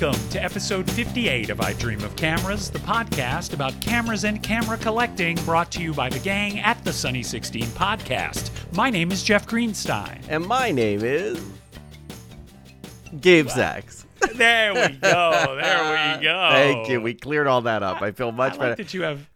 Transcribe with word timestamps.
Welcome 0.00 0.28
to 0.28 0.44
episode 0.44 0.88
58 0.92 1.50
of 1.50 1.60
I 1.60 1.72
Dream 1.72 2.04
of 2.04 2.14
Cameras, 2.14 2.70
the 2.70 2.78
podcast 2.78 3.52
about 3.52 3.80
cameras 3.80 4.22
and 4.22 4.40
camera 4.40 4.76
collecting, 4.76 5.34
brought 5.44 5.72
to 5.72 5.82
you 5.82 5.92
by 5.92 6.08
the 6.08 6.20
gang 6.20 6.60
at 6.60 6.84
the 6.84 6.92
Sunny 6.92 7.24
16 7.24 7.64
podcast. 7.70 8.50
My 8.76 8.90
name 8.90 9.10
is 9.10 9.24
Jeff 9.24 9.44
Greenstein. 9.48 10.20
And 10.28 10.46
my 10.46 10.70
name 10.70 11.00
is 11.02 11.44
Gabe 13.20 13.48
Sachs. 13.48 14.06
There 14.36 14.72
we 14.72 14.88
go. 14.98 15.56
There 15.60 16.16
we 16.18 16.22
go. 16.22 16.48
Thank 16.52 16.88
you. 16.90 17.00
We 17.00 17.14
cleared 17.14 17.48
all 17.48 17.62
that 17.62 17.82
up. 17.82 18.00
I 18.00 18.12
feel 18.12 18.30
much 18.30 18.52
I 18.52 18.56
like 18.56 18.60
better. 18.60 18.74
that 18.76 18.94
you 18.94 19.02
have 19.02 19.28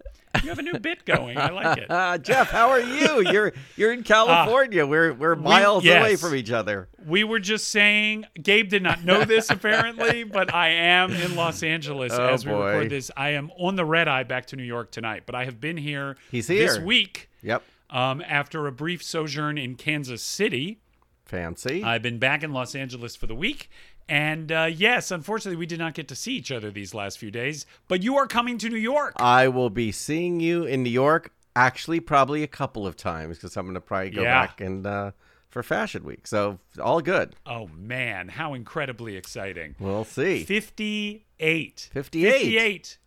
you 0.43 0.49
have 0.49 0.59
a 0.59 0.63
new 0.63 0.79
bit 0.79 1.05
going. 1.05 1.39
I 1.39 1.51
like 1.51 1.79
it. 1.79 1.91
Uh, 1.91 2.19
Jeff, 2.29 2.51
how 2.51 2.71
are 2.71 2.81
you? 2.81 3.21
You're 3.31 3.53
you're 3.77 3.93
in 3.93 4.03
California. 4.05 4.87
we're 4.87 5.13
we're 5.13 5.37
miles 5.37 5.85
yes. 5.85 6.01
away 6.01 6.17
from 6.17 6.35
each 6.35 6.50
other. 6.50 6.89
We 7.07 7.25
were 7.25 7.39
just 7.41 7.69
saying, 7.69 8.27
Gabe 8.41 8.69
did 8.69 8.83
not 8.83 9.05
know 9.05 9.25
this 9.25 9.50
apparently, 9.57 10.25
but 10.25 10.53
I 10.55 10.69
am 10.71 11.13
in 11.13 11.35
Los 11.36 11.63
Angeles 11.63 12.13
Oh, 12.13 12.27
as 12.29 12.45
we 12.47 12.53
boy. 12.53 12.67
record 12.75 12.91
this. 12.91 13.11
I 13.17 13.31
am 13.31 13.50
on 13.59 13.77
the 13.77 13.85
red 13.85 14.09
eye 14.09 14.23
back 14.25 14.47
to 14.47 14.57
New 14.57 14.63
York 14.64 14.91
tonight, 14.91 15.23
but 15.27 15.35
I 15.35 15.45
have 15.45 15.61
been 15.61 15.77
here 15.77 16.17
He's 16.31 16.47
this 16.47 16.79
week 16.79 17.29
Yep. 17.43 17.63
um, 17.91 18.22
after 18.27 18.67
a 18.67 18.72
brief 18.72 19.03
sojourn 19.03 19.59
in 19.59 19.75
Kansas 19.77 20.22
City. 20.22 20.79
Fancy. 21.25 21.83
I've 21.83 22.03
been 22.03 22.19
back 22.19 22.43
in 22.43 22.53
Los 22.53 22.75
Angeles 22.75 23.17
for 23.17 23.27
the 23.27 23.35
week. 23.35 23.71
And 24.12 24.52
uh, 24.52 24.68
yes, 24.71 25.11
unfortunately, 25.11 25.57
we 25.57 25.64
did 25.64 25.79
not 25.79 25.94
get 25.94 26.07
to 26.08 26.14
see 26.14 26.32
each 26.34 26.52
other 26.52 26.71
these 26.71 26.93
last 26.93 27.18
few 27.18 27.30
days, 27.30 27.64
but 27.89 28.02
you 28.02 28.18
are 28.18 28.26
coming 28.26 28.58
to 28.58 28.68
New 28.68 28.76
York. 28.76 29.14
I 29.16 29.48
will 29.48 29.71
be 29.71 29.90
seeing 29.90 30.38
you 30.38 30.64
in 30.64 30.82
New 30.82 30.90
York. 30.90 31.32
Actually, 31.57 31.98
probably 31.98 32.42
a 32.42 32.47
couple 32.47 32.86
of 32.86 32.94
times 32.94 33.38
because 33.38 33.56
I'm 33.56 33.64
going 33.64 33.72
to 33.75 33.80
probably 33.80 34.11
go 34.11 34.20
Yeah. 34.22 34.47
back 34.47 34.61
and 34.61 34.86
uh, 34.86 35.12
for 35.48 35.62
Fashion 35.62 36.05
Week. 36.05 36.27
So 36.27 36.58
all 36.78 37.00
good. 37.00 37.36
oh, 37.47 37.70
man, 37.75 38.28
how 38.28 38.52
incredibly 38.52 39.16
exciting. 39.16 39.77
We'll 39.78 40.04
see. 40.04 40.44
58. 40.44 41.88
58. 41.91 42.32
58. 42.32 42.98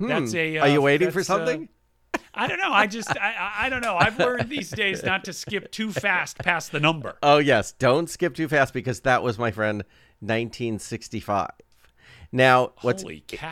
That's 0.00 0.34
a. 0.34 0.56
Hmm. 0.58 0.62
Are 0.64 0.68
you 0.68 0.80
uh, 0.80 0.82
waiting 0.82 1.10
for 1.12 1.20
uh, 1.20 1.24
something? 1.24 1.70
I 2.34 2.46
don't 2.46 2.58
know. 2.58 2.72
I 2.72 2.86
just, 2.86 3.10
I, 3.10 3.52
I 3.60 3.68
don't 3.70 3.80
know. 3.80 3.96
I've 3.96 4.18
learned 4.18 4.50
these 4.50 4.70
days 4.70 5.02
not 5.02 5.24
to 5.24 5.32
skip 5.32 5.70
too 5.70 5.92
fast 5.92 6.36
past 6.38 6.72
the 6.72 6.80
number. 6.80 7.16
Oh 7.22 7.38
yes, 7.38 7.72
don't 7.72 8.08
skip 8.10 8.34
too 8.34 8.48
fast 8.48 8.74
because 8.74 9.00
that 9.00 9.22
was 9.22 9.38
my 9.38 9.50
friend 9.50 9.84
1965. 10.22 11.50
Now, 12.30 12.72
what's 12.80 13.02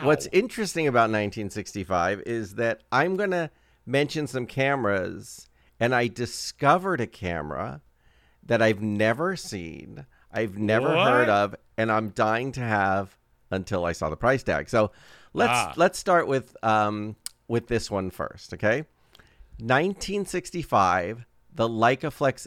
what's 0.07 0.27
interesting 0.33 0.87
about 0.87 1.11
1965 1.11 2.23
is 2.25 2.55
that 2.55 2.83
I'm 2.91 3.17
going 3.17 3.33
to 3.33 3.51
mention 3.85 4.27
some 4.27 4.47
cameras 4.47 5.49
and 5.79 5.95
I 5.95 6.07
discovered 6.09 7.01
a 7.01 7.07
camera 7.07 7.83
that 8.47 8.63
I've 8.63 8.81
never 8.81 9.37
seen, 9.37 10.07
I've 10.33 10.57
never 10.59 10.89
What? 10.95 11.09
heard 11.11 11.29
of 11.29 11.55
and 11.77 11.93
I'm 11.93 12.11
dying 12.11 12.53
to 12.53 12.61
have 12.61 13.17
until 13.51 13.85
I 13.85 13.93
saw 13.93 14.09
the 14.09 14.17
price 14.17 14.43
tag. 14.43 14.69
So, 14.71 14.93
let's 15.35 15.51
Ah. 15.53 15.73
let's 15.77 15.99
start 15.99 16.27
with 16.27 16.57
um 16.65 17.17
with 17.49 17.67
this 17.67 17.91
one 17.91 18.11
first, 18.11 18.55
okay? 18.55 18.85
1965, 19.59 21.27
the 21.53 21.69
Leicaflex 21.69 22.47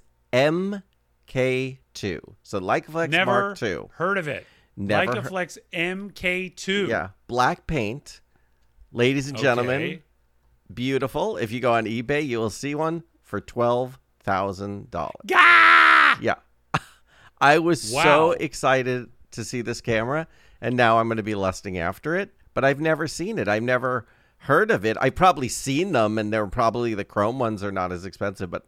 MK2. 1.27 2.19
So 2.43 2.59
Leicaflex 2.59 3.09
Never 3.09 3.31
Mark 3.31 3.61
II. 3.61 3.85
heard 3.93 4.17
of 4.17 4.27
it. 4.27 4.45
Never 4.75 5.11
Leica 5.11 5.15
heard- 5.21 5.27
Flex 5.27 5.57
MK2. 5.71 6.87
Yeah, 6.87 7.09
black 7.27 7.67
paint. 7.67 8.21
Ladies 8.91 9.27
and 9.27 9.37
gentlemen, 9.37 9.81
Okay. 9.81 10.01
beautiful. 10.73 11.37
If 11.37 11.51
you 11.51 11.59
go 11.59 11.73
on 11.73 11.85
eBay, 11.85 12.25
you 12.25 12.39
will 12.39 12.49
see 12.49 12.75
one 12.75 13.03
for 13.21 13.39
$12,000. 13.41 15.11
Gah! 15.27 16.17
Yeah. 16.21 16.35
I 17.41 17.57
was 17.59 17.91
Wow. 17.91 18.03
so 18.03 18.31
excited 18.33 19.07
to 19.31 19.43
see 19.43 19.61
this 19.61 19.81
camera, 19.81 20.27
and 20.61 20.75
now 20.77 20.99
I'm 20.99 21.07
going 21.07 21.17
to 21.17 21.23
be 21.23 21.35
lusting 21.35 21.77
after 21.77 22.15
it, 22.15 22.33
but 22.53 22.63
I've 22.63 22.79
never 22.79 23.07
seen 23.07 23.39
it. 23.39 23.47
I've 23.47 23.63
never 23.63 24.05
heard 24.37 24.69
of 24.69 24.85
it. 24.85 24.95
I've 25.01 25.15
probably 25.15 25.47
seen 25.49 25.91
them, 25.93 26.17
and 26.19 26.31
they're 26.31 26.45
probably 26.47 26.93
the 26.93 27.03
chrome 27.03 27.39
ones 27.39 27.63
are 27.63 27.71
not 27.71 27.91
as 27.91 28.05
expensive, 28.05 28.51
but 28.51 28.65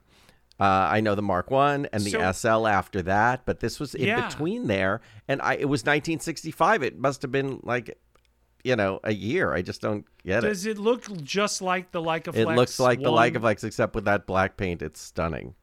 uh, 0.59 0.63
I 0.63 1.01
know 1.01 1.15
the 1.15 1.21
Mark 1.21 1.51
One 1.51 1.87
and 1.91 2.03
the 2.03 2.11
So- 2.11 2.31
SL 2.31 2.67
after 2.67 3.01
that, 3.03 3.45
but 3.45 3.59
this 3.59 3.79
was 3.79 3.93
in 3.95 4.07
Yeah. 4.07 4.27
between 4.27 4.67
there, 4.67 5.01
and 5.27 5.41
I 5.41 5.55
it 5.55 5.65
was 5.69 5.81
1965. 5.83 6.83
It 6.83 6.97
must 6.97 7.21
have 7.21 7.31
been 7.31 7.59
like, 7.63 7.97
you 8.63 8.75
know, 8.75 8.99
a 9.03 9.13
year. 9.13 9.53
I 9.53 9.61
just 9.61 9.81
don't 9.81 10.05
get 10.25 10.43
it. 10.43 10.47
Does 10.47 10.65
it 10.65 10.77
look 10.77 11.03
just 11.23 11.61
like 11.61 11.91
the 11.91 12.01
Leicaflex? 12.01 12.35
It 12.35 12.47
looks 12.47 12.79
like 12.79 13.01
the 13.01 13.11
one? 13.11 13.31
Leica 13.31 13.39
Flex, 13.41 13.63
except 13.63 13.95
with 13.95 14.05
that 14.05 14.25
black 14.25 14.57
paint. 14.57 14.81
It's 14.81 15.01
stunning. 15.01 15.55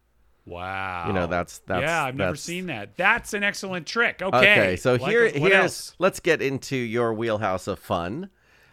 Wow. 0.45 1.05
You 1.07 1.13
know, 1.13 1.27
that's- 1.27 1.61
that's- 1.67 1.89
yeah. 1.89 2.05
I've 2.05 2.17
never 2.17 2.37
seen 2.37 2.67
that. 2.67 2.97
That's 2.97 3.33
an 3.33 3.43
excellent 3.45 3.87
trick. 3.87 4.21
Okay. 4.23 4.37
Okay, 4.37 4.77
so 4.77 4.99
here, 4.99 5.29
here's 5.29 5.53
else? 5.55 5.95
let's 6.01 6.19
get 6.21 6.43
into 6.43 6.77
your 6.77 7.15
wheelhouse 7.15 7.67
of 7.69 7.79
fun. 7.79 8.29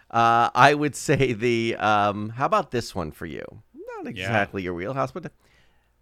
Uh, 0.09 0.49
I 0.55 0.73
would 0.73 0.95
say 0.95 1.33
the 1.33 1.75
um, 1.75 2.29
how 2.29 2.45
about 2.47 2.71
this 2.71 2.95
one 2.95 3.11
for 3.11 3.27
you? 3.27 3.45
Not 3.97 4.07
exactly 4.07 4.63
your 4.63 4.73
wheelhouse, 4.73 5.11
but 5.11 5.31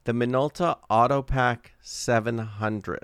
the 0.07 0.13
Minolta 0.13 0.77
Autopak 0.89 1.65
700. 1.81 2.99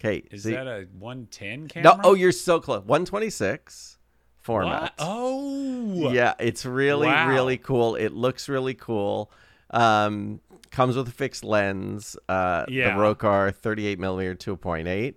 Okay, 0.00 0.22
Is 0.30 0.44
that 0.44 0.66
a 0.66 0.86
110 0.98 1.60
no? 1.62 1.68
camera? 1.68 2.00
Oh, 2.04 2.14
you're 2.14 2.32
so 2.32 2.58
close. 2.58 2.82
126 2.86 3.98
format. 4.40 4.80
What? 4.82 4.92
Oh. 4.98 6.10
Yeah, 6.10 6.32
it's 6.40 6.64
really 6.64 7.06
Wow. 7.08 7.28
really 7.28 7.58
cool. 7.58 7.96
It 7.96 8.12
looks 8.14 8.48
really 8.48 8.72
cool. 8.72 9.30
Um, 9.70 10.40
comes 10.70 10.96
with 10.96 11.06
a 11.08 11.12
fixed 11.12 11.44
lens. 11.44 12.16
Uh, 12.30 12.64
Yeah. 12.68 12.94
the 12.96 13.00
Rokkor 13.00 13.54
38 13.54 13.98
millimeter 13.98 14.34
2.8. 14.34 15.16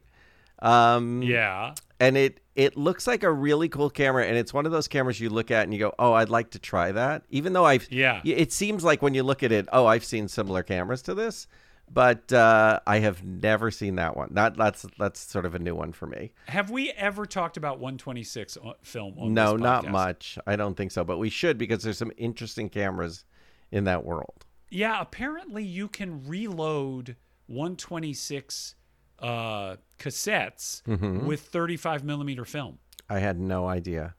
Um, 0.60 1.22
Yeah. 1.24 1.76
And 2.00 2.16
it 2.18 2.40
it 2.56 2.76
looks 2.78 3.08
like 3.08 3.24
a 3.24 3.32
really 3.32 3.70
cool 3.70 3.90
camera 3.90 4.26
and 4.26 4.36
it's 4.38 4.54
one 4.54 4.66
of 4.66 4.72
those 4.72 4.88
cameras 4.88 5.20
you 5.20 5.30
look 5.30 5.52
at 5.52 5.64
and 5.64 5.74
you 5.74 5.80
go 5.80 5.94
oh 6.00 6.14
i'd 6.14 6.30
like 6.30 6.52
to 6.52 6.60
try 6.60 6.92
that 6.92 7.24
even 7.30 7.54
though 7.54 7.66
i've 7.66 7.92
Yeah. 7.92 8.22
it 8.24 8.52
seems 8.52 8.84
like 8.84 9.02
when 9.02 9.14
you 9.14 9.24
look 9.24 9.44
at 9.44 9.52
it 9.52 9.68
oh 9.74 9.86
i've 9.86 10.04
seen 10.06 10.28
similar 10.28 10.64
cameras 10.64 11.02
to 11.04 11.14
this 11.16 11.48
but 11.92 12.34
uh, 12.34 12.80
i 12.86 13.00
have 13.00 13.24
never 13.24 13.72
seen 13.72 13.96
that 13.96 14.18
one. 14.18 14.30
That 14.34 14.58
that's 14.58 14.86
that's 15.00 15.20
sort 15.22 15.46
of 15.46 15.56
a 15.56 15.60
new 15.60 15.74
one 15.74 15.94
for 15.94 16.06
me. 16.06 16.34
Have 16.50 16.70
we 16.70 16.92
ever 16.92 17.26
talked 17.26 17.56
about 17.56 17.80
126 17.80 18.58
film 18.84 19.16
on 19.18 19.34
no 19.34 19.56
not 19.56 19.88
much. 19.90 20.38
I 20.46 20.58
don't 20.58 20.76
think 20.76 20.92
so 20.92 21.06
but 21.06 21.18
we 21.18 21.30
should 21.30 21.58
because 21.58 21.84
there's 21.84 21.98
some 21.98 22.12
interesting 22.18 22.68
cameras 22.70 23.24
in 23.72 23.86
that 23.86 24.04
world. 24.04 24.46
Yeah, 24.70 25.00
apparently 25.00 25.64
you 25.64 25.88
can 25.88 26.28
reload 26.28 27.16
126 27.46 28.76
uh, 29.20 29.76
cassettes 30.00 30.82
Mm-hmm. 30.84 31.26
with 31.26 31.42
35 31.42 32.04
millimeter 32.04 32.46
film 32.46 32.78
i 33.10 33.20
had 33.20 33.40
no 33.40 33.68
idea 33.68 34.16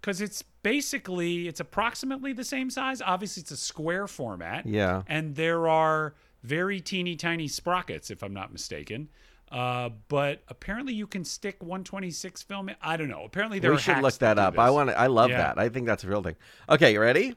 because 0.00 0.20
it's 0.20 0.42
basically 0.62 1.48
it's 1.48 1.58
approximately 1.60 2.32
the 2.32 2.44
same 2.44 2.70
size. 2.70 3.02
Obviously, 3.02 3.40
it's 3.40 3.50
a 3.50 3.56
square 3.56 4.06
format. 4.06 4.64
Yeah. 4.66 5.02
and 5.08 5.34
there 5.34 5.66
are 5.68 6.14
very 6.44 6.80
teeny 6.80 7.16
tiny 7.16 7.48
sprockets, 7.48 8.08
if 8.10 8.22
I'm 8.22 8.32
not 8.32 8.52
mistaken. 8.52 9.08
Uh, 9.50 9.90
but 10.08 10.42
apparently, 10.48 10.92
you 10.94 11.06
can 11.08 11.24
stick 11.24 11.56
126 11.60 12.42
film. 12.42 12.68
in- 12.68 12.76
I 12.80 12.96
don't 12.96 13.08
know. 13.08 13.24
Apparently, 13.24 13.58
there 13.58 13.72
we 13.72 13.78
should 13.78 13.98
look 14.02 14.14
that 14.18 14.38
up 14.38 14.58
i 14.60 14.70
want 14.70 14.90
to 14.90 14.98
i 15.00 15.06
love 15.08 15.30
Yeah. 15.30 15.38
that 15.38 15.58
i 15.58 15.68
think 15.68 15.86
that's 15.86 16.04
a 16.04 16.08
real 16.08 16.22
thing 16.22 16.36
okay 16.68 16.92
you 16.92 17.00
ready 17.00 17.34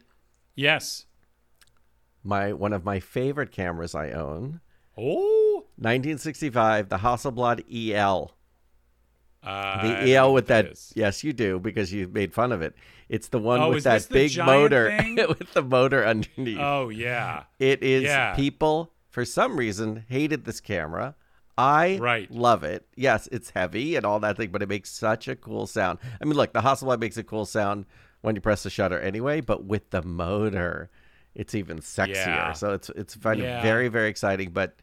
Yes. 0.55 1.05
my 2.23 2.53
one 2.53 2.73
of 2.73 2.83
my 2.83 2.99
favorite 2.99 3.51
cameras 3.51 3.95
i 3.95 4.11
own 4.11 4.59
Oh. 4.97 5.38
1965 5.79 6.89
the 6.89 6.97
hasselblad 6.97 7.63
el 7.93 8.31
Uh, 9.41 9.81
The 10.03 10.13
EL 10.15 10.33
with 10.33 10.47
that 10.47 10.65
yes, 10.95 11.23
you 11.23 11.31
do 11.33 11.59
because 11.59 11.93
you 11.93 12.07
made 12.09 12.33
fun 12.33 12.51
of 12.51 12.61
it. 12.61 12.75
It's 13.07 13.29
the 13.29 13.39
one 13.39 13.61
Oh, 13.61 13.69
with 13.71 13.85
that 13.85 14.07
big 14.09 14.37
motor 14.37 14.85
with 15.29 15.53
the 15.53 15.61
motor 15.63 16.05
underneath. 16.05 16.59
Oh 16.59 16.89
yeah. 16.89 17.43
it 17.57 17.81
is 17.81 18.03
yeah. 18.03 18.35
people 18.35 18.91
for 19.09 19.23
some 19.25 19.55
reason 19.57 20.05
hated 20.09 20.43
this 20.45 20.59
camera. 20.59 21.15
I 21.57 21.97
Right. 21.97 22.29
love 22.31 22.63
it. 22.63 22.85
Yes, 22.95 23.27
it's 23.31 23.49
heavy 23.51 23.95
and 23.95 24.05
all 24.05 24.19
that 24.21 24.37
thing, 24.37 24.49
but 24.51 24.61
it 24.61 24.69
makes 24.69 24.89
such 24.91 25.27
a 25.27 25.35
cool 25.35 25.67
sound. 25.67 25.99
I 26.21 26.25
mean, 26.25 26.35
look, 26.35 26.53
the 26.53 26.61
Hasselblad 26.61 26.99
makes 26.99 27.17
a 27.17 27.23
cool 27.23 27.45
sound 27.45 27.85
when 28.21 28.35
you 28.35 28.41
press 28.41 28.63
the 28.63 28.69
shutter 28.69 28.99
anyway, 28.99 29.41
but 29.41 29.65
with 29.65 29.89
the 29.89 30.01
motor, 30.01 30.89
it's 31.35 31.55
even 31.55 31.79
sexier. 31.79 32.15
Yeah. 32.27 32.53
So 32.53 32.73
it's 32.73 32.89
it's 32.89 33.15
Yeah. 33.23 33.61
very 33.61 33.87
very 33.87 34.09
exciting, 34.09 34.51
but 34.51 34.75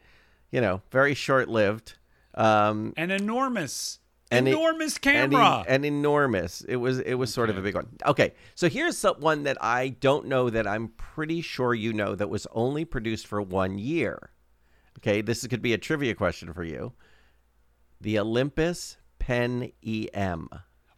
you 0.51 0.61
know, 0.61 0.81
very 0.91 1.13
short 1.13 1.49
lived. 1.49 1.95
Um, 2.33 2.93
An 2.97 3.09
enormous, 3.11 3.99
And 4.31 4.47
enormous 4.47 4.97
camera. 4.97 5.59
en- 5.61 5.65
and 5.67 5.85
enormous. 5.85 6.61
It 6.61 6.75
was 6.77 6.99
it 6.99 7.15
was 7.15 7.33
sort 7.33 7.49
of 7.49 7.57
a 7.57 7.61
big 7.61 7.75
one. 7.75 7.87
Okay, 8.05 8.33
so 8.55 8.69
here's 8.69 9.01
one 9.03 9.43
that 9.43 9.57
I 9.61 9.89
don't 9.89 10.27
know 10.27 10.49
that 10.49 10.67
I'm 10.67 10.89
pretty 10.89 11.41
sure 11.41 11.73
you 11.73 11.93
know 11.93 12.13
that 12.15 12.29
was 12.29 12.45
only 12.51 12.85
produced 12.85 13.25
for 13.27 13.41
one 13.41 13.79
year. 13.79 14.29
Okay, 14.99 15.21
this 15.21 15.45
could 15.47 15.61
be 15.61 15.73
a 15.73 15.77
trivia 15.77 16.13
question 16.15 16.53
for 16.53 16.63
you. 16.63 16.93
The 18.01 18.19
Olympus 18.19 18.97
Pen 19.19 19.71
EM. 19.85 20.49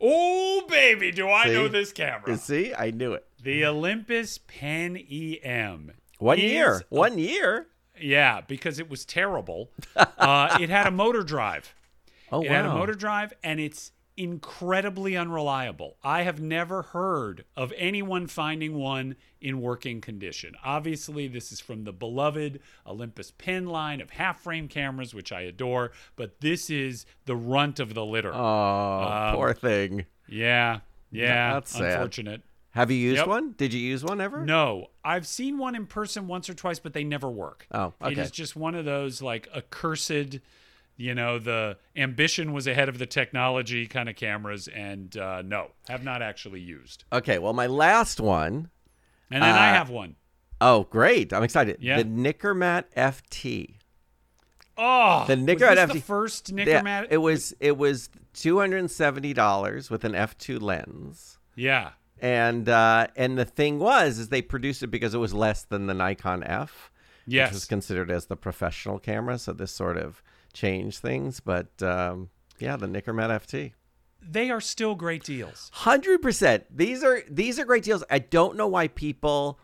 oh 0.01 0.63
baby, 0.69 1.12
do 1.12 1.30
I 1.30 1.46
know 1.46 1.68
this 1.69 1.92
camera? 1.94 2.30
You 2.31 2.36
see, 2.38 2.74
I 2.74 2.92
knew 2.92 3.13
it. 3.13 3.25
the 3.42 3.66
Olympus 3.66 4.38
Pen 4.40 4.98
EM. 4.98 5.92
One 6.18 6.38
year. 6.40 6.81
One 6.90 7.18
year. 7.18 7.68
Yeah, 8.01 8.42
because 8.42 8.80
it 8.80 8.90
was 8.90 9.06
terrible. 9.06 9.69
uh, 9.96 10.57
it 10.60 10.69
had 10.69 10.88
a 10.88 10.92
motor 10.92 11.24
drive. 11.24 11.74
Oh 12.31 12.42
it 12.42 12.50
wow. 12.50 12.56
had 12.56 12.66
a 12.66 12.74
motor 12.74 12.94
drive, 12.94 13.34
and 13.44 13.60
it's 13.60 13.92
incredibly 14.16 15.16
unreliable. 15.16 15.96
I 16.04 16.24
have 16.24 16.42
never 16.42 16.81
heard 16.81 17.46
of 17.56 17.74
anyone 17.78 18.28
finding 18.28 18.75
one 18.75 19.16
in 19.40 19.62
working 19.62 20.01
condition. 20.01 20.56
Obviously, 20.63 21.28
this 21.30 21.51
is 21.54 21.62
from 21.62 21.86
the 21.86 21.94
beloved 21.94 22.60
Olympus 22.86 23.31
pen 23.31 23.66
line 23.68 24.01
of 24.01 24.10
half 24.12 24.42
frame 24.42 24.68
cameras, 24.68 25.13
which 25.13 25.31
I 25.31 25.42
adore, 25.42 25.92
but 26.18 26.42
this 26.42 26.69
is 26.69 27.06
the 27.25 27.36
runt 27.36 27.80
of 27.80 27.94
the 27.94 28.06
litter. 28.06 28.34
Oh, 28.34 29.04
Um, 29.30 29.36
poor 29.36 29.54
thing. 29.54 30.06
yeah, 30.28 30.81
yeah, 31.12 31.54
That's 31.54 31.72
sad. 31.72 31.94
unfortunate. 31.94 32.42
Have 32.79 32.91
you 32.91 32.97
used 32.97 33.17
Yep. 33.19 33.27
one? 33.27 33.51
Did 33.57 33.73
you 33.73 33.79
use 33.81 34.03
one 34.05 34.21
ever? 34.21 34.45
No, 34.45 34.87
I've 35.03 35.27
seen 35.27 35.57
one 35.57 35.75
in 35.75 35.85
person 35.85 36.27
once 36.27 36.49
or 36.49 36.53
twice, 36.53 36.79
but 36.79 36.93
they 36.93 37.03
never 37.03 37.29
work. 37.29 37.67
Oh, 37.71 37.93
okay. 38.01 38.21
is 38.21 38.31
just 38.31 38.55
one 38.55 38.73
of 38.73 38.85
those 38.85 39.21
like 39.21 39.49
accursed, 39.53 40.39
you 40.95 41.13
know, 41.13 41.39
the 41.39 41.77
ambition 41.97 42.53
was 42.53 42.67
ahead 42.67 42.87
of 42.87 42.97
the 42.97 43.05
technology 43.05 43.85
kind 43.85 44.07
of 44.07 44.15
cameras, 44.15 44.67
and 44.69 45.15
uh, 45.17 45.41
no, 45.41 45.71
have 45.89 46.03
not 46.05 46.21
actually 46.21 46.61
used. 46.61 47.03
Okay, 47.11 47.37
well, 47.37 47.51
my 47.53 47.67
last 47.67 48.19
one. 48.21 48.69
And 49.29 49.43
then 49.43 49.55
I 49.55 49.71
Uh, 49.71 49.73
have 49.73 49.89
one. 49.89 50.15
Oh, 50.61 50.85
great. 50.85 51.33
I'm 51.33 51.43
excited. 51.43 51.77
Yeah. 51.81 51.97
The 51.97 52.05
Nikkormat 52.05 52.85
FT. 52.95 53.75
Oh, 54.77 55.25
the 55.27 55.35
Nikkormat 55.35 55.75
this 55.75 55.91
the 55.93 55.99
FT 55.99 56.03
first 56.03 56.49
Yeah, 56.51 56.81
Nikkormat? 56.81 57.07
it 57.09 57.17
was 57.17 57.53
it 57.59 57.77
was 57.77 58.09
$270 58.33 59.89
with 59.89 60.03
an 60.05 60.13
F2 60.13 60.61
lens. 60.61 61.37
yeah, 61.55 61.91
And 62.21 62.68
uh, 62.69 63.07
and 63.16 63.38
the 63.38 63.45
thing 63.45 63.80
was 63.80 64.19
is 64.19 64.30
they 64.30 64.42
produced 64.42 64.83
it 64.83 64.88
because 64.88 65.13
it 65.13 65.19
was 65.19 65.33
less 65.33 65.63
than 65.63 65.88
the 65.88 65.94
Nikon 65.94 66.44
F, 66.44 66.92
which 67.45 67.54
was 67.54 67.66
considered 67.66 68.12
as 68.12 68.25
the 68.27 68.36
professional 68.36 69.00
camera, 69.00 69.38
so 69.38 69.54
this 69.54 69.71
sort 69.71 69.98
of 69.98 70.21
changed 70.54 70.98
things, 71.00 71.39
but 71.39 71.81
um, 71.83 72.30
yeah, 72.60 72.75
the 72.75 72.88
Nikkormat 72.88 73.30
FT. 73.30 73.74
they 74.21 74.50
are 74.50 74.60
still 74.62 74.95
great 74.95 75.24
deals. 75.24 75.69
Hundred 75.74 76.21
percent. 76.21 76.66
These 76.75 77.04
are 77.04 77.21
these 77.30 77.60
are 77.60 77.66
great 77.66 77.83
deals. 77.83 78.04
I 78.10 78.19
don't 78.19 78.56
know 78.57 78.68
why 78.68 78.88
people. 78.88 79.60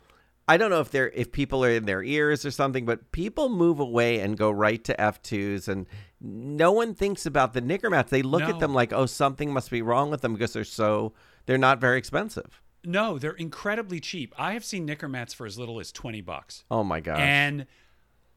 I 0.47 0.57
don't 0.57 0.69
know 0.69 0.79
if 0.79 0.91
they're 0.91 1.09
if 1.09 1.31
people 1.31 1.65
are 1.65 1.71
in 1.71 1.85
their 1.85 2.03
ears 2.03 2.45
or 2.45 2.51
something, 2.51 2.85
but 2.85 3.11
people 3.11 3.49
move 3.49 3.79
away 3.79 4.19
and 4.19 4.37
go 4.37 4.51
right 4.51 4.81
to 4.83 5.01
F 5.01 5.19
twos, 5.23 5.67
and 5.67 5.87
no 6.21 6.71
one 6.71 6.93
thinks 6.93 7.25
about 7.25 7.53
the 7.53 7.61
Nikkormats. 7.63 8.09
They 8.09 8.21
look 8.21 8.41
No. 8.41 8.49
at 8.49 8.59
them 8.59 8.73
like, 8.73 8.93
oh, 8.93 9.07
something 9.07 9.51
must 9.51 9.71
be 9.71 9.81
wrong 9.81 10.11
with 10.11 10.21
them 10.21 10.33
because 10.33 10.53
they're 10.53 10.63
so 10.63 11.13
they're 11.45 11.57
not 11.57 11.79
very 11.79 11.97
expensive. 11.97 12.61
No, 12.83 13.17
they're 13.17 13.31
incredibly 13.33 13.99
cheap. 13.99 14.33
I 14.37 14.53
have 14.53 14.63
seen 14.63 14.87
Nikkormats 14.87 15.33
for 15.33 15.45
as 15.45 15.57
little 15.57 15.79
as 15.79 15.91
twenty 15.91 16.21
bucks. 16.21 16.63
Oh 16.69 16.83
my 16.83 16.99
gosh. 16.99 17.19
And 17.19 17.65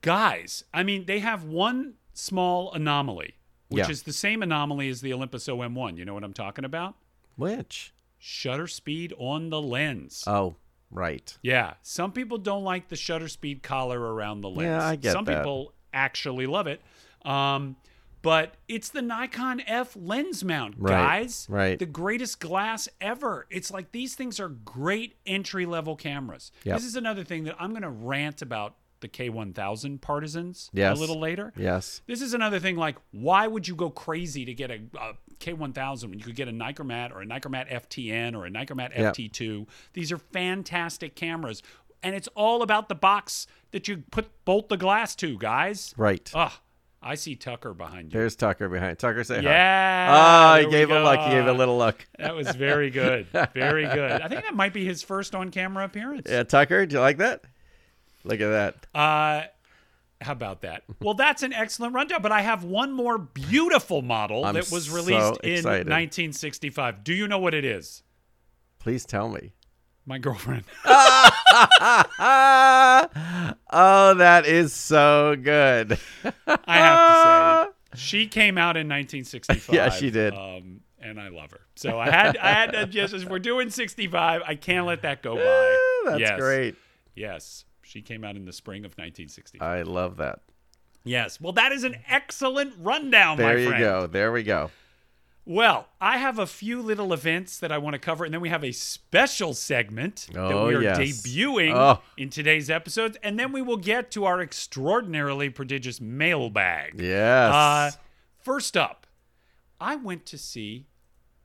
guys, 0.00 0.64
I 0.72 0.82
mean, 0.82 1.04
they 1.06 1.18
have 1.20 1.44
one 1.44 1.94
small 2.14 2.72
anomaly, 2.72 3.34
which 3.68 3.84
Yeah. 3.86 3.90
is 3.90 4.02
the 4.04 4.12
same 4.12 4.42
anomaly 4.42 4.88
as 4.88 5.00
the 5.00 5.12
Olympus 5.12 5.46
OM1. 5.48 5.96
You 5.98 6.04
know 6.04 6.14
what 6.14 6.24
I'm 6.24 6.32
talking 6.32 6.64
about? 6.64 6.94
Which? 7.36 7.92
Shutter 8.18 8.66
speed 8.66 9.12
on 9.18 9.50
the 9.50 9.60
lens. 9.60 10.24
Oh, 10.26 10.56
right. 10.90 11.36
yeah, 11.42 11.74
some 11.82 12.10
people 12.12 12.38
don't 12.38 12.64
like 12.64 12.88
the 12.88 12.96
shutter 12.96 13.28
speed 13.28 13.62
collar 13.62 14.00
around 14.00 14.40
the 14.40 14.48
lens. 14.50 14.62
Yeah, 14.68 14.84
I 14.86 14.96
get 14.96 15.12
some 15.12 15.24
that. 15.26 15.38
people 15.38 15.72
actually 15.92 16.46
love 16.46 16.66
it. 16.66 16.80
Um, 17.24 17.76
but 18.22 18.54
it's 18.68 18.88
the 18.90 19.02
Nikon 19.02 19.60
F 19.66 19.96
lens 19.96 20.44
mount, 20.44 20.74
Right, 20.78 20.90
guys. 20.90 21.46
right. 21.48 21.78
The 21.78 21.86
greatest 21.86 22.40
glass 22.40 22.88
ever. 23.00 23.46
It's 23.50 23.70
like 23.70 23.92
these 23.92 24.14
things 24.14 24.40
are 24.40 24.48
great 24.48 25.16
entry 25.26 25.66
level 25.66 25.96
cameras. 25.96 26.50
Yep. 26.64 26.76
This 26.76 26.84
is 26.84 26.96
another 26.96 27.24
thing 27.24 27.44
that 27.44 27.56
I'm 27.58 27.70
going 27.70 27.82
to 27.82 27.90
rant 27.90 28.42
about 28.42 28.74
the 29.00 29.08
K1000 29.08 30.00
partisans 30.00 30.70
Yes. 30.72 30.96
a 30.96 31.00
little 31.00 31.20
later. 31.20 31.52
Yes. 31.56 32.02
This 32.06 32.20
is 32.20 32.34
another 32.34 32.58
thing 32.58 32.74
like, 32.76 32.96
why 33.12 33.46
would 33.46 33.68
you 33.68 33.76
go 33.76 33.90
crazy 33.90 34.44
to 34.44 34.52
get 34.54 34.72
a, 34.72 34.80
a 35.00 35.12
K1000 35.38 36.08
when 36.10 36.18
you 36.18 36.24
could 36.24 36.34
get 36.34 36.48
a 36.48 36.52
Nikkormat 36.52 37.12
or 37.12 37.22
a 37.22 37.26
Nikkormat 37.26 37.70
FTN 37.70 38.34
or 38.34 38.46
a 38.46 38.50
Nikkormat 38.50 38.96
Yep. 38.98 39.14
FT2? 39.14 39.66
These 39.92 40.10
are 40.10 40.18
fantastic 40.18 41.14
cameras. 41.14 41.62
And 42.02 42.14
it's 42.16 42.28
all 42.34 42.62
about 42.62 42.88
the 42.88 42.94
box 42.94 43.46
that 43.70 43.86
you 43.88 44.02
put 44.10 44.26
bolt 44.44 44.68
the 44.68 44.76
glass 44.76 45.14
to, 45.16 45.36
guys. 45.38 45.94
Right. 45.96 46.30
Ugh, 46.34 46.52
I 47.00 47.14
see 47.14 47.36
Tucker 47.36 47.74
behind 47.74 48.12
you. 48.12 48.18
There's 48.18 48.34
Tucker 48.34 48.68
behind. 48.68 48.98
Tucker, 48.98 49.22
say 49.22 49.36
hi. 49.36 49.42
Yeah. 49.42 50.56
Oh, 50.58 50.64
he 50.64 50.70
gave 50.70 50.90
a 50.90 51.00
look. 51.00 51.20
He 51.20 51.30
gave 51.30 51.46
a 51.46 51.52
little 51.52 51.78
look. 51.78 52.04
That 52.18 52.34
was 52.34 52.48
very 52.50 52.90
good. 52.90 53.26
Very 53.54 53.86
good. 53.94 54.20
I 54.20 54.28
think 54.28 54.42
that 54.42 54.54
might 54.54 54.72
be 54.72 54.84
his 54.84 55.02
first 55.02 55.34
on 55.34 55.50
camera 55.50 55.84
appearance. 55.84 56.26
Yeah, 56.28 56.42
Tucker, 56.42 56.86
do 56.86 56.96
you 56.96 57.00
like 57.00 57.18
that? 57.18 57.42
Look 58.24 58.40
at 58.40 58.48
that. 58.48 58.98
Uh, 58.98 59.46
how 60.20 60.32
about 60.32 60.62
that? 60.62 60.82
Well, 61.00 61.14
that's 61.14 61.44
an 61.44 61.52
excellent 61.52 61.94
rundown. 61.94 62.20
But 62.20 62.32
I 62.32 62.40
have 62.42 62.64
one 62.64 62.92
more 62.92 63.16
beautiful 63.18 64.02
model 64.02 64.44
I'm 64.44 64.54
that 64.54 64.70
was 64.70 64.86
so 64.86 64.94
released 64.96 65.40
in 65.44 65.64
1965. 65.64 67.04
Do 67.04 67.14
you 67.14 67.28
know 67.28 67.38
what 67.38 67.54
it 67.54 67.64
is? 67.64 68.02
Please 68.80 69.04
tell 69.04 69.28
me. 69.28 69.52
My 70.08 70.18
girlfriend. 70.18 70.64
Oh, 73.70 74.14
that 74.14 74.46
is 74.46 74.72
so 74.72 75.36
good. 75.40 75.98
I 76.46 76.76
have 76.78 76.98
to 77.68 77.72
say, 77.94 78.00
she 78.00 78.26
came 78.26 78.56
out 78.58 78.76
in 78.76 78.88
1965. 78.88 79.74
Yeah, 79.74 79.90
she 79.90 80.10
did. 80.10 80.34
Um, 80.34 80.80
and 81.00 81.20
I 81.20 81.28
love 81.28 81.50
her. 81.52 81.60
So 81.76 81.98
I 81.98 82.10
had, 82.10 82.36
I 82.38 82.52
had 82.52 82.72
to 82.72 82.86
just, 82.86 83.12
as 83.14 83.24
we're 83.26 83.38
doing 83.38 83.70
65, 83.70 84.42
I 84.46 84.54
can't 84.54 84.86
let 84.86 85.02
that 85.02 85.22
go 85.22 85.36
by. 85.36 86.10
That's 86.10 86.20
Yes. 86.20 86.40
great. 86.40 86.74
Yes. 87.14 87.64
She 87.82 88.00
came 88.02 88.24
out 88.24 88.36
in 88.36 88.44
the 88.44 88.52
spring 88.52 88.84
of 88.84 88.92
1965. 88.92 89.60
I 89.62 89.82
love 89.82 90.16
that. 90.16 90.40
yes. 91.04 91.40
Well, 91.40 91.52
that 91.54 91.72
is 91.72 91.84
an 91.84 91.96
excellent 92.08 92.74
rundown, 92.78 93.36
my 93.38 93.44
There 93.44 93.58
you 93.58 93.68
friend. 93.68 93.80
go. 93.82 94.06
There 94.06 94.32
we 94.32 94.42
go. 94.42 94.70
Well, 95.50 95.88
I 95.98 96.18
have 96.18 96.38
a 96.38 96.44
few 96.46 96.82
little 96.82 97.10
events 97.14 97.58
that 97.60 97.72
I 97.72 97.78
want 97.78 97.94
to 97.94 97.98
cover, 97.98 98.26
and 98.26 98.34
then 98.34 98.42
we 98.42 98.50
have 98.50 98.62
a 98.62 98.70
special 98.72 99.54
segment 99.54 100.26
that 100.34 100.38
Oh, 100.52 100.66
we 100.66 100.74
are 100.74 100.82
yes. 100.82 100.98
debuting 100.98 101.72
Oh. 101.74 102.02
in 102.18 102.28
today's 102.28 102.68
episodes, 102.68 103.16
and 103.22 103.38
then 103.38 103.50
we 103.50 103.62
will 103.62 103.78
get 103.78 104.10
to 104.10 104.26
our 104.26 104.42
extraordinarily 104.42 105.48
prodigious 105.48 106.02
mailbag. 106.02 107.00
Yes. 107.00 107.54
Uh, 107.54 107.90
first 108.38 108.76
up, 108.76 109.06
I 109.80 109.96
went 109.96 110.26
to 110.26 110.36
see 110.36 110.84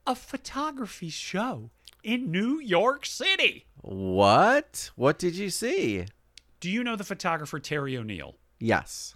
a 0.05 0.15
photography 0.15 1.07
show 1.09 1.69
in 2.03 2.29
New 2.29 2.59
York 2.59 3.05
City. 3.05 3.67
what? 3.77 4.91
What 4.97 5.17
did 5.17 5.35
you 5.35 5.49
see? 5.49 6.07
Do 6.59 6.69
you 6.69 6.83
know 6.83 6.97
the 6.97 7.05
photographer 7.05 7.57
Terry 7.57 7.97
O'Neill? 7.97 8.35
Yes. 8.59 9.15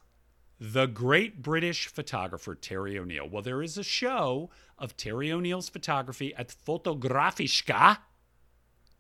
The 0.60 0.88
great 0.88 1.42
British 1.42 1.88
photographer 1.88 2.56
Terry 2.56 2.98
O'Neill. 2.98 3.30
Well, 3.30 3.44
there 3.44 3.62
is 3.62 3.78
a 3.78 3.84
show 3.84 4.50
of 4.78 4.98
Terry 4.98 5.32
O'Neill's 5.32 5.70
photography 5.70 6.34
at 6.36 6.50
Fotografiska 6.50 8.00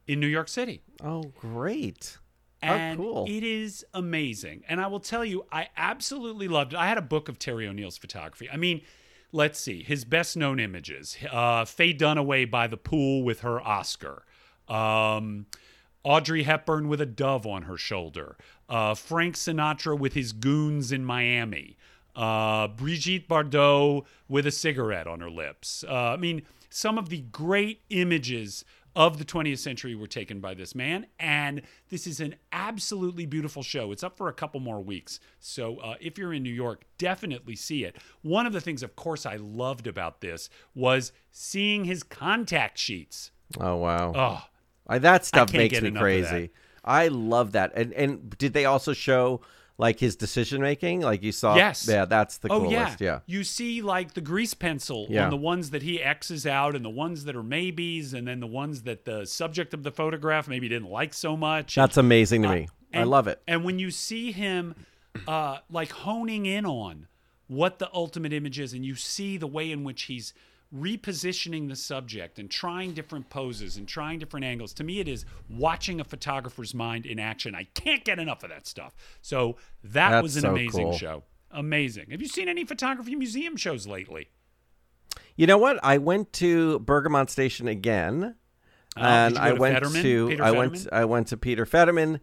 in 0.07 0.19
New 0.19 0.27
York 0.27 0.47
City. 0.47 0.81
Oh, 1.03 1.23
great. 1.39 2.17
And 2.61 2.99
oh, 2.99 3.03
cool. 3.03 3.25
it 3.27 3.43
is 3.43 3.85
amazing. 3.93 4.63
And 4.67 4.81
I 4.81 4.87
will 4.87 4.99
tell 4.99 5.23
you, 5.23 5.45
I 5.51 5.69
absolutely 5.77 6.47
loved 6.47 6.73
it. 6.73 6.79
I 6.79 6.87
had 6.87 6.97
a 6.97 7.03
book 7.03 7.29
of 7.29 7.37
Terry 7.37 7.67
O'Neill's 7.67 7.97
photography. 7.97 8.49
I 8.51 8.57
mean, 8.57 8.81
let's 9.31 9.59
see, 9.59 9.83
his 9.83 10.05
best 10.05 10.35
known 10.37 10.59
images 10.59 11.17
uh, 11.31 11.65
Faye 11.65 11.93
Dunaway 11.93 12.49
by 12.49 12.67
the 12.67 12.77
pool 12.77 13.23
with 13.23 13.41
her 13.41 13.61
Oscar, 13.61 14.23
um, 14.67 15.45
Audrey 16.07 16.43
Hepburn 16.43 16.87
with 16.87 17.01
a 17.01 17.05
dove 17.05 17.45
on 17.45 17.63
her 17.63 17.75
shoulder, 17.75 18.37
uh, 18.69 18.95
Frank 18.95 19.35
Sinatra 19.35 19.99
with 19.99 20.13
his 20.13 20.31
goons 20.31 20.93
in 20.93 21.03
Miami, 21.03 21.75
uh, 22.15 22.69
Brigitte 22.69 23.27
Bardot 23.27 24.05
with 24.29 24.47
a 24.47 24.51
cigarette 24.51 25.05
on 25.05 25.19
her 25.19 25.29
lips. 25.29 25.83
Uh, 25.85 25.93
I 26.13 26.15
mean, 26.15 26.43
some 26.69 26.97
of 26.97 27.09
the 27.09 27.19
great 27.19 27.81
images 27.89 28.63
of 28.95 29.17
the 29.17 29.25
20th 29.25 29.59
century 29.59 29.95
were 29.95 30.07
taken 30.07 30.39
by 30.39 30.53
this 30.53 30.73
man. 30.73 31.07
And 31.19 31.61
this 31.89 32.07
is 32.07 32.21
an 32.21 32.35
absolutely 32.53 33.25
beautiful 33.25 33.61
show. 33.61 33.91
It's 33.91 34.01
up 34.01 34.15
for 34.17 34.29
a 34.29 34.33
couple 34.33 34.61
more 34.61 34.81
weeks. 34.81 35.19
So 35.41 35.77
uh, 35.79 35.95
if 35.99 36.17
you're 36.17 36.33
in 36.33 36.41
New 36.41 36.53
York, 36.53 36.83
definitely 36.97 37.57
see 37.57 37.83
it. 37.83 37.97
One 38.21 38.47
of 38.47 38.53
the 38.53 38.61
things, 38.61 38.81
of 38.81 38.95
course, 38.95 39.25
I 39.25 39.35
loved 39.35 39.87
about 39.87 40.21
this 40.21 40.49
was 40.73 41.11
seeing 41.31 41.83
his 41.83 42.01
contact 42.01 42.77
sheets. 42.77 43.31
Oh, 43.59 43.75
wow. 43.75 44.13
Oh, 44.15 44.43
I, 44.87 44.99
that 44.99 45.25
stuff 45.25 45.51
can't 45.51 45.57
makes 45.63 45.81
me 45.81 45.87
enough 45.89 45.89
of 45.89 45.93
that. 45.93 45.99
crazy. 46.01 46.49
I 46.83 47.07
love 47.09 47.51
that. 47.53 47.73
And 47.75 47.93
and 47.93 48.37
did 48.37 48.53
they 48.53 48.65
also 48.65 48.93
show 48.93 49.41
like 49.77 49.99
his 49.99 50.15
decision 50.15 50.61
making? 50.61 51.01
Like 51.01 51.21
you 51.21 51.31
saw? 51.31 51.55
Yes. 51.55 51.87
Yeah, 51.87 52.05
that's 52.05 52.37
the 52.37 52.49
oh 52.51 52.61
coolest. 52.61 53.01
yeah. 53.01 53.07
Yeah. 53.07 53.19
You 53.25 53.43
see 53.43 53.81
like 53.81 54.13
the 54.13 54.21
grease 54.21 54.53
pencil 54.53 55.05
Yeah. 55.09 55.25
on 55.25 55.29
the 55.29 55.37
ones 55.37 55.69
that 55.71 55.83
he 55.83 56.01
X's 56.01 56.47
out 56.47 56.75
and 56.75 56.83
the 56.85 56.89
ones 56.89 57.25
that 57.25 57.35
are 57.35 57.43
maybes 57.43 58.13
and 58.13 58.27
then 58.27 58.39
the 58.39 58.47
ones 58.47 58.83
that 58.83 59.05
the 59.05 59.25
subject 59.25 59.73
of 59.73 59.83
the 59.83 59.91
photograph 59.91 60.47
maybe 60.47 60.67
didn't 60.69 60.89
like 60.89 61.13
so 61.13 61.35
much. 61.37 61.75
That's 61.75 61.97
amazing 61.97 62.43
to 62.43 62.49
me. 62.49 62.67
I 62.93 63.01
Uh, 63.01 63.05
love 63.05 63.27
it. 63.27 63.41
And 63.47 63.63
when 63.65 63.77
you 63.79 63.91
see 63.91 64.31
him 64.31 64.73
uh, 65.27 65.57
like 65.69 65.91
honing 65.91 66.45
in 66.45 66.65
on 66.65 67.07
what 67.47 67.79
the 67.79 67.89
ultimate 67.93 68.33
image 68.33 68.59
is, 68.59 68.73
and 68.73 68.85
you 68.85 68.95
see 68.95 69.37
the 69.37 69.47
way 69.47 69.71
in 69.71 69.83
which 69.83 70.03
he's 70.03 70.33
repositioning 70.75 71.69
the 71.69 71.75
subject 71.75 72.39
and 72.39 72.49
trying 72.51 72.93
different 72.93 73.29
poses 73.29 73.77
and 73.77 73.87
trying 73.87 74.19
different 74.19 74.45
angles, 74.45 74.73
to 74.73 74.83
me, 74.83 74.99
it 74.99 75.07
is 75.07 75.25
watching 75.49 75.99
a 75.99 76.03
photographer's 76.03 76.73
mind 76.73 77.05
in 77.05 77.19
action. 77.19 77.55
I 77.55 77.63
can't 77.73 78.03
get 78.03 78.19
enough 78.19 78.43
of 78.43 78.49
that 78.49 78.67
stuff. 78.67 78.95
So 79.21 79.57
that 79.83 80.09
That's 80.11 80.23
was 80.23 80.35
an 80.35 80.41
so 80.43 80.49
amazing 80.51 80.83
cool. 80.89 80.97
show. 80.97 81.23
Amazing. 81.51 82.07
Have 82.11 82.21
you 82.21 82.27
seen 82.27 82.49
any 82.49 82.65
photography 82.65 83.15
museum 83.15 83.55
shows 83.55 83.87
lately? 83.87 84.29
You 85.35 85.47
know 85.47 85.57
what? 85.57 85.79
I 85.83 85.97
went 85.99 86.33
to 86.33 86.79
Bergamot 86.79 87.29
Station 87.29 87.67
again, 87.67 88.35
Oh, 88.95 89.01
and 89.01 89.35
did 89.35 89.43
you 89.43 89.49
go 89.49 89.55
I 89.55 89.59
went 89.59 89.75
Fetterman? 89.75 90.01
to 90.03 90.27
Peter 90.29 90.43
I 90.43 90.47
Fetterman? 90.47 90.69
went 90.71 90.87
I 90.91 91.05
went 91.05 91.27
to 91.27 91.37
Peter 91.37 91.65
Fetterman. 91.67 92.19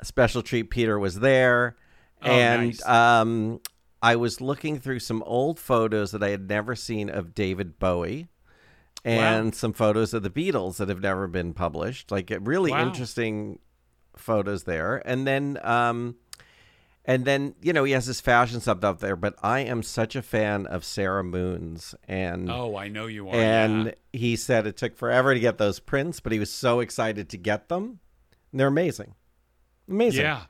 A 0.00 0.04
special 0.04 0.42
treat. 0.42 0.64
Peter 0.70 0.98
was 0.98 1.18
there, 1.20 1.76
Oh, 2.22 2.30
and 2.30 2.66
nice. 2.66 2.86
um, 2.86 3.60
I 4.02 4.16
was 4.16 4.40
looking 4.40 4.78
through 4.78 5.00
some 5.00 5.22
old 5.24 5.58
photos 5.58 6.12
that 6.12 6.22
I 6.22 6.28
had 6.30 6.48
never 6.48 6.74
seen 6.76 7.08
of 7.10 7.34
David 7.34 7.78
Bowie, 7.78 8.28
and 9.04 9.54
some 9.54 9.72
photos 9.72 10.12
of 10.14 10.22
the 10.22 10.30
Beatles 10.30 10.76
that 10.76 10.88
have 10.88 11.00
never 11.00 11.26
been 11.26 11.52
published. 11.54 12.10
Like 12.10 12.32
really 12.40 12.70
Wow. 12.70 12.86
interesting 12.86 13.58
photos 14.16 14.64
there, 14.64 15.02
and 15.04 15.26
then. 15.26 15.58
Um, 15.62 16.16
and 17.04 17.24
then 17.24 17.54
you 17.62 17.72
know 17.72 17.84
he 17.84 17.92
has 17.92 18.04
his 18.04 18.20
fashion 18.20 18.60
stuff 18.60 18.84
up 18.84 19.00
there, 19.00 19.16
but 19.16 19.34
I 19.42 19.60
am 19.60 19.82
such 19.82 20.14
a 20.14 20.20
fan 20.20 20.66
of 20.66 20.84
Sarah 20.84 21.24
Moon's, 21.24 21.94
and 22.06 22.50
Oh, 22.50 22.76
I 22.76 22.88
know 22.88 23.06
you 23.06 23.30
are. 23.30 23.34
and 23.34 23.86
yeah. 23.86 23.92
he 24.12 24.36
said 24.36 24.66
it 24.66 24.76
took 24.76 24.94
forever 24.94 25.32
to 25.32 25.40
get 25.40 25.56
those 25.56 25.80
prints, 25.80 26.20
but 26.20 26.32
he 26.32 26.38
was 26.38 26.50
so 26.52 26.80
excited 26.80 27.30
to 27.30 27.38
get 27.38 27.70
them. 27.70 28.00
And 28.52 28.60
they're 28.60 28.68
amazing, 28.68 29.14
amazing. 29.88 30.20
Yeah. 30.20 30.42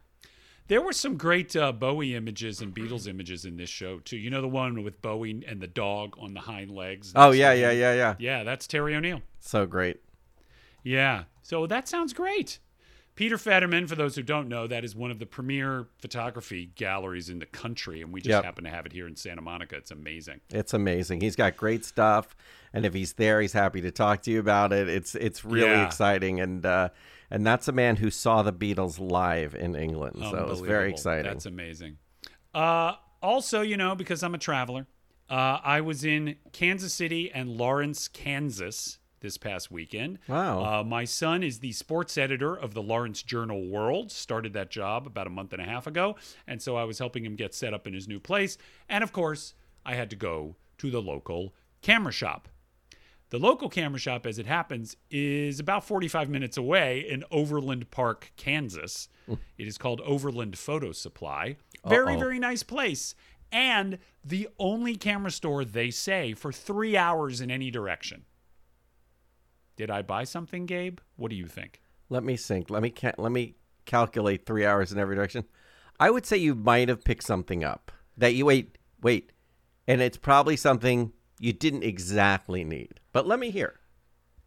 There 0.68 0.80
were 0.82 0.92
some 0.92 1.16
great 1.16 1.56
uh, 1.56 1.72
Bowie 1.72 2.14
images 2.14 2.60
and 2.60 2.74
Beatles 2.74 3.08
images 3.08 3.44
in 3.44 3.56
this 3.56 3.70
show 3.70 3.98
too. 4.00 4.16
You 4.18 4.30
know 4.30 4.40
the 4.42 4.48
one 4.48 4.82
with 4.84 5.00
Bowie 5.02 5.42
and 5.46 5.60
the 5.60 5.66
dog 5.66 6.16
on 6.20 6.34
the 6.34 6.40
hind 6.40 6.70
legs. 6.70 7.12
Oh 7.16 7.30
yeah, 7.32 7.52
yeah, 7.52 7.70
yeah, 7.70 7.94
yeah. 7.94 8.14
Yeah, 8.18 8.44
that's 8.44 8.66
Terry 8.66 8.94
O'Neill. 8.94 9.22
So 9.40 9.66
great. 9.66 10.00
Yeah. 10.82 11.24
So 11.42 11.66
that 11.66 11.88
sounds 11.88 12.12
great. 12.12 12.58
Peter 13.14 13.36
Fetterman, 13.36 13.88
for 13.88 13.96
those 13.96 14.14
who 14.14 14.22
don't 14.22 14.46
know, 14.48 14.68
that 14.68 14.84
is 14.84 14.94
one 14.94 15.10
of 15.10 15.18
the 15.18 15.26
premier 15.26 15.88
photography 15.98 16.70
galleries 16.76 17.28
in 17.28 17.40
the 17.40 17.46
country, 17.46 18.00
and 18.00 18.12
we 18.12 18.20
just 18.20 18.30
Yep. 18.30 18.44
happen 18.44 18.62
to 18.64 18.70
have 18.70 18.86
it 18.86 18.92
here 18.92 19.08
in 19.08 19.16
Santa 19.16 19.42
Monica. 19.42 19.74
It's 19.76 19.90
amazing. 19.90 20.40
It's 20.50 20.72
amazing. 20.72 21.20
He's 21.22 21.34
got 21.34 21.56
great 21.56 21.84
stuff, 21.84 22.36
and 22.72 22.86
if 22.86 22.94
he's 22.94 23.14
there, 23.14 23.40
he's 23.40 23.54
happy 23.54 23.80
to 23.80 23.90
talk 23.90 24.22
to 24.22 24.30
you 24.30 24.38
about 24.38 24.72
it. 24.72 24.88
It's 24.88 25.16
it's 25.16 25.44
really 25.44 25.66
Yeah. 25.66 25.86
exciting, 25.86 26.38
and 26.40 26.64
uh, 26.64 26.90
and 27.30 27.46
that's 27.46 27.68
a 27.68 27.72
man 27.72 27.96
who 27.96 28.10
saw 28.10 28.42
the 28.42 28.52
Beatles 28.52 28.98
live 28.98 29.54
in 29.54 29.76
England, 29.76 30.16
so 30.20 30.36
it 30.36 30.48
was 30.48 30.60
very 30.60 30.90
exciting. 30.90 31.24
That's 31.24 31.46
amazing. 31.46 31.98
Uh, 32.54 32.94
also, 33.22 33.60
you 33.60 33.76
know, 33.76 33.94
because 33.94 34.22
I'm 34.22 34.34
a 34.34 34.38
traveler, 34.38 34.86
uh, 35.28 35.58
I 35.62 35.80
was 35.80 36.04
in 36.04 36.36
Kansas 36.52 36.92
City 36.92 37.30
and 37.30 37.50
Lawrence, 37.50 38.08
Kansas 38.08 38.98
this 39.20 39.36
past 39.36 39.70
weekend. 39.70 40.18
Wow. 40.28 40.80
Uh, 40.80 40.84
my 40.84 41.04
son 41.04 41.42
is 41.42 41.58
the 41.58 41.72
sports 41.72 42.16
editor 42.16 42.54
of 42.54 42.74
the 42.74 42.82
Lawrence 42.82 43.22
Journal 43.22 43.68
World. 43.68 44.10
Started 44.12 44.52
that 44.52 44.70
job 44.70 45.06
about 45.06 45.26
a 45.26 45.30
month 45.30 45.52
and 45.52 45.60
a 45.60 45.64
half 45.64 45.86
ago. 45.86 46.16
And 46.46 46.62
so 46.62 46.76
I 46.76 46.84
was 46.84 46.98
helping 46.98 47.24
him 47.24 47.34
get 47.34 47.54
set 47.54 47.74
up 47.74 47.86
in 47.86 47.94
his 47.94 48.08
new 48.08 48.20
place. 48.20 48.56
And 48.88 49.02
of 49.02 49.12
course, 49.12 49.54
I 49.84 49.94
had 49.94 50.10
to 50.10 50.16
go 50.16 50.56
to 50.78 50.90
the 50.90 51.02
local 51.02 51.54
camera 51.82 52.12
shop. 52.12 52.48
The 53.30 53.38
local 53.38 53.68
camera 53.68 53.98
shop, 53.98 54.26
as 54.26 54.38
it 54.38 54.46
happens, 54.46 54.96
is 55.10 55.60
about 55.60 55.84
45 55.84 56.30
minutes 56.30 56.56
away 56.56 57.00
in 57.00 57.24
Overland 57.30 57.90
Park, 57.90 58.32
Kansas. 58.36 59.08
it 59.28 59.68
is 59.68 59.76
called 59.76 60.00
Overland 60.02 60.56
Photo 60.56 60.92
Supply. 60.92 61.56
Very, 61.86 62.14
Uh-oh. 62.14 62.18
very 62.18 62.38
nice 62.38 62.62
place. 62.62 63.14
And 63.52 63.98
the 64.24 64.48
only 64.58 64.96
camera 64.96 65.30
store 65.30 65.64
they 65.64 65.90
say 65.90 66.32
for 66.32 66.52
three 66.52 66.96
hours 66.96 67.40
in 67.42 67.50
any 67.50 67.70
direction. 67.70 68.24
Did 69.76 69.90
I 69.90 70.02
buy 70.02 70.24
something, 70.24 70.66
Gabe? 70.66 70.98
What 71.16 71.30
do 71.30 71.36
you 71.36 71.46
think? 71.46 71.80
Let 72.08 72.24
me 72.24 72.36
think. 72.36 72.70
Let 72.70 72.82
me 72.82 72.90
ca- 72.90 73.12
let 73.18 73.30
me 73.32 73.54
calculate 73.84 74.44
three 74.46 74.64
hours 74.66 74.90
in 74.92 74.98
every 74.98 75.14
direction. 75.16 75.44
I 76.00 76.10
would 76.10 76.26
say 76.26 76.36
you 76.38 76.54
might 76.54 76.88
have 76.88 77.04
picked 77.04 77.24
something 77.24 77.62
up 77.62 77.92
that 78.16 78.34
you 78.34 78.46
wait 78.46 78.76
wait, 79.02 79.30
and 79.86 80.00
it's 80.00 80.16
probably 80.16 80.56
something 80.56 81.12
you 81.38 81.52
didn't 81.52 81.84
exactly 81.84 82.64
need. 82.64 82.98
But 83.18 83.26
let 83.26 83.40
me 83.40 83.50
hear. 83.50 83.80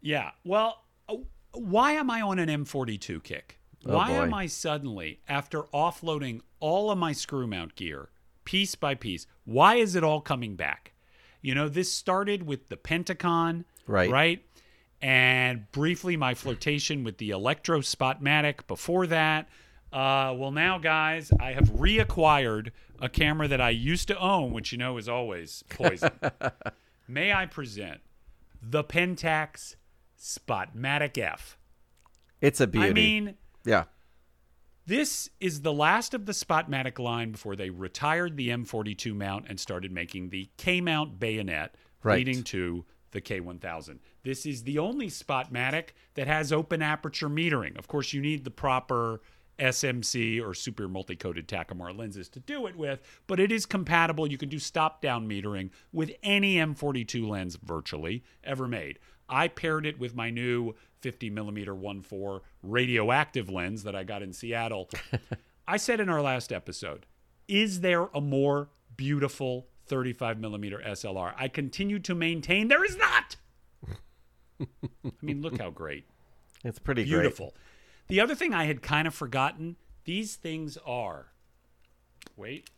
Yeah. 0.00 0.30
Well, 0.44 0.82
uh, 1.06 1.16
why 1.52 1.92
am 1.92 2.10
I 2.10 2.22
on 2.22 2.38
an 2.38 2.48
M42 2.48 3.22
kick? 3.22 3.58
Oh, 3.84 3.96
Why 3.96 4.08
boy. 4.08 4.22
am 4.22 4.32
I 4.32 4.46
suddenly, 4.46 5.20
after 5.28 5.64
offloading 5.74 6.40
all 6.58 6.90
of 6.90 6.96
my 6.96 7.12
screw 7.12 7.46
mount 7.46 7.74
gear 7.76 8.08
piece 8.46 8.74
by 8.74 8.94
piece, 8.94 9.26
why 9.44 9.74
is 9.74 9.94
it 9.94 10.02
all 10.02 10.22
coming 10.22 10.56
back? 10.56 10.92
You 11.42 11.54
know, 11.54 11.68
this 11.68 11.92
started 11.92 12.46
with 12.46 12.70
the 12.70 12.78
Pentacon, 12.78 13.66
Right. 13.86 14.08
Right. 14.10 14.42
And 15.02 15.70
briefly, 15.72 16.16
my 16.16 16.32
flirtation 16.32 17.04
with 17.04 17.18
the 17.18 17.28
Electro 17.28 17.80
Spotmatic 17.80 18.66
before 18.66 19.06
that. 19.08 19.48
Uh, 19.92 20.32
well, 20.34 20.52
now, 20.52 20.78
guys, 20.78 21.30
I 21.38 21.52
have 21.52 21.68
reacquired 21.72 22.70
a 23.00 23.10
camera 23.10 23.48
that 23.48 23.60
I 23.60 23.68
used 23.70 24.08
to 24.08 24.18
own, 24.18 24.52
which 24.52 24.72
you 24.72 24.78
know 24.78 24.96
is 24.96 25.10
always 25.10 25.62
poison. 25.68 26.12
May 27.08 27.34
I 27.34 27.44
present 27.44 28.00
the 28.62 28.84
Pentax 28.84 29.76
Spotmatic 30.18 31.18
F? 31.18 31.58
It's 32.40 32.60
a 32.60 32.66
beauty. 32.66 32.88
I 32.88 32.92
mean, 32.92 33.34
yeah. 33.64 33.84
this 34.86 35.28
is 35.40 35.62
the 35.62 35.72
last 35.72 36.14
of 36.14 36.26
the 36.26 36.32
Spotmatic 36.32 36.98
line 36.98 37.32
before 37.32 37.56
they 37.56 37.70
retired 37.70 38.36
the 38.36 38.48
M42 38.48 39.14
mount 39.14 39.46
and 39.48 39.58
started 39.58 39.92
making 39.92 40.30
the 40.30 40.48
K 40.56 40.80
mount 40.80 41.18
bayonet, 41.18 41.74
Right. 42.04 42.16
leading 42.18 42.42
to 42.44 42.84
the 43.12 43.20
K1000. 43.20 43.98
This 44.24 44.44
is 44.46 44.64
the 44.64 44.78
only 44.78 45.08
Spotmatic 45.08 45.90
that 46.14 46.26
has 46.26 46.52
open 46.52 46.82
aperture 46.82 47.28
metering. 47.28 47.78
Of 47.78 47.86
course, 47.86 48.12
you 48.12 48.20
need 48.20 48.44
the 48.44 48.50
proper 48.50 49.20
SMC 49.58 50.42
or 50.42 50.54
super 50.54 50.88
multi-coated 50.88 51.46
Takumar 51.46 51.96
lenses 51.96 52.28
to 52.30 52.40
do 52.40 52.66
it 52.66 52.76
with, 52.76 53.00
but 53.26 53.38
it 53.38 53.52
is 53.52 53.66
compatible. 53.66 54.26
You 54.26 54.38
can 54.38 54.48
do 54.48 54.58
stop-down 54.58 55.28
metering 55.28 55.70
with 55.92 56.10
any 56.22 56.56
M42 56.56 57.28
lens 57.28 57.56
virtually 57.62 58.24
ever 58.42 58.66
made. 58.66 58.98
I 59.28 59.48
paired 59.48 59.86
it 59.86 59.98
with 59.98 60.14
my 60.14 60.30
new 60.30 60.74
50 61.00 61.30
millimeter 61.30 61.74
1.4 61.74 62.40
radioactive 62.62 63.48
lens 63.48 63.82
that 63.84 63.96
I 63.96 64.04
got 64.04 64.22
in 64.22 64.32
Seattle. 64.32 64.90
I 65.68 65.76
said 65.76 66.00
in 66.00 66.08
our 66.08 66.20
last 66.20 66.52
episode, 66.52 67.06
is 67.48 67.80
there 67.80 68.08
a 68.14 68.20
more 68.20 68.68
beautiful 68.96 69.68
35 69.86 70.38
millimeter 70.38 70.82
SLR? 70.84 71.34
I 71.36 71.48
continue 71.48 71.98
to 72.00 72.14
maintain 72.14 72.68
there 72.68 72.84
is 72.84 72.96
not. 72.96 73.36
I 74.60 75.10
mean, 75.22 75.42
look 75.42 75.58
how 75.58 75.70
great. 75.70 76.04
It's 76.64 76.78
pretty 76.78 77.04
Beautiful. 77.04 77.54
The 78.08 78.20
other 78.20 78.34
thing 78.34 78.52
I 78.52 78.64
had 78.64 78.82
kind 78.82 79.06
of 79.06 79.14
forgotten 79.14 79.76
these 80.04 80.36
things 80.36 80.76
are, 80.84 81.28
wait, 82.36 82.68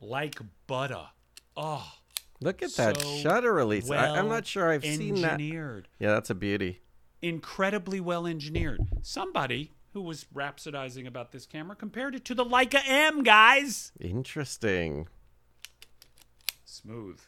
like 0.00 0.40
butter. 0.66 1.08
Oh. 1.56 1.92
Look 2.40 2.62
at 2.62 2.72
that 2.76 3.00
shutter 3.00 3.52
release. 3.52 3.90
I, 3.90 4.16
I'm 4.16 4.28
not 4.28 4.46
sure 4.46 4.70
I've 4.70 4.84
seen 4.84 5.16
that. 5.22 5.32
engineered. 5.32 5.88
Yeah, 5.98 6.10
that's 6.10 6.30
a 6.30 6.36
beauty. 6.36 6.82
incredibly 7.20 7.98
well 8.00 8.28
engineered. 8.28 8.80
Somebody 9.02 9.72
who 9.92 10.02
was 10.02 10.26
rhapsodizing 10.32 11.04
about 11.06 11.32
this 11.32 11.46
camera 11.46 11.74
compared 11.74 12.14
it 12.14 12.24
to 12.26 12.36
the 12.36 12.44
Leica 12.44 12.80
M, 12.86 13.24
guys. 13.24 13.90
Interesting. 14.00 15.08
Smooth. 16.64 17.18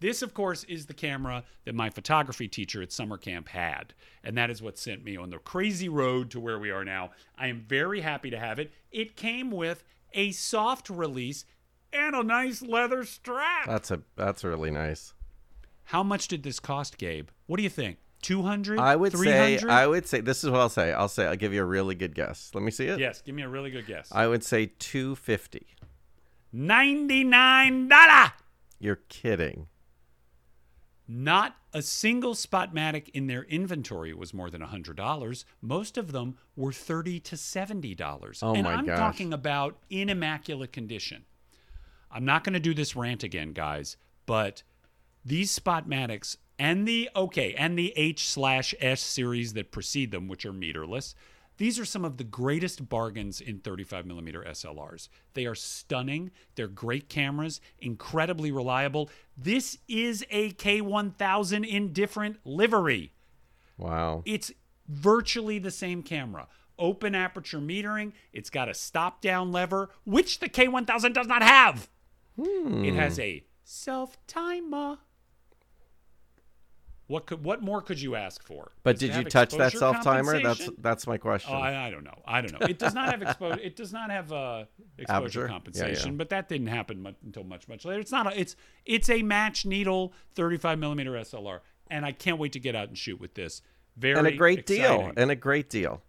This, 0.00 0.22
of 0.22 0.34
course, 0.34 0.64
is 0.64 0.86
the 0.86 0.94
camera 0.94 1.44
that 1.64 1.74
my 1.74 1.90
photography 1.90 2.48
teacher 2.48 2.82
at 2.82 2.92
summer 2.92 3.16
camp 3.16 3.48
had. 3.48 3.94
And 4.22 4.36
that 4.36 4.50
is 4.50 4.62
what 4.62 4.78
sent 4.78 5.04
me 5.04 5.16
on 5.16 5.30
the 5.30 5.38
crazy 5.38 5.88
road 5.88 6.30
to 6.30 6.40
where 6.40 6.58
we 6.58 6.70
are 6.70 6.84
now. 6.84 7.10
I 7.36 7.48
am 7.48 7.64
very 7.66 8.00
happy 8.00 8.30
to 8.30 8.38
have 8.38 8.58
it. 8.58 8.72
It 8.92 9.16
came 9.16 9.50
with 9.50 9.82
a 10.12 10.30
soft 10.32 10.88
release 10.88 11.44
and 11.92 12.14
a 12.14 12.22
nice 12.22 12.62
leather 12.62 13.04
strap. 13.04 13.66
That's 13.66 13.90
a 13.90 14.02
that's 14.16 14.44
really 14.44 14.70
nice. 14.70 15.14
How 15.84 16.02
much 16.02 16.28
did 16.28 16.42
this 16.42 16.60
cost, 16.60 16.98
Gabe? 16.98 17.28
What 17.46 17.56
do 17.56 17.62
you 17.62 17.70
think? 17.70 17.98
200? 18.22 18.78
I 18.78 18.96
would 18.96 19.12
say 19.12 19.58
300? 19.58 19.70
I 19.70 19.86
would 19.86 20.06
say 20.06 20.20
this 20.20 20.44
is 20.44 20.50
what 20.50 20.60
I'll 20.60 20.68
say. 20.68 20.92
I'll 20.92 21.08
say 21.08 21.26
I'll 21.26 21.36
give 21.36 21.54
you 21.54 21.62
a 21.62 21.66
really 21.66 21.94
good 21.94 22.14
guess. 22.14 22.50
Let 22.52 22.62
me 22.62 22.70
see 22.70 22.86
it. 22.86 22.98
Yes, 22.98 23.22
give 23.22 23.34
me 23.34 23.42
a 23.42 23.48
really 23.48 23.70
good 23.70 23.86
guess. 23.86 24.10
I 24.12 24.26
would 24.26 24.44
say 24.44 24.72
250. 24.78 25.66
$99. 26.54 28.32
You're 28.78 29.00
kidding. 29.08 29.68
Not 31.10 31.56
a 31.72 31.80
single 31.80 32.34
Spotmatic 32.34 33.08
in 33.14 33.28
their 33.28 33.44
inventory 33.44 34.12
was 34.12 34.34
more 34.34 34.50
than 34.50 34.60
$100. 34.60 35.44
Most 35.62 35.96
of 35.96 36.12
them 36.12 36.36
were 36.54 36.72
30 36.72 37.18
to 37.20 37.34
$70. 37.34 38.38
Oh 38.42 38.54
and 38.54 38.64
my 38.64 38.74
I'm 38.74 38.84
gosh. 38.84 38.98
talking 38.98 39.32
about 39.32 39.78
in 39.88 40.10
immaculate 40.10 40.72
condition. 40.72 41.24
I'm 42.10 42.26
not 42.26 42.44
going 42.44 42.52
to 42.52 42.60
do 42.60 42.74
this 42.74 42.94
rant 42.94 43.22
again, 43.22 43.52
guys, 43.52 43.96
but 44.26 44.62
these 45.24 45.58
Spotmatics 45.58 46.36
and 46.58 46.86
the 46.86 47.08
okay, 47.16 47.54
and 47.54 47.78
the 47.78 47.92
H 47.96 48.28
slash 48.28 48.74
S 48.80 49.00
series 49.00 49.54
that 49.54 49.70
precede 49.70 50.10
them, 50.10 50.28
which 50.28 50.44
are 50.44 50.52
meterless, 50.52 51.14
these 51.58 51.78
are 51.78 51.84
some 51.84 52.04
of 52.04 52.16
the 52.16 52.24
greatest 52.24 52.88
bargains 52.88 53.40
in 53.40 53.58
35 53.58 54.06
millimeter 54.06 54.44
SLRs. 54.48 55.08
They 55.34 55.44
are 55.44 55.56
stunning. 55.56 56.30
They're 56.54 56.68
great 56.68 57.08
cameras, 57.08 57.60
incredibly 57.78 58.50
reliable. 58.50 59.10
This 59.36 59.78
is 59.88 60.24
a 60.30 60.52
K1000 60.52 61.66
in 61.66 61.92
different 61.92 62.38
livery. 62.44 63.12
Wow. 63.76 64.22
It's 64.24 64.52
virtually 64.88 65.58
the 65.58 65.70
same 65.72 66.02
camera. 66.02 66.46
Open 66.78 67.14
aperture 67.14 67.58
metering. 67.58 68.12
It's 68.32 68.50
got 68.50 68.68
a 68.68 68.74
stop 68.74 69.20
down 69.20 69.50
lever, 69.50 69.90
which 70.04 70.38
the 70.38 70.48
K1000 70.48 71.12
does 71.12 71.26
not 71.26 71.42
have. 71.42 71.88
Hmm. 72.40 72.84
It 72.84 72.94
has 72.94 73.18
a 73.18 73.44
self 73.64 74.16
timer. 74.28 74.98
What 77.08 77.24
could 77.24 77.42
what 77.42 77.62
more 77.62 77.80
could 77.80 78.00
you 78.00 78.16
ask 78.16 78.42
for? 78.44 78.72
But 78.82 78.98
did 78.98 79.14
you 79.14 79.24
touch 79.24 79.54
that 79.54 79.72
self 79.72 80.04
timer? 80.04 80.42
That's 80.42 80.68
that's 80.78 81.06
my 81.06 81.16
question. 81.16 81.54
Oh, 81.54 81.58
I, 81.58 81.86
I 81.86 81.90
don't 81.90 82.04
know. 82.04 82.18
I 82.26 82.42
don't 82.42 82.52
know. 82.52 82.66
It 82.66 82.78
does 82.78 82.92
not 82.92 83.10
have 83.10 83.22
exposure. 83.22 83.60
It 83.60 83.76
does 83.76 83.94
not 83.94 84.10
have 84.10 84.30
uh, 84.30 84.64
exposure 84.98 85.08
Aperture? 85.08 85.40
Yeah, 85.40 85.46
yeah. 85.46 85.48
compensation, 85.48 86.18
but 86.18 86.28
that 86.28 86.50
didn't 86.50 86.66
happen 86.66 87.02
mu- 87.02 87.12
until 87.24 87.44
much 87.44 87.66
much 87.66 87.86
later. 87.86 88.00
It's 88.00 88.12
not. 88.12 88.26
A, 88.26 88.38
it's 88.38 88.56
it's 88.84 89.08
a 89.08 89.22
match 89.22 89.64
needle 89.64 90.12
35 90.34 90.78
millimeter 90.78 91.12
SLR, 91.12 91.60
and 91.90 92.04
I 92.04 92.12
can't 92.12 92.38
wait 92.38 92.52
to 92.52 92.60
get 92.60 92.76
out 92.76 92.88
and 92.88 92.98
shoot 92.98 93.18
with 93.18 93.32
this. 93.32 93.62
Very 93.96 94.18
and 94.18 94.26
a 94.26 94.32
great 94.32 94.66
deal. 94.66 95.10
And 95.16 95.30
a 95.30 95.34
great 95.34 95.70
deal. 95.70 96.02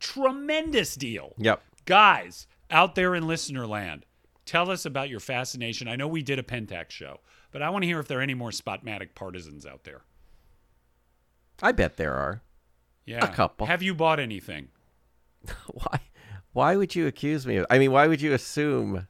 tremendous 0.00 0.96
deal. 0.96 1.34
Yep. 1.38 1.62
Guys 1.84 2.48
out 2.70 2.96
there 2.96 3.14
in 3.14 3.28
listener 3.28 3.68
land, 3.68 4.04
tell 4.46 4.68
us 4.68 4.84
about 4.84 5.08
your 5.08 5.20
fascination. 5.20 5.86
I 5.86 5.94
know 5.94 6.08
we 6.08 6.22
did 6.22 6.40
a 6.40 6.42
Pentax 6.42 6.90
show, 6.90 7.20
but 7.52 7.62
I 7.62 7.70
want 7.70 7.84
to 7.84 7.86
hear 7.86 8.00
if 8.00 8.08
there 8.08 8.18
are 8.18 8.22
any 8.22 8.34
more 8.34 8.50
Spotmatic 8.50 9.14
partisans 9.14 9.64
out 9.64 9.84
there. 9.84 10.02
I 11.62 11.72
bet 11.72 11.96
there 11.96 12.14
are. 12.14 12.42
Yeah, 13.06 13.24
A 13.24 13.28
couple. 13.34 13.66
Have 13.66 13.82
you 13.82 13.94
bought 13.94 14.18
anything? 14.20 14.68
Why? 15.72 16.00
Why 16.52 16.76
would 16.76 16.94
you 16.94 17.06
accuse 17.06 17.46
me 17.46 17.56
of? 17.56 17.66
I 17.68 17.78
mean, 17.78 17.90
why 17.90 18.06
would 18.06 18.20
you 18.20 18.32
assume? 18.32 19.08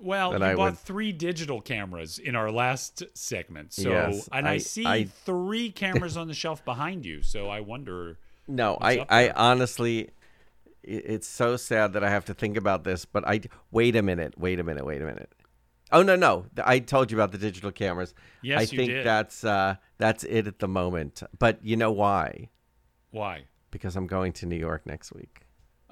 Well, 0.00 0.32
you 0.36 0.42
I 0.44 0.54
bought 0.54 0.72
would- 0.72 0.78
three 0.78 1.12
digital 1.12 1.60
cameras 1.60 2.18
in 2.18 2.34
our 2.34 2.50
last 2.50 3.02
segment. 3.14 3.74
So, 3.74 3.90
Yes, 3.90 4.28
and 4.32 4.48
I, 4.48 4.52
I- 4.54 4.58
see 4.58 4.86
I- 4.86 5.04
three 5.04 5.70
cameras 5.82 6.16
on 6.16 6.26
the 6.26 6.34
shelf 6.34 6.64
behind 6.64 7.04
you. 7.04 7.22
So 7.22 7.48
I 7.48 7.60
wonder. 7.60 8.18
No, 8.48 8.78
I, 8.80 9.04
I 9.10 9.30
honestly, 9.30 10.10
it's 10.82 11.26
so 11.28 11.56
sad 11.56 11.92
that 11.94 12.02
I 12.04 12.08
have 12.10 12.24
to 12.26 12.34
think 12.34 12.56
about 12.56 12.84
this. 12.84 13.04
But 13.04 13.26
I 13.28 13.42
wait 13.70 13.94
a 13.94 14.02
minute, 14.02 14.38
wait 14.38 14.58
a 14.58 14.64
minute, 14.64 14.86
wait 14.86 15.02
a 15.02 15.04
minute. 15.06 15.30
Oh 15.92 16.02
no, 16.02 16.16
no, 16.16 16.46
I 16.64 16.78
told 16.80 17.10
you 17.12 17.16
about 17.18 17.30
the 17.32 17.38
digital 17.38 17.70
cameras. 17.72 18.14
Yes, 18.42 18.58
I 18.58 18.62
you 18.62 18.66
think 18.78 18.90
did. 18.90 19.06
that's 19.06 19.44
uh, 19.44 19.76
that's 19.98 20.24
it 20.24 20.46
at 20.46 20.58
the 20.58 20.68
moment. 20.68 21.22
But 21.38 21.64
you 21.64 21.76
know 21.76 21.92
why? 21.92 22.50
Why? 23.10 23.44
Because 23.70 23.96
I'm 23.96 24.06
going 24.06 24.32
to 24.34 24.46
New 24.46 24.56
York 24.56 24.86
next 24.86 25.12
week. 25.12 25.42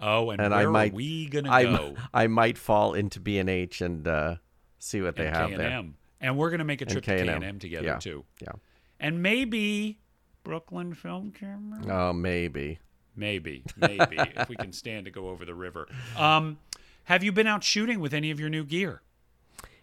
Oh, 0.01 0.31
and, 0.31 0.41
And 0.41 0.51
where 0.53 0.61
I 0.69 0.71
might, 0.71 0.93
are 0.93 0.97
we 0.97 1.27
gonna 1.27 1.51
I, 1.51 1.65
go? 1.65 1.95
I 2.13 2.27
might 2.27 2.59
fall 2.59 2.95
into 2.95 3.21
B 3.21 3.39
and 3.39 3.49
H 3.49 3.81
and 3.81 4.07
uh, 4.09 4.37
see 4.79 5.01
what 5.01 5.17
they 5.17 5.27
And 5.27 5.37
have 5.37 5.49
K&M. 5.51 5.59
there. 5.59 5.85
And 6.21 6.37
we're 6.39 6.51
gonna 6.51 6.65
make 6.65 6.81
a 6.81 6.87
trip 6.87 7.05
to 7.05 7.17
K&M. 7.17 7.41
K&M 7.41 7.59
together 7.59 7.87
Yeah. 7.87 7.99
too. 7.99 8.25
Yeah. 8.41 8.53
And 8.99 9.23
maybe 9.23 9.99
Brooklyn 10.43 10.95
Film 10.95 11.31
Camera. 11.33 12.09
Oh, 12.11 12.13
maybe. 12.13 12.79
Maybe, 13.17 13.63
maybe 13.77 14.17
if 14.19 14.49
we 14.49 14.57
can 14.57 14.73
stand 14.73 15.05
to 15.05 15.11
go 15.13 15.29
over 15.29 15.45
the 15.45 15.55
river. 15.55 15.87
Um, 16.17 16.59
have 17.05 17.23
you 17.23 17.31
been 17.31 17.47
out 17.47 17.63
shooting 17.63 18.01
with 18.01 18.13
any 18.13 18.33
of 18.33 18.41
your 18.41 18.49
new 18.49 18.65
gear? 18.65 19.03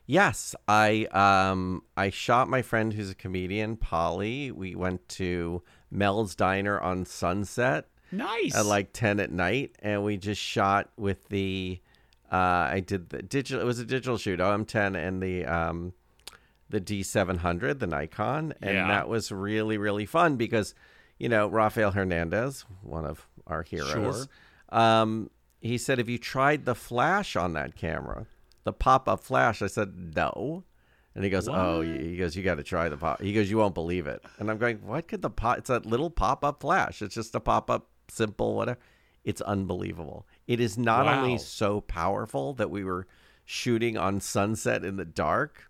Yes, 0.05 0.55
I 0.67 1.05
um 1.12 1.84
I 1.96 2.10
shot 2.10 2.50
my 2.50 2.62
friend 2.62 2.93
who's 2.93 3.10
a 3.10 3.15
comedian, 3.15 3.77
Polly. 3.77 4.51
We 4.51 4.75
went 4.75 5.08
to 5.10 5.62
Mel's 5.89 6.36
Diner 6.36 6.79
on 6.79 7.05
Sunset 7.05 7.88
Nice. 8.12 8.55
at 8.55 8.65
like 8.65 8.91
ten 8.93 9.20
at 9.20 9.31
night, 9.31 9.75
and 9.79 10.03
we 10.03 10.17
just 10.17 10.41
shot 10.41 10.89
with 10.98 11.29
the. 11.29 11.79
Uh, 12.31 12.70
I 12.72 12.79
did 12.86 13.10
the 13.10 13.22
digital. 13.22 13.62
It 13.62 13.65
was 13.65 13.79
a 13.79 13.86
digital 13.86 14.17
shoot, 14.17 14.39
OM10 14.39 14.96
and 14.96 15.22
the 15.22 15.46
um, 15.46 15.93
the 16.70 16.79
D700, 16.81 17.79
the 17.79 17.88
Nikon, 17.88 18.53
and 18.62 18.74
Yeah. 18.74 18.88
that 18.88 19.10
was 19.10 19.31
really 19.31 19.77
really 19.77 20.05
fun 20.05 20.36
because, 20.38 20.74
you 21.20 21.27
know, 21.29 21.48
Rafael 21.48 21.91
Hernandez, 21.91 22.65
one 22.84 23.05
of 23.05 23.27
our 23.48 23.63
heroes, 23.63 24.29
um, 24.70 25.29
he 25.60 25.77
said, 25.77 25.98
"Have 25.98 26.08
you 26.10 26.17
tried 26.17 26.63
the 26.65 26.75
flash 26.75 27.36
on 27.36 27.51
that 27.53 27.75
camera, 27.75 28.25
the 28.63 28.74
pop-up 28.74 29.24
flash?" 29.24 29.62
I 29.62 29.68
said, 29.68 30.15
"No." 30.15 30.63
And 31.13 31.24
he 31.24 31.30
goes, 31.30 31.50
"Oh," 31.50 31.82
he 31.82 32.15
goes, 32.18 32.36
"You 32.36 32.43
got 32.43 32.56
to 32.56 32.63
try 32.63 32.88
the 32.89 32.97
pop." 32.97 33.21
He 33.21 33.34
goes, 33.34 33.50
"You 33.50 33.58
won't 33.58 33.76
believe 33.76 34.08
it." 34.08 34.24
And 34.39 34.50
I'm 34.50 34.58
going, 34.58 34.78
"What 34.86 35.08
could 35.08 35.21
the 35.21 35.30
pop? 35.30 35.58
It's 35.58 35.69
a 35.69 35.80
little 35.80 36.10
pop-up 36.10 36.62
flash. 36.62 37.02
It's 37.02 37.15
just 37.15 37.36
a 37.36 37.39
pop-up, 37.39 37.89
simple, 38.10 38.56
whatever. 38.56 38.80
It's 39.24 39.41
unbelievable. 39.41 40.26
It 40.47 40.60
is 40.60 40.78
not 40.78 41.06
Wow. 41.06 41.19
only 41.19 41.38
so 41.38 41.82
powerful 41.82 42.54
that 42.56 42.71
we 42.71 42.84
were 42.84 43.08
shooting 43.45 43.97
on 43.97 44.19
sunset 44.21 44.86
in 44.86 44.95
the 44.95 45.06
dark, 45.06 45.69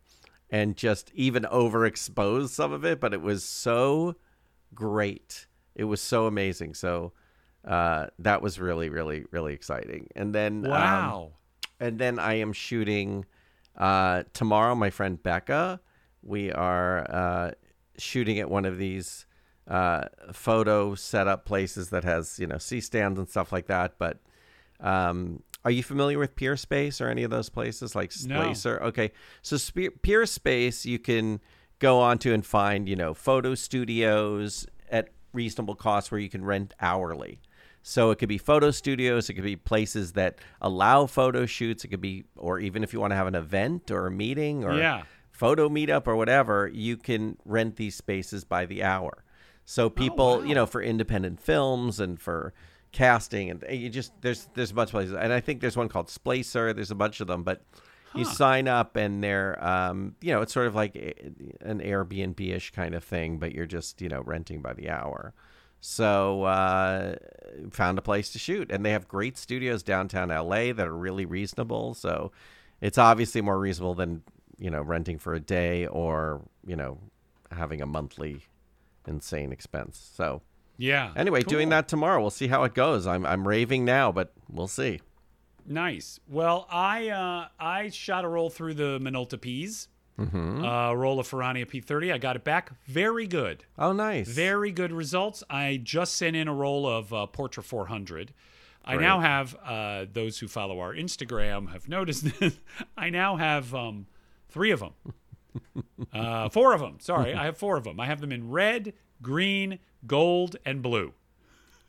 and 0.50 0.78
just 0.78 1.12
even 1.16 1.44
overexposed 1.44 2.50
some 2.50 2.72
of 2.72 2.86
it, 2.86 3.00
but 3.00 3.14
it 3.14 3.22
was 3.22 3.44
so 3.44 4.16
great. 4.76 5.48
It 5.76 5.86
was 5.86 6.02
so 6.02 6.28
amazing. 6.28 6.76
So 6.76 7.14
uh, 7.66 8.08
that 8.20 8.42
was 8.42 8.60
really, 8.60 8.90
really, 8.90 9.26
really 9.32 9.54
exciting. 9.54 10.08
And 10.16 10.36
then 10.36 10.66
um, 10.66 10.72
wow. 10.72 11.32
And 11.82 11.98
then 11.98 12.20
I 12.20 12.36
am 12.36 12.54
shooting 12.54 13.26
uh, 13.76 14.24
tomorrow. 14.34 14.76
My 14.76 14.92
friend 14.92 15.22
Becca, 15.22 15.82
we 16.22 16.52
are 16.52 17.06
uh, 17.10 17.52
shooting 17.98 18.40
at 18.40 18.50
one 18.50 18.66
of 18.66 18.78
these 18.78 19.26
uh, 19.68 20.06
photo 20.32 20.96
setup 20.96 21.46
places 21.46 21.90
that 21.90 22.04
has 22.04 22.38
you 22.40 22.48
know 22.48 22.60
C 22.60 22.80
stands 22.82 23.18
and 23.18 23.28
stuff 23.28 23.52
like 23.52 23.66
that. 23.68 23.96
But 23.98 24.20
um, 24.80 25.42
are 25.66 25.72
you 25.72 25.84
familiar 25.84 26.20
with 26.20 26.36
Peerspace 26.36 27.02
or 27.02 27.10
any 27.10 27.24
of 27.24 27.32
those 27.32 27.50
places 27.50 27.96
like 27.96 28.12
No. 28.80 28.88
Okay, 28.88 29.12
so 29.42 29.58
Spe- 29.58 30.02
Peerspace 30.02 30.86
you 30.86 31.00
can 31.00 31.40
go 31.80 32.00
onto 32.00 32.32
and 32.32 32.46
find 32.46 32.88
you 32.88 32.96
know 32.96 33.14
photo 33.14 33.56
studios 33.56 34.68
at 34.90 35.10
reasonable 35.34 35.76
costs 35.76 36.12
where 36.12 36.20
you 36.20 36.30
can 36.30 36.46
rent 36.46 36.74
hourly. 36.80 37.40
So 37.84 38.12
it 38.12 38.20
could 38.20 38.30
be 38.30 38.38
photo 38.38 38.70
studios, 38.72 39.30
it 39.30 39.34
could 39.34 39.44
be 39.44 39.56
places 39.56 40.14
that 40.14 40.38
allow 40.62 41.08
photo 41.08 41.46
shoots, 41.46 41.84
it 41.84 41.88
could 41.88 42.02
be, 42.02 42.26
or 42.36 42.60
even 42.60 42.84
if 42.84 42.94
you 42.94 43.00
want 43.00 43.12
to 43.12 43.16
have 43.16 43.28
an 43.28 43.36
event 43.36 43.90
or 43.90 44.08
a 44.08 44.12
meeting 44.12 44.64
or 44.64 44.78
Yeah. 44.78 45.04
photo 45.32 45.68
meetup 45.70 46.06
or 46.06 46.16
whatever, 46.16 46.68
you 46.72 46.96
can 46.98 47.38
rent 47.46 47.78
these 47.78 47.96
spaces 47.96 48.44
by 48.44 48.66
the 48.68 48.84
hour. 48.84 49.24
So 49.66 49.90
people, 49.90 50.26
Oh, 50.26 50.38
wow. 50.40 50.44
you 50.44 50.54
know, 50.56 50.66
for 50.68 50.82
independent 50.82 51.40
films 51.42 52.00
and 52.00 52.20
for 52.20 52.54
casting 52.92 53.50
and 53.50 53.64
you 53.72 53.90
just 53.90 54.12
there's 54.22 54.50
there's 54.54 54.72
a 54.72 54.74
bunch 54.74 54.90
of 54.90 54.92
places, 54.92 55.14
and 55.14 55.32
I 55.32 55.40
think 55.40 55.62
there's 55.62 55.78
one 55.78 55.88
called 55.90 56.08
Splacer. 56.08 56.76
There's 56.76 56.92
a 56.92 56.96
bunch 56.96 57.22
of 57.22 57.28
them, 57.28 57.42
but 57.44 57.64
you 58.14 58.26
sign 58.26 58.68
up 58.68 58.98
and 58.98 59.24
they're, 59.24 59.64
um, 59.66 60.16
you 60.20 60.34
know, 60.34 60.42
it's 60.42 60.52
sort 60.52 60.68
of 60.68 60.76
like 60.76 60.94
a- 60.98 61.14
an 61.62 61.80
Airbnb 61.80 62.42
ish 62.54 62.72
kind 62.72 62.94
of 62.94 63.06
thing, 63.06 63.40
but 63.40 63.54
you're 63.54 63.66
just 63.66 64.02
you 64.02 64.10
know 64.10 64.22
renting 64.26 64.62
by 64.62 64.74
the 64.74 64.90
hour. 64.90 65.34
So 65.82 66.44
uh, 66.44 67.16
found 67.72 67.98
a 67.98 68.02
place 68.04 68.32
to 68.34 68.40
shoot, 68.40 68.72
and 68.72 68.86
they 68.86 68.92
have 68.92 69.08
great 69.08 69.36
studios 69.38 69.82
downtown 69.82 70.30
LA 70.30 70.72
that 70.74 70.88
are 70.88 70.96
really 70.96 71.26
reasonable. 71.26 71.96
So 71.96 72.32
it's 72.82 73.00
obviously 73.00 73.42
more 73.42 73.60
reasonable 73.60 73.96
than 73.96 74.22
you 74.60 74.70
know 74.70 74.82
renting 74.84 75.18
for 75.18 75.34
a 75.34 75.40
day 75.40 75.88
or 75.88 76.42
you 76.66 76.76
know 76.76 77.00
having 77.52 77.82
a 77.82 77.88
monthly 77.88 78.42
insane 79.08 79.52
expense. 79.52 80.12
So 80.16 80.44
Yeah. 80.78 81.12
anyway, 81.16 81.42
doing 81.42 81.70
that 81.70 81.88
tomorrow. 81.88 82.22
We'll 82.22 82.30
see 82.30 82.48
how 82.48 82.64
it 82.64 82.76
goes. 82.76 83.08
I'm 83.08 83.26
I'm 83.26 83.48
raving 83.48 83.84
now, 83.84 84.12
but 84.12 84.32
we'll 84.50 84.68
see. 84.68 85.02
Nice. 85.66 86.20
Well, 86.28 86.68
I 86.70 87.10
uh, 87.10 87.48
I 87.60 87.90
shot 87.90 88.24
a 88.24 88.28
roll 88.28 88.52
through 88.52 88.76
the 88.76 89.00
Minolta 89.00 89.42
P's. 89.42 89.88
Mm-hmm. 90.22 90.64
Uh, 90.64 90.94
roll 90.94 91.20
of 91.20 91.28
Ferrania 91.30 91.66
P30. 91.66 92.14
I 92.14 92.18
got 92.18 92.36
it 92.36 92.44
back. 92.44 92.72
Very 92.86 93.28
good. 93.28 93.66
Oh, 93.78 93.92
nice. 93.94 94.28
Very 94.28 94.72
good 94.72 94.92
results. 94.92 95.44
I 95.50 95.80
just 95.82 96.16
sent 96.16 96.36
in 96.36 96.48
a 96.48 96.54
roll 96.54 96.88
of 96.88 97.14
uh, 97.14 97.28
Portra 97.32 97.64
400. 97.64 98.34
I 98.84 98.96
now 98.98 99.20
have 99.20 99.56
uh, 99.64 100.06
those 100.12 100.40
who 100.40 100.48
follow 100.48 100.80
our 100.80 100.94
Instagram 100.94 101.72
have 101.72 101.88
noticed 101.88 102.40
this. 102.40 102.60
I 102.98 103.10
now 103.10 103.36
have 103.36 103.76
um, 103.76 104.08
three 104.50 104.72
of 104.72 104.80
them. 104.80 104.94
Uh, 106.14 106.48
four 106.50 106.74
of 106.74 106.80
them. 106.80 106.98
Sorry, 107.00 107.34
I 107.34 107.46
have 107.46 107.58
four 107.58 107.78
of 107.78 107.84
them. 107.84 108.00
I 108.00 108.06
have 108.06 108.22
them 108.22 108.32
in 108.32 108.50
red, 108.50 108.94
green, 109.22 109.80
gold, 110.08 110.56
and 110.66 110.82
blue. 110.82 111.14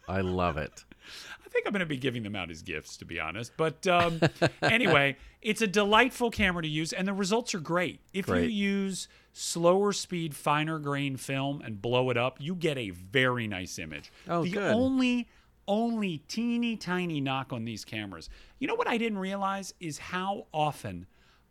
I 0.09 0.21
love 0.21 0.57
it. 0.57 0.85
I 1.53 1.55
think 1.55 1.67
I'm 1.67 1.73
going 1.73 1.81
to 1.81 1.87
be 1.87 1.99
giving 1.99 2.23
them 2.23 2.35
out 2.35 2.51
as 2.51 2.63
gifts, 2.63 2.97
to 2.97 3.05
be 3.05 3.21
honest. 3.21 3.53
But 3.59 3.87
um, 3.87 4.21
anyway, 4.63 5.19
it's 5.43 5.61
a 5.61 5.67
delightful 5.67 6.31
camera 6.31 6.63
to 6.63 6.69
use, 6.69 6.95
and 6.95 7.07
the 7.07 7.13
results 7.13 7.55
are 7.55 7.61
great. 7.61 8.01
If 8.15 8.25
Great. 8.25 8.45
you 8.45 8.49
use 8.49 9.07
slower 9.35 9.93
speed, 9.93 10.35
finer 10.35 10.79
grain 10.79 11.19
film 11.19 11.61
and 11.61 11.83
blow 11.83 12.09
it 12.09 12.17
up, 12.17 12.39
you 12.41 12.55
get 12.55 12.79
a 12.79 12.89
very 12.89 13.47
nice 13.47 13.79
image. 13.79 14.11
Oh, 14.27 14.45
the 14.45 14.53
good. 14.53 14.73
only 14.73 15.29
only 15.69 16.23
teeny 16.27 16.75
tiny 16.75 17.21
knock 17.21 17.53
on 17.53 17.67
these 17.67 17.85
cameras. 17.85 18.31
You 18.59 18.67
know 18.67 18.75
what 18.75 18.89
I 18.89 18.97
didn't 18.97 19.19
realize 19.19 19.75
is 19.79 19.99
how 19.99 20.47
often 20.55 21.07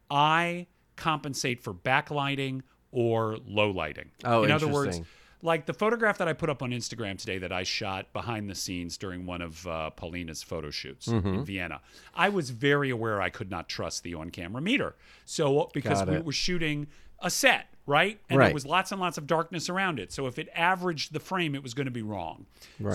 I 0.10 0.66
compensate 0.96 1.62
for 1.62 1.76
backlighting 1.76 2.62
or 2.92 3.38
low 3.46 3.70
lighting. 3.70 4.10
Oh, 4.26 4.44
in 4.46 4.52
other 4.52 4.68
words. 4.68 5.00
Like 5.44 5.66
the 5.66 5.74
photograph 5.74 6.18
that 6.20 6.28
I 6.28 6.34
put 6.34 6.50
up 6.50 6.62
on 6.62 6.72
Instagram 6.72 7.18
today 7.18 7.38
that 7.40 7.52
I 7.52 7.64
shot 7.64 8.12
behind 8.14 8.50
the 8.50 8.56
scenes 8.56 8.98
during 8.98 9.26
one 9.26 9.42
of 9.42 9.66
uh, 9.68 9.90
Paulina's 9.92 10.44
photo 10.44 10.70
shoots 10.70 11.08
Mm-hmm. 11.08 11.28
in 11.28 11.46
Vienna. 11.46 11.82
I 12.14 12.30
was 12.30 12.50
very 12.52 12.90
aware 12.90 13.22
I 13.22 13.30
could 13.30 13.50
not 13.50 13.68
trust 13.70 14.04
the 14.04 14.14
on-camera 14.14 14.62
meter. 14.62 14.96
So 15.26 15.70
because 15.74 16.06
we 16.06 16.20
were 16.20 16.32
shooting 16.32 16.88
a 17.20 17.30
set, 17.30 17.68
right? 17.86 18.20
And 18.30 18.40
Right. 18.40 18.46
there 18.48 18.54
was 18.54 18.66
lots 18.66 18.92
and 18.92 19.00
lots 19.02 19.18
of 19.18 19.28
darkness 19.28 19.70
around 19.70 20.00
it. 20.00 20.12
So 20.12 20.28
if 20.28 20.38
it 20.40 20.50
averaged 20.56 21.14
the 21.14 21.20
frame, 21.20 21.56
it 21.56 21.64
was 21.64 21.74
going 21.74 21.86
to 21.86 21.92
be 21.92 22.02
wrong. 22.02 22.46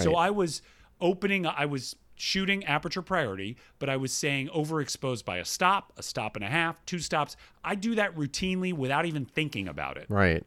So 0.02 0.14
I 0.16 0.30
was 0.30 0.62
opening 1.00 1.46
I 1.46 1.66
was 1.66 1.94
shooting 2.18 2.64
aperture 2.64 3.02
priority, 3.02 3.56
but 3.78 3.90
I 3.90 3.96
was 3.98 4.11
saying 4.11 4.48
overexposed 4.48 5.24
by 5.26 5.37
a 5.37 5.44
stop, 5.44 5.92
a 5.98 6.02
stop 6.02 6.35
and 6.35 6.42
a 6.44 6.48
half, 6.48 6.82
two 6.87 6.98
stops. 6.98 7.37
I 7.62 7.74
do 7.74 7.94
that 7.96 8.16
routinely 8.16 8.72
without 8.72 9.04
even 9.04 9.26
thinking 9.26 9.68
about 9.68 9.98
it. 9.98 10.06
Right. 10.09 10.42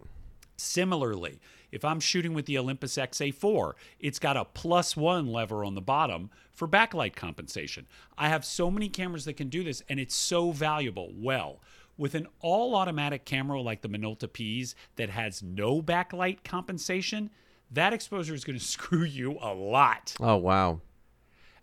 Similarly, 0.57 1.39
if 1.71 1.85
I'm 1.85 1.99
shooting 1.99 2.33
with 2.33 2.45
the 2.45 2.57
Olympus 2.57 2.97
XA4, 2.97 3.73
it's 3.99 4.19
got 4.19 4.37
a 4.37 4.45
plus 4.45 4.97
one 4.97 5.27
lever 5.27 5.63
on 5.63 5.75
the 5.75 5.81
bottom 5.81 6.29
for 6.51 6.67
backlight 6.67 7.15
compensation. 7.15 7.87
I 8.17 8.29
have 8.29 8.43
so 8.45 8.69
many 8.69 8.89
cameras 8.89 9.25
that 9.25 9.37
can 9.37 9.49
do 9.49 9.63
this, 9.63 9.83
and 9.89 9.99
it's 9.99 10.15
so 10.15 10.51
valuable. 10.51 11.11
Well, 11.15 11.59
with 11.97 12.15
an 12.15 12.27
all 12.39 12.75
automatic 12.75 13.25
camera 13.25 13.61
like 13.61 13.81
the 13.81 13.89
Minolta 13.89 14.31
P's 14.31 14.73
that 14.95 15.09
has 15.09 15.43
no 15.43 15.81
backlight 15.81 16.43
compensation, 16.43 17.29
that 17.71 17.93
exposure 17.93 18.33
is 18.33 18.43
going 18.43 18.57
to 18.59 18.65
screw 18.65 19.03
you 19.03 19.37
a 19.41 19.53
lot. 19.53 20.15
Oh 20.19 20.37
wow. 20.37 20.81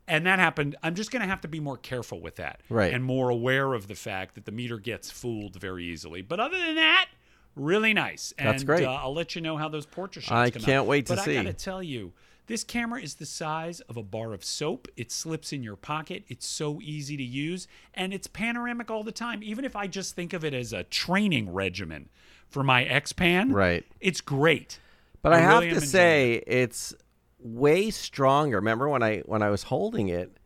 And 0.09 0.25
that 0.27 0.39
happened. 0.39 0.77
I'm 0.85 0.95
just 0.95 1.11
going 1.11 1.23
to 1.23 1.29
have 1.29 1.41
to 1.41 1.49
be 1.49 1.59
more 1.59 1.77
careful 1.77 2.21
with 2.21 2.37
that. 2.37 2.61
Right. 2.69 2.95
And 2.95 3.03
more 3.03 3.29
aware 3.29 3.75
of 3.75 3.89
the 3.89 3.97
fact 3.97 4.37
that 4.37 4.45
the 4.45 4.53
meter 4.53 4.79
gets 4.79 5.11
fooled 5.11 5.57
very 5.57 5.85
easily. 5.85 6.23
But 6.23 6.39
other 6.39 6.57
than 6.57 6.77
that, 6.77 7.09
really 7.57 7.93
nice. 7.95 8.33
And, 8.39 8.49
That's 8.49 8.63
great. 8.63 8.85
Uh, 8.85 8.93
I'll 8.93 9.15
let 9.15 9.35
you 9.35 9.41
know 9.41 9.57
how 9.57 9.69
those 9.69 9.87
portrait 9.87 10.25
shots 10.27 10.33
I 10.33 10.51
come 10.51 10.63
can't 10.63 10.79
out. 10.83 10.87
wait 10.87 11.07
to 11.07 11.17
but 11.17 11.25
see. 11.25 11.33
I 11.37 11.43
got 11.43 11.49
to 11.51 11.65
tell 11.65 11.83
you, 11.83 12.13
this 12.47 12.63
camera 12.63 13.01
is 13.03 13.15
the 13.15 13.27
size 13.27 13.81
of 13.81 13.97
a 13.97 14.03
bar 14.05 14.33
of 14.33 14.45
soap. 14.45 14.87
It 14.97 15.11
slips 15.11 15.53
in 15.53 15.65
your 15.65 15.75
pocket. 15.75 16.23
It's 16.29 16.47
so 16.47 16.81
easy 16.81 17.17
to 17.17 17.23
use. 17.25 17.67
And 17.95 18.15
it's 18.15 18.29
panoramic 18.29 18.89
all 18.91 19.03
the 19.03 19.11
time. 19.11 19.43
Even 19.43 19.65
if 19.65 19.75
I 19.75 19.89
just 19.89 20.15
think 20.15 20.33
of 20.33 20.45
it 20.45 20.55
as 20.55 20.73
a 20.73 20.85
training 20.85 21.53
regimen 21.53 22.09
for 22.49 22.63
my 22.63 22.85
X-Pan, 22.85 23.51
Right. 23.53 23.85
it's 24.01 24.21
great. 24.21 24.79
But 25.23 25.33
I, 25.33 25.39
I 25.39 25.41
have 25.41 25.63
really 25.65 25.75
to 25.75 25.81
say 25.81 26.45
it's 26.47 26.95
way 27.41 27.91
stronger. 27.91 28.57
Remember 28.59 28.89
when 28.89 29.03
I 29.03 29.19
when 29.21 29.43
I 29.43 29.51
was 29.51 29.65
holding 29.65 30.09
it, 30.09 30.37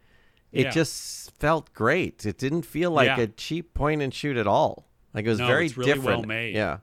it 0.52 0.66
Yeah. 0.66 0.70
just 0.70 1.32
felt 1.38 1.72
great. 1.74 2.24
It 2.24 2.38
didn't 2.38 2.62
feel 2.62 2.90
like 2.90 3.06
Yeah. 3.08 3.20
a 3.20 3.26
cheap 3.26 3.74
point 3.74 4.00
and 4.00 4.12
shoot 4.14 4.38
at 4.38 4.46
all. 4.46 4.86
Like 5.12 5.26
it 5.26 5.28
was 5.28 5.38
No, 5.38 5.46
very 5.48 5.68
really 5.68 5.84
different. 5.92 6.04
well 6.20 6.22
made. 6.22 6.54
Yeah. 6.54 6.78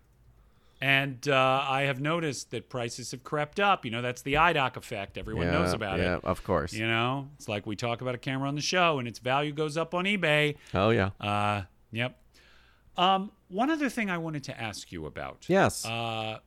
And 0.80 1.28
uh, 1.28 1.66
I 1.68 1.84
have 1.84 2.00
noticed 2.00 2.52
that 2.52 2.70
prices 2.70 3.12
have 3.12 3.24
crept 3.24 3.60
up. 3.60 3.84
You 3.84 3.92
know, 3.92 4.02
that's 4.04 4.22
the 4.22 4.36
IDOC 4.36 4.78
effect. 4.78 5.18
Everyone 5.18 5.48
knows 5.48 5.74
about 5.74 5.98
yeah, 5.98 6.18
it. 6.18 6.22
Yeah, 6.24 6.30
of 6.30 6.44
course. 6.44 6.72
You 6.74 6.86
know, 6.86 7.30
it's 7.36 7.48
like 7.48 7.66
we 7.66 7.76
talk 7.76 8.02
about 8.02 8.14
a 8.14 8.20
camera 8.20 8.48
on 8.48 8.56
the 8.56 8.62
show 8.62 9.00
and 9.00 9.08
its 9.08 9.18
value 9.20 9.52
goes 9.54 9.76
up 9.76 9.96
on 9.96 10.06
eBay. 10.06 10.56
Oh 10.76 10.92
yeah. 10.92 11.10
Uh, 11.20 11.64
yep. 11.92 12.20
Um, 12.96 13.32
one 13.48 13.70
other 13.72 13.90
thing 13.90 14.10
I 14.10 14.18
wanted 14.20 14.44
to 14.46 14.62
ask 14.62 14.92
you 14.92 15.06
about. 15.06 15.46
Yes. 15.48 15.86
Uh, 15.86 16.40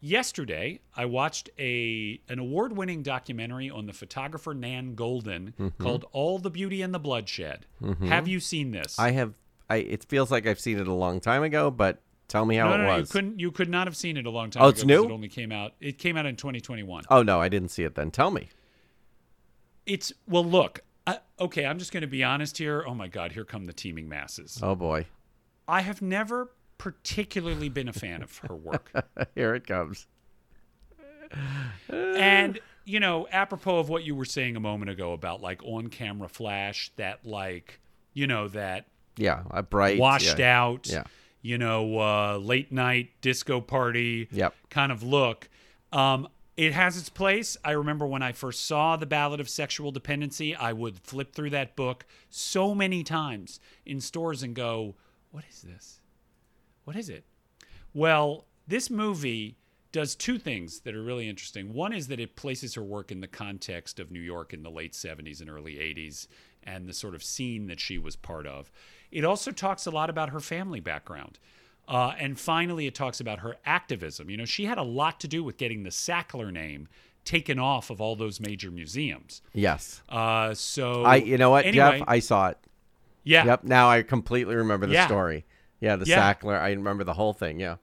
yesterday, 0.00 0.80
I 0.96 1.04
watched 1.06 1.50
a 1.58 2.20
an 2.28 2.38
award 2.38 2.76
winning 2.76 3.02
documentary 3.02 3.70
on 3.70 3.86
the 3.86 3.92
photographer 3.92 4.54
Nan 4.54 4.94
Goldin 4.94 5.52
Mm-hmm. 5.54 5.82
called 5.82 6.04
"All 6.12 6.38
the 6.38 6.50
Beauty 6.50 6.82
and 6.82 6.94
the 6.94 6.98
Bloodshed." 6.98 7.66
Have 8.06 8.28
you 8.28 8.40
seen 8.40 8.70
this? 8.70 8.98
I 8.98 9.10
have 9.12 9.34
I 9.68 9.76
it 9.76 10.04
feels 10.04 10.30
like 10.30 10.46
I've 10.46 10.60
seen 10.60 10.78
it 10.78 10.88
a 10.88 10.92
long 10.94 11.20
time 11.20 11.42
ago, 11.42 11.70
but 11.70 12.00
tell 12.28 12.44
me 12.44 12.56
how 12.56 12.68
no, 12.68 12.74
it 12.74 12.78
no, 12.78 12.86
no, 12.86 12.96
you 12.98 13.06
couldn't. 13.06 13.40
You 13.40 13.50
could 13.50 13.68
not 13.68 13.86
have 13.86 13.96
seen 13.96 14.16
it 14.16 14.26
a 14.26 14.30
long 14.30 14.50
time 14.50 14.62
Oh, 14.62 14.68
ago. 14.68 14.82
new? 14.84 15.04
It 15.06 15.10
only 15.10 15.28
came 15.28 15.50
out. 15.52 15.72
It 15.80 15.98
came 15.98 16.16
out 16.16 16.26
in 16.26 16.36
2021. 16.36 17.04
Oh 17.10 17.22
no, 17.22 17.40
I 17.40 17.48
didn't 17.48 17.70
see 17.70 17.82
it 17.84 17.94
then. 17.94 18.10
Tell 18.10 18.30
me. 18.30 18.48
It's 19.86 20.12
well, 20.28 20.44
look. 20.44 20.80
I, 21.06 21.20
okay, 21.40 21.64
I'm 21.64 21.78
just 21.78 21.90
going 21.92 22.02
to 22.02 22.06
be 22.06 22.22
honest 22.22 22.58
here. 22.58 22.84
Oh 22.86 22.94
my 22.94 23.08
God, 23.08 23.32
here 23.32 23.44
come 23.44 23.64
the 23.66 23.72
teeming 23.72 24.08
masses. 24.08 24.60
Oh 24.62 24.74
boy. 24.74 25.06
I 25.66 25.80
have 25.80 26.02
never 26.02 26.50
particularly 26.76 27.68
been 27.68 27.88
a 27.88 27.92
fan 27.92 28.22
of 28.22 28.36
her 28.38 28.54
work. 28.54 28.90
Here 29.34 29.54
it 29.54 29.66
comes. 29.66 30.06
and 31.88 32.58
you 32.84 33.00
know 33.00 33.26
apropos 33.30 33.78
of 33.78 33.88
what 33.88 34.04
you 34.04 34.14
were 34.14 34.24
saying 34.24 34.56
a 34.56 34.60
moment 34.60 34.90
ago 34.90 35.12
about 35.12 35.42
like 35.42 35.62
on 35.64 35.88
camera 35.88 36.28
flash 36.28 36.90
that 36.96 37.24
like 37.26 37.80
you 38.14 38.26
know 38.26 38.48
that 38.48 38.86
Yeah, 39.16 39.42
a 39.50 39.62
bright 39.62 39.98
washed 39.98 40.38
yeah. 40.38 40.62
out 40.62 40.86
Yeah. 40.88 41.02
You 41.42 41.58
know 41.58 41.98
uh, 41.98 42.36
late 42.38 42.72
night 42.72 43.10
disco 43.20 43.60
party 43.60 44.28
Yep. 44.32 44.54
kind 44.70 44.92
of 44.92 45.02
look 45.02 45.48
um, 45.92 46.28
it 46.56 46.72
has 46.72 46.96
its 46.96 47.08
place 47.08 47.56
i 47.64 47.70
remember 47.70 48.06
when 48.06 48.22
i 48.22 48.32
first 48.32 48.64
saw 48.66 48.96
the 48.96 49.06
ballad 49.06 49.40
of 49.40 49.48
sexual 49.48 49.90
dependency 49.92 50.54
i 50.54 50.72
would 50.72 50.98
flip 50.98 51.32
through 51.32 51.50
that 51.50 51.76
book 51.76 52.04
so 52.30 52.74
many 52.74 53.02
times 53.04 53.60
in 53.86 54.00
stores 54.00 54.42
and 54.42 54.54
go 54.54 54.94
what 55.30 55.44
is 55.50 55.62
this 55.62 56.00
what 56.84 56.96
is 56.96 57.08
it 57.08 57.24
well, 57.94 58.44
this 58.66 58.90
movie 58.90 59.56
does 59.92 60.14
two 60.14 60.38
things 60.38 60.80
that 60.80 60.94
are 60.94 61.02
really 61.02 61.28
interesting. 61.28 61.72
One 61.72 61.92
is 61.92 62.08
that 62.08 62.20
it 62.20 62.36
places 62.36 62.74
her 62.74 62.82
work 62.82 63.10
in 63.10 63.20
the 63.20 63.26
context 63.26 63.98
of 63.98 64.10
New 64.10 64.20
York 64.20 64.52
in 64.52 64.62
the 64.62 64.70
late 64.70 64.92
70s 64.92 65.40
and 65.40 65.48
early 65.48 65.74
80s 65.76 66.28
and 66.62 66.86
the 66.86 66.92
sort 66.92 67.14
of 67.14 67.22
scene 67.24 67.66
that 67.68 67.80
she 67.80 67.96
was 67.96 68.14
part 68.14 68.46
of. 68.46 68.70
It 69.10 69.24
also 69.24 69.50
talks 69.50 69.86
a 69.86 69.90
lot 69.90 70.10
about 70.10 70.30
her 70.30 70.40
family 70.40 70.80
background. 70.80 71.38
Uh, 71.86 72.12
and 72.18 72.38
finally, 72.38 72.86
it 72.86 72.94
talks 72.94 73.18
about 73.20 73.38
her 73.40 73.56
activism. 73.64 74.28
You 74.28 74.36
know, 74.36 74.44
she 74.44 74.66
had 74.66 74.76
a 74.76 74.82
lot 74.82 75.20
to 75.20 75.28
do 75.28 75.42
with 75.42 75.56
getting 75.56 75.84
the 75.84 75.90
Sackler 75.90 76.52
name 76.52 76.88
taken 77.24 77.58
off 77.58 77.88
of 77.90 78.00
all 78.00 78.14
those 78.16 78.40
major 78.40 78.70
museums. 78.70 79.40
Yes. 79.54 80.02
Uh, 80.08 80.52
so 80.54 81.02
I 81.04 81.16
you 81.16 81.38
know 81.38 81.50
what, 81.50 81.64
anyway, 81.64 81.98
Jeff? 81.98 82.08
I 82.08 82.18
saw 82.18 82.48
it. 82.48 82.58
yeah, 83.24 83.44
Yep. 83.44 83.64
Now 83.64 83.88
I 83.90 84.02
completely 84.02 84.54
remember 84.56 84.86
the 84.86 84.94
Yeah. 84.94 85.06
story. 85.06 85.44
Yeah, 85.80 85.96
the 85.96 86.06
Yeah. 86.06 86.34
Sackler. 86.34 86.58
I 86.58 86.70
remember 86.72 87.04
the 87.04 87.14
whole 87.14 87.32
thing. 87.32 87.58
Yeah. 87.60 87.76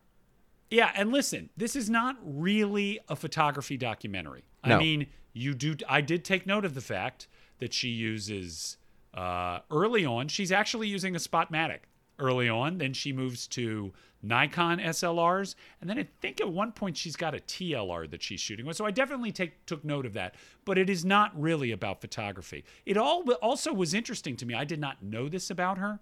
Yeah, 0.70 0.92
and 0.96 1.12
listen, 1.12 1.50
this 1.56 1.76
is 1.76 1.90
not 1.90 2.18
really 2.24 3.00
a 3.08 3.16
photography 3.16 3.78
documentary. 3.78 4.44
No. 4.66 4.76
I 4.76 4.80
mean, 4.80 5.08
you 5.34 5.54
do. 5.54 5.76
I 5.88 6.02
did 6.02 6.26
take 6.26 6.46
note 6.48 6.66
of 6.66 6.74
the 6.76 6.82
fact 6.82 7.28
that 7.60 7.74
she 7.74 7.90
uses 7.90 8.78
uh, 9.16 9.60
early 9.72 10.06
on. 10.06 10.28
She's 10.28 10.52
actually 10.52 10.88
using 10.88 11.16
a 11.16 11.20
Spotmatic 11.20 11.80
early 12.20 12.50
on. 12.50 12.78
Then 12.78 12.94
she 12.94 13.12
moves 13.14 13.48
to 13.48 13.94
Nikon 14.22 14.80
SLRs, 14.80 15.56
and 15.82 15.90
then 15.90 16.00
I 16.00 16.08
think 16.22 16.42
at 16.42 16.50
one 16.52 16.72
point 16.72 16.98
she's 16.98 17.16
got 17.16 17.36
a 17.36 17.40
TLR 17.40 18.10
that 18.10 18.24
she's 18.24 18.40
shooting 18.40 18.66
with. 18.66 18.76
So 18.76 18.86
I 18.86 18.92
definitely 18.92 19.32
take 19.32 19.66
took 19.66 19.84
note 19.86 20.06
of 20.06 20.14
that. 20.14 20.36
But 20.66 20.78
it 20.78 20.90
is 20.90 21.06
not 21.06 21.40
really 21.40 21.72
about 21.72 22.02
photography. 22.02 22.64
It 22.86 22.98
all 22.98 23.24
also 23.42 23.72
was 23.74 23.94
interesting 23.94 24.36
to 24.38 24.46
me. 24.46 24.54
I 24.54 24.64
did 24.66 24.80
not 24.80 25.04
know 25.04 25.30
this 25.30 25.50
about 25.50 25.78
her 25.78 26.00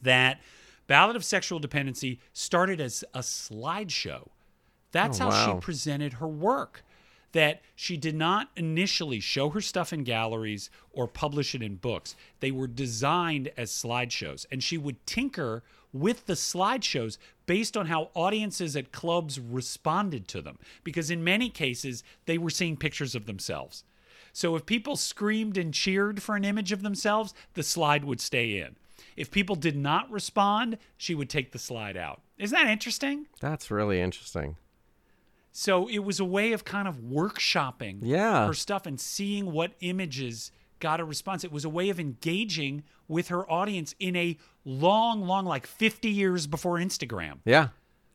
that 0.00 0.40
Ballad 0.86 1.16
of 1.16 1.24
Sexual 1.24 1.58
Dependency 1.58 2.20
started 2.32 2.80
as 2.80 3.04
a 3.12 3.18
slideshow. 3.20 4.28
That's 4.92 5.20
Oh, 5.20 5.24
how 5.24 5.30
wow. 5.30 5.54
she 5.56 5.60
presented 5.60 6.14
her 6.14 6.28
work. 6.28 6.82
That 7.32 7.60
she 7.74 7.96
did 7.96 8.14
not 8.14 8.50
initially 8.56 9.20
show 9.20 9.50
her 9.50 9.60
stuff 9.60 9.92
in 9.92 10.04
galleries 10.04 10.70
or 10.92 11.06
publish 11.06 11.54
it 11.54 11.62
in 11.62 11.76
books. 11.76 12.16
They 12.40 12.50
were 12.50 12.66
designed 12.66 13.50
as 13.56 13.70
slideshows, 13.70 14.46
and 14.50 14.62
she 14.62 14.78
would 14.78 15.04
tinker 15.06 15.62
with 15.92 16.26
the 16.26 16.34
slideshows 16.34 17.18
based 17.46 17.76
on 17.76 17.86
how 17.86 18.10
audiences 18.14 18.76
at 18.76 18.92
clubs 18.92 19.38
responded 19.40 20.28
to 20.28 20.42
them. 20.42 20.58
Because 20.84 21.10
in 21.10 21.24
many 21.24 21.48
cases, 21.50 22.02
they 22.26 22.38
were 22.38 22.50
seeing 22.50 22.76
pictures 22.76 23.14
of 23.14 23.26
themselves. 23.26 23.84
So 24.32 24.54
if 24.54 24.66
people 24.66 24.96
screamed 24.96 25.56
and 25.56 25.74
cheered 25.74 26.22
for 26.22 26.36
an 26.36 26.44
image 26.44 26.72
of 26.72 26.82
themselves, 26.82 27.34
the 27.54 27.62
slide 27.62 28.04
would 28.04 28.20
stay 28.20 28.58
in. 28.58 28.76
If 29.16 29.30
people 29.30 29.56
did 29.56 29.76
not 29.76 30.10
respond, 30.10 30.78
she 30.96 31.14
would 31.14 31.28
take 31.28 31.52
the 31.52 31.58
slide 31.58 31.96
out. 31.96 32.20
Isn't 32.36 32.56
that 32.56 32.70
interesting? 32.70 33.26
That's 33.40 33.70
really 33.70 34.00
interesting. 34.00 34.56
So 35.60 35.88
it 35.88 35.98
was 36.04 36.20
a 36.20 36.24
way 36.24 36.52
of 36.52 36.64
kind 36.64 36.86
of 36.86 36.98
workshopping 36.98 37.98
Yeah. 38.02 38.46
her 38.46 38.54
stuff 38.54 38.86
and 38.86 39.00
seeing 39.00 39.50
what 39.50 39.72
images 39.80 40.52
got 40.78 41.00
a 41.00 41.04
response. 41.04 41.42
It 41.42 41.50
was 41.50 41.64
a 41.64 41.68
way 41.68 41.88
of 41.88 41.98
engaging 41.98 42.84
with 43.08 43.26
her 43.26 43.50
audience 43.50 43.92
in 43.98 44.14
a 44.14 44.36
long, 44.64 45.22
long, 45.26 45.44
like 45.46 45.66
50 45.66 46.10
years 46.10 46.46
before 46.46 46.76
Instagram. 46.76 47.38
Yeah. 47.44 47.70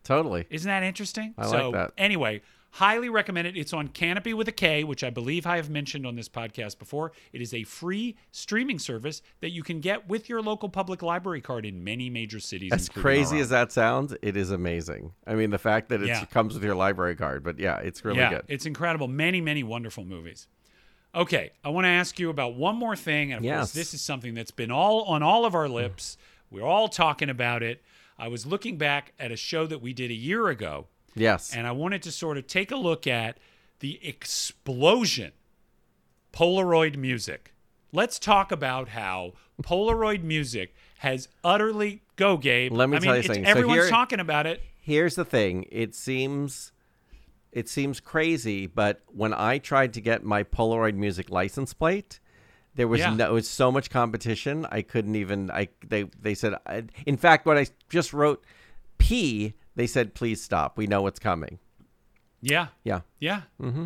Totally. 0.05 0.45
Isn't 0.49 0.69
that 0.69 0.83
interesting? 0.83 1.33
I 1.37 1.47
like 1.47 1.73
that. 1.73 1.91
Anyway, 1.97 2.41
highly 2.73 3.07
recommend 3.09 3.47
it. 3.47 3.55
It's 3.55 3.71
on 3.73 3.87
Kanopy 3.89 4.33
with 4.33 4.47
a 4.47 4.51
K, 4.51 4.83
which 4.83 5.03
I 5.03 5.09
believe 5.09 5.45
I 5.45 5.57
have 5.57 5.69
mentioned 5.69 6.05
on 6.07 6.15
this 6.15 6.27
podcast 6.27 6.79
before. 6.79 7.11
It 7.31 7.41
is 7.41 7.53
a 7.53 7.63
free 7.63 8.15
streaming 8.31 8.79
service 8.79 9.21
that 9.41 9.51
you 9.51 9.61
can 9.63 9.79
get 9.79 10.07
with 10.07 10.27
your 10.27 10.41
local 10.41 10.69
public 10.69 11.01
library 11.03 11.41
card 11.41 11.65
in 11.65 11.83
many 11.83 12.09
major 12.09 12.39
cities. 12.39 12.71
As 12.71 12.89
crazy 12.89 13.39
as 13.39 13.49
that 13.49 13.71
sounds, 13.71 14.15
it 14.21 14.35
is 14.35 14.49
amazing. 14.51 15.13
I 15.27 15.35
mean, 15.35 15.51
the 15.51 15.59
fact 15.59 15.89
that 15.89 16.01
Yeah. 16.01 16.23
it 16.23 16.31
comes 16.31 16.55
with 16.55 16.63
your 16.63 16.75
library 16.75 17.15
card, 17.15 17.43
but 17.43 17.59
yeah, 17.59 17.77
it's 17.77 18.03
really 18.03 18.19
yeah, 18.19 18.29
good. 18.31 18.45
it's 18.47 18.65
incredible. 18.65 19.07
Many, 19.07 19.39
many 19.39 19.61
wonderful 19.63 20.03
movies. 20.03 20.47
Okay, 21.15 21.51
I 21.63 21.69
want 21.69 21.85
to 21.85 21.89
ask 21.89 22.17
you 22.17 22.31
about 22.31 22.55
one 22.55 22.75
more 22.75 22.95
thing, 22.95 23.31
and 23.31 23.37
of 23.39 23.45
Yes. 23.45 23.57
course, 23.59 23.71
this 23.73 23.93
is 23.93 24.01
something 24.01 24.33
that's 24.33 24.49
been 24.49 24.71
all 24.71 25.03
on 25.03 25.21
all 25.21 25.45
of 25.45 25.53
our 25.53 25.69
lips. 25.69 26.17
We're 26.49 26.63
all 26.63 26.87
talking 26.87 27.29
about 27.29 27.61
it. 27.61 27.83
I 28.17 28.27
was 28.29 28.47
looking 28.47 28.77
back 28.77 29.13
at 29.19 29.31
a 29.31 29.35
show 29.35 29.67
that 29.67 29.79
we 29.79 29.93
did 29.93 30.09
a 30.09 30.15
year 30.15 30.47
ago, 30.47 30.87
yes. 31.15 31.55
and 31.55 31.67
I 31.67 31.71
wanted 31.71 32.01
to 32.03 32.11
sort 32.11 32.37
of 32.37 32.47
take 32.47 32.71
a 32.71 32.75
look 32.75 33.07
at 33.07 33.37
the 33.79 33.99
explosion 34.07 35.31
Polaroid 36.31 36.97
music. 36.97 37.53
Let's 37.91 38.17
talk 38.17 38.51
about 38.51 38.89
how 38.89 39.33
Polaroid 39.61 40.23
music 40.23 40.73
has 40.99 41.27
utterly 41.43 42.01
go, 42.15 42.37
Gabe. 42.37 42.71
Let 42.71 42.89
me 42.89 42.97
I 42.97 42.99
mean, 42.99 43.07
tell 43.07 43.17
you 43.17 43.23
something. 43.23 43.43
So 43.45 43.49
Everyone's 43.51 43.81
here- 43.83 43.89
talking 43.89 44.19
about 44.19 44.47
it. 44.47 44.61
Here's 44.81 45.15
the 45.15 45.25
thing. 45.25 45.65
It 45.71 45.95
seems 45.95 46.71
it 47.51 47.69
seems 47.69 47.99
crazy, 47.99 48.65
but 48.65 49.01
when 49.13 49.31
I 49.33 49.59
tried 49.59 49.93
to 49.93 50.01
get 50.01 50.23
my 50.23 50.43
Polaroid 50.43 50.95
music 50.95 51.29
license 51.29 51.73
plate, 51.73 52.19
There 52.75 52.87
was 52.87 53.01
Yeah. 53.01 53.13
no, 53.13 53.29
it 53.29 53.33
was 53.33 53.47
so 53.47 53.71
much 53.71 53.91
competition. 53.91 54.65
I 54.71 54.81
couldn't 54.81 55.15
even. 55.15 55.51
I 55.51 55.67
they 55.87 56.03
they 56.19 56.33
said. 56.33 56.55
I, 56.65 56.85
in 57.05 57.17
fact, 57.17 57.45
when 57.45 57.55
I 57.55 57.67
just 57.89 58.13
wrote 58.13 58.43
P, 58.97 59.53
they 59.75 59.87
said, 59.87 60.13
"Please 60.13 60.41
stop. 60.41 60.77
We 60.77 60.87
know 60.87 61.01
what's 61.01 61.19
coming." 61.19 61.59
Yeah. 62.41 62.67
Yeah. 62.83 63.01
Yeah. 63.19 63.41
Mm-hmm. 63.61 63.85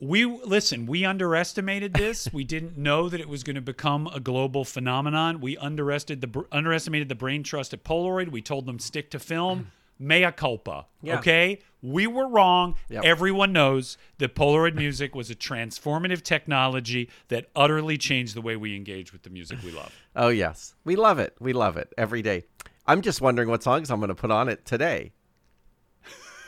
We 0.00 0.24
listen. 0.24 0.86
We 0.86 1.04
underestimated 1.04 1.94
this. 1.94 2.28
we 2.32 2.44
didn't 2.44 2.76
know 2.78 3.08
that 3.08 3.20
it 3.20 3.28
was 3.28 3.42
going 3.42 3.56
to 3.56 3.62
become 3.62 4.06
a 4.08 4.20
global 4.20 4.64
phenomenon. 4.64 5.40
We 5.40 5.56
underestimated 5.56 6.32
the 6.32 6.44
underestimated 6.50 7.08
the 7.08 7.14
brain 7.14 7.42
trust 7.42 7.72
at 7.72 7.84
Polaroid. 7.84 8.30
We 8.30 8.42
told 8.42 8.66
them 8.66 8.78
stick 8.78 9.10
to 9.10 9.18
film. 9.18 9.70
Mea 9.98 10.32
culpa. 10.32 10.86
Yeah. 11.00 11.18
Okay, 11.18 11.60
we 11.80 12.08
were 12.08 12.26
wrong. 12.26 12.74
Yep. 12.88 13.04
Everyone 13.04 13.52
knows 13.52 13.96
that 14.18 14.34
Polaroid 14.34 14.74
music 14.74 15.14
was 15.14 15.30
a 15.30 15.34
transformative 15.34 16.22
technology 16.22 17.08
that 17.28 17.48
utterly 17.54 17.96
changed 17.96 18.34
the 18.34 18.40
way 18.40 18.56
we 18.56 18.74
engage 18.74 19.12
with 19.12 19.22
the 19.22 19.30
music 19.30 19.58
we 19.64 19.70
love. 19.70 19.92
Oh 20.16 20.28
yes, 20.28 20.74
we 20.84 20.96
love 20.96 21.20
it. 21.20 21.36
We 21.38 21.52
love 21.52 21.76
it 21.76 21.92
every 21.96 22.22
day. 22.22 22.44
I'm 22.86 23.00
just 23.02 23.20
wondering 23.20 23.48
what 23.48 23.62
songs 23.62 23.90
I'm 23.90 23.98
going 24.00 24.08
to 24.08 24.14
put 24.14 24.30
on 24.30 24.48
it 24.48 24.64
today. 24.66 25.12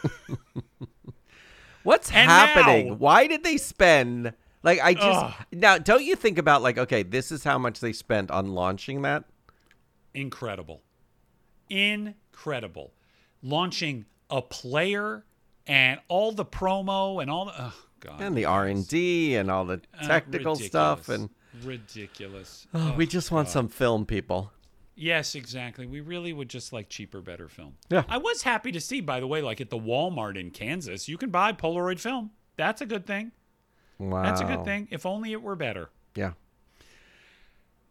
What's 1.82 2.10
And 2.10 2.30
happening? 2.30 2.88
now- 2.88 2.94
Why 2.94 3.26
did 3.26 3.44
they 3.44 3.56
spend 3.58 4.32
like 4.62 4.80
I 4.82 4.94
just 4.94 5.04
Ugh. 5.24 5.34
now? 5.52 5.76
Don't 5.78 6.02
you 6.02 6.16
think 6.16 6.38
about 6.38 6.62
like 6.62 6.78
okay, 6.78 7.02
this 7.02 7.30
is 7.30 7.44
how 7.44 7.58
much 7.58 7.80
they 7.80 7.92
spent 7.92 8.30
on 8.30 8.54
launching 8.54 9.02
that? 9.02 9.24
incredible 10.16 10.80
incredible 11.68 12.92
launching 13.42 14.04
a 14.30 14.40
player 14.40 15.24
and 15.66 15.98
all 16.06 16.30
the 16.30 16.44
promo 16.44 17.20
and 17.20 17.28
all 17.28 17.46
the 17.46 17.52
oh 17.58 17.74
god 17.98 18.20
and 18.20 18.36
the 18.36 18.44
R 18.44 18.66
and 18.66 18.86
D 18.86 19.34
and 19.34 19.50
all 19.50 19.64
the 19.64 19.80
Uh, 19.98 20.06
technical 20.06 20.54
stuff, 20.54 21.08
and 21.08 21.30
ridiculous. 21.64 21.66
ridiculous 21.66 22.66
oh, 22.74 22.92
Oh, 22.92 22.96
we 22.96 23.06
just 23.06 23.32
want 23.32 23.48
God. 23.48 23.52
some 23.52 23.68
film, 23.68 24.06
people. 24.06 24.52
Yes 24.94 25.34
exactly. 25.34 25.86
We 25.86 26.00
really 26.00 26.32
would 26.32 26.48
just 26.48 26.72
like 26.72 26.88
cheaper 26.88 27.20
better 27.20 27.48
film. 27.48 27.74
Yeah. 27.90 28.04
i 28.08 28.16
was 28.18 28.42
happy 28.42 28.72
to 28.72 28.80
see 28.80 29.00
by 29.00 29.20
the 29.20 29.26
way 29.26 29.42
like 29.42 29.60
at 29.60 29.70
the 29.70 29.78
walmart 29.78 30.38
in 30.38 30.50
kansas 30.50 31.08
you 31.08 31.16
can 31.18 31.30
buy 31.30 31.52
polaroid 31.52 31.98
film. 32.00 32.30
That's 32.56 32.80
a 32.80 32.86
good 32.86 33.06
thing. 33.06 33.32
Wow, 33.98 34.22
that's 34.22 34.40
a 34.40 34.44
good 34.44 34.64
thing. 34.64 34.88
If 34.90 35.06
only 35.06 35.32
it 35.32 35.42
were 35.42 35.56
better. 35.56 35.90
Yeah. 36.14 36.32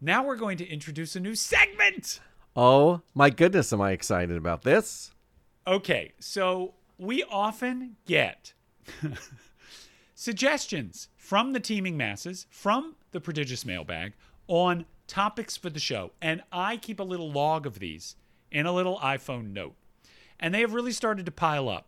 now 0.02 0.24
we're 0.26 0.36
going 0.38 0.58
to 0.58 0.68
introduce 0.68 1.16
a 1.16 1.20
new 1.20 1.36
segment. 1.36 2.20
Oh 2.56 3.02
my 3.14 3.30
goodness, 3.30 3.74
am 3.74 3.82
I 3.82 3.92
excited 3.92 4.38
about 4.38 4.62
this? 4.64 5.12
Okay, 5.66 6.14
so 6.20 6.74
we 6.98 7.24
often 7.24 7.96
get 8.06 8.54
suggestions 10.16 11.10
from 11.18 11.54
the 11.54 11.60
teeming 11.60 11.98
masses, 11.98 12.46
from 12.50 12.96
the 13.12 13.20
prodigious 13.20 13.66
mailbag, 13.66 14.14
on 14.48 14.86
topics 15.14 15.56
for 15.56 15.70
the 15.70 15.80
show. 15.80 16.12
And 16.22 16.42
I 16.52 16.76
keep 16.78 17.00
a 17.00 17.04
little 17.04 17.32
log 17.32 17.68
of 17.68 17.78
these 17.78 18.16
in 18.52 18.66
a 18.66 18.74
little 18.74 18.98
iPhone 18.98 19.54
note. 19.54 19.76
And 20.40 20.54
they 20.54 20.62
have 20.62 20.74
really 20.74 20.92
started 20.92 21.26
to 21.28 21.32
pile 21.32 21.70
up. 21.70 21.88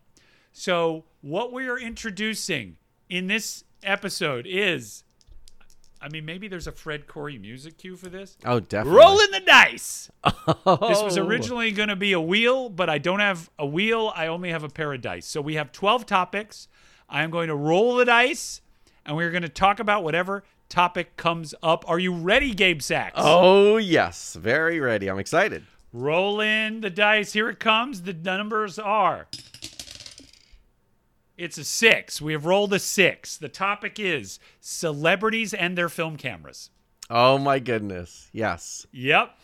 So, 0.53 1.05
what 1.21 1.51
we 1.51 1.67
are 1.67 1.77
introducing 1.77 2.77
in 3.09 3.27
this 3.27 3.63
episode 3.83 4.45
is 4.47 5.03
I 6.01 6.09
mean, 6.09 6.23
maybe 6.23 6.47
there's 6.47 6.67
a 6.67 6.71
Fred 6.71 7.07
Corey 7.07 7.39
music 7.39 7.79
cue 7.79 7.95
for 7.95 8.09
this. 8.09 8.37
Oh, 8.45 8.59
definitely. 8.59 8.99
Rolling 8.99 9.31
the 9.31 9.39
dice. 9.39 10.11
Oh. 10.23 10.77
This 10.87 11.01
was 11.01 11.17
oh. 11.17 11.25
originally 11.25 11.71
going 11.71 11.89
to 11.89 11.95
be 11.95 12.13
a 12.13 12.21
wheel, 12.21 12.69
but 12.69 12.91
I 12.91 12.99
don't 12.99 13.21
have 13.21 13.49
a 13.57 13.65
wheel. 13.65 14.13
I 14.15 14.27
only 14.27 14.51
have 14.51 14.63
a 14.63 14.69
pair 14.69 14.93
of 14.93 15.01
dice. 15.01 15.25
So 15.25 15.41
we 15.41 15.55
have 15.55 15.71
12 15.71 16.05
topics. 16.05 16.67
I 17.09 17.23
am 17.23 17.31
going 17.31 17.47
to 17.47 17.55
roll 17.55 17.95
the 17.95 18.05
dice, 18.05 18.61
and 19.03 19.17
we're 19.17 19.31
going 19.31 19.43
to 19.43 19.49
talk 19.49 19.79
about 19.79 20.03
whatever 20.03 20.43
topic 20.69 21.17
comes 21.17 21.53
up. 21.63 21.83
Are 21.89 21.99
you 21.99 22.13
ready, 22.13 22.53
Gabe 22.53 22.81
Sachs? 22.81 23.13
Oh 23.17 23.77
yes, 23.77 24.35
very 24.35 24.79
ready. 24.79 25.07
I'm 25.09 25.19
excited. 25.19 25.63
Roll 25.93 26.41
in 26.41 26.81
the 26.81 26.89
dice. 26.89 27.33
Here 27.33 27.49
it 27.49 27.59
comes. 27.59 28.01
The 28.01 28.13
numbers 28.13 28.77
are. 28.77 29.27
It's 31.37 31.57
a 31.57 31.63
six. 31.65 32.21
We 32.21 32.33
have 32.33 32.45
rolled 32.45 32.73
a 32.73 32.79
six. 32.79 33.37
The 33.37 33.49
topic 33.49 33.99
is 33.99 34.39
celebrities 34.61 35.53
and 35.53 35.77
their 35.77 35.89
film 35.89 36.15
cameras. 36.17 36.69
Oh 37.09 37.37
my 37.37 37.59
goodness. 37.59 38.29
Yes. 38.31 38.87
Yep. 38.91 39.37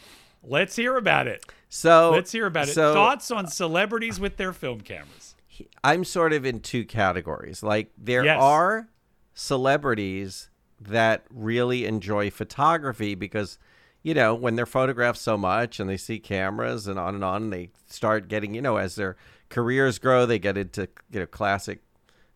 Let's 0.43 0.75
hear 0.75 0.97
about 0.97 1.27
it. 1.27 1.45
So 1.69 2.11
Let's 2.11 2.31
hear 2.31 2.47
about 2.47 2.67
it. 2.69 2.73
so 2.73 2.93
Thoughts 2.93 3.29
on 3.31 3.45
uh, 3.45 3.49
celebrities 3.49 4.19
with 4.19 4.37
their 4.37 4.53
film 4.53 4.81
cameras? 4.81 5.35
I'm 5.83 6.03
sort 6.03 6.33
of 6.33 6.45
in 6.45 6.59
two 6.61 6.85
categories. 6.85 7.61
Like 7.61 7.91
there 7.97 8.25
Yes. 8.25 8.41
are 8.41 8.87
celebrities 9.33 10.49
that 10.81 11.25
really 11.29 11.85
enjoy 11.85 12.29
photography 12.31 13.15
because 13.15 13.57
you 14.03 14.13
know 14.13 14.33
when 14.33 14.55
they're 14.55 14.65
photographed 14.65 15.19
so 15.19 15.37
much 15.37 15.79
and 15.79 15.89
they 15.89 15.97
see 15.97 16.19
cameras 16.19 16.87
and 16.87 16.97
on 16.97 17.15
and 17.15 17.23
on 17.23 17.43
and 17.43 17.53
they 17.53 17.69
start 17.87 18.27
getting 18.27 18.55
you 18.55 18.61
know 18.61 18.77
as 18.77 18.95
their 18.95 19.15
careers 19.49 19.99
grow 19.99 20.25
they 20.25 20.39
get 20.39 20.57
into 20.57 20.87
you 21.11 21.19
know 21.19 21.25
classic 21.27 21.81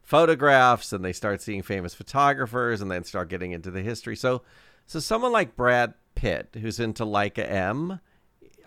photographs 0.04 0.94
and 0.94 1.04
they 1.04 1.14
start 1.14 1.42
seeing 1.42 1.64
famous 1.64 1.96
photographers 1.96 2.82
and 2.82 2.92
then 2.92 3.04
start 3.04 3.30
getting 3.30 3.52
into 3.52 3.72
the 3.72 3.82
history 3.82 4.16
so 4.16 4.44
so 4.86 5.00
someone 5.00 5.32
like 5.32 5.56
Brad 5.56 5.96
Pitt 6.14 6.56
who's 6.62 6.80
into 6.80 7.04
Leica 7.04 7.50
M 7.50 8.00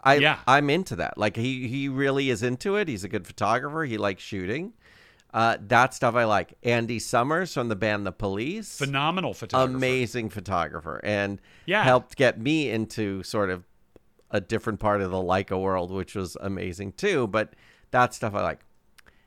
I 0.02 0.14
Yeah. 0.16 0.38
I'm 0.46 0.70
into 0.70 0.96
that. 0.96 1.18
Like 1.18 1.36
he 1.36 1.68
he 1.68 1.88
really 1.88 2.30
is 2.30 2.42
into 2.42 2.76
it. 2.76 2.88
He's 2.88 3.04
a 3.04 3.08
good 3.08 3.26
photographer. 3.26 3.84
He 3.84 3.98
likes 3.98 4.22
shooting. 4.22 4.72
Uh, 5.32 5.58
that 5.60 5.92
stuff 5.92 6.14
I 6.14 6.24
like. 6.24 6.54
Andy 6.62 6.98
Summers 6.98 7.52
from 7.52 7.68
the 7.68 7.76
band 7.76 8.06
The 8.06 8.12
Police, 8.12 8.78
Phenomenal 8.78 9.34
photographer. 9.34 9.76
amazing 9.76 10.30
photographer, 10.30 11.00
and 11.04 11.40
Yeah. 11.66 11.84
helped 11.84 12.16
get 12.16 12.40
me 12.40 12.70
into 12.70 13.22
sort 13.22 13.50
of 13.50 13.64
a 14.30 14.40
different 14.40 14.80
part 14.80 15.00
of 15.02 15.10
the 15.10 15.18
Leica 15.18 15.60
world, 15.60 15.90
which 15.90 16.14
was 16.14 16.36
amazing 16.40 16.92
too. 16.92 17.26
But 17.26 17.54
that 17.90 18.14
stuff 18.14 18.34
I 18.34 18.42
like. 18.42 18.60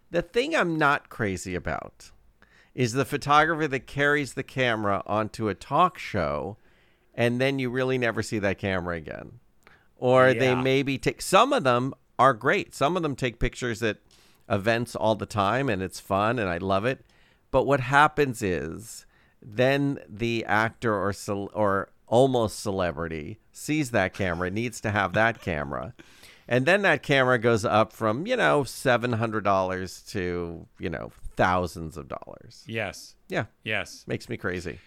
The 0.10 0.22
thing 0.22 0.56
I'm 0.56 0.78
not 0.78 1.10
crazy 1.10 1.56
about 1.56 2.12
is 2.74 2.94
the 2.94 3.06
photographer 3.06 3.68
that 3.68 3.86
carries 3.88 4.34
the 4.34 4.44
camera 4.44 5.04
onto 5.06 5.50
a 5.50 5.54
talk 5.56 5.98
show, 5.98 6.58
and 7.14 7.40
then 7.40 7.60
you 7.60 7.70
really 7.70 7.98
never 7.98 8.24
see 8.24 8.40
that 8.40 8.58
camera 8.58 8.96
again 8.96 9.40
or 9.98 10.34
they 10.34 10.56
maybe 10.56 10.98
take 10.98 11.22
some 11.22 11.54
of 11.54 11.64
them 11.64 11.94
are 12.18 12.34
great 12.34 12.74
some 12.74 12.96
of 12.98 13.04
them 13.04 13.16
take 13.16 13.38
pictures 13.40 13.84
at 13.84 13.98
events 14.52 14.96
all 14.96 15.16
the 15.16 15.26
time 15.26 15.70
and 15.70 15.82
it's 15.82 16.00
fun 16.00 16.38
and 16.38 16.50
i 16.50 16.58
love 16.58 16.86
it. 16.86 17.06
But 17.50 17.66
what 17.66 17.80
happens 17.80 18.42
is 18.42 19.06
then 19.42 20.00
the 20.08 20.46
actor 20.46 20.96
or 20.96 21.12
cel- 21.14 21.50
or 21.54 21.90
almost 22.08 22.60
celebrity 22.60 23.40
sees 23.52 23.92
that 23.92 24.14
camera 24.14 24.52
needs 24.52 24.80
to 24.82 24.92
have 24.92 25.14
that 25.14 25.42
camera. 25.42 25.94
And 26.48 26.66
then 26.66 26.82
that 26.82 27.02
camera 27.02 27.40
goes 27.40 27.64
up 27.66 27.94
from 27.94 28.28
you 28.28 28.36
know 28.36 28.64
$700 28.64 30.10
to 30.12 30.68
you 30.80 30.90
know 30.90 31.12
thousands 31.36 31.98
of 31.98 32.08
dollars. 32.08 32.64
Yes. 32.68 33.16
yeah. 33.30 33.46
Yes. 33.64 34.04
makes 34.08 34.30
me 34.30 34.38
crazy 34.38 34.80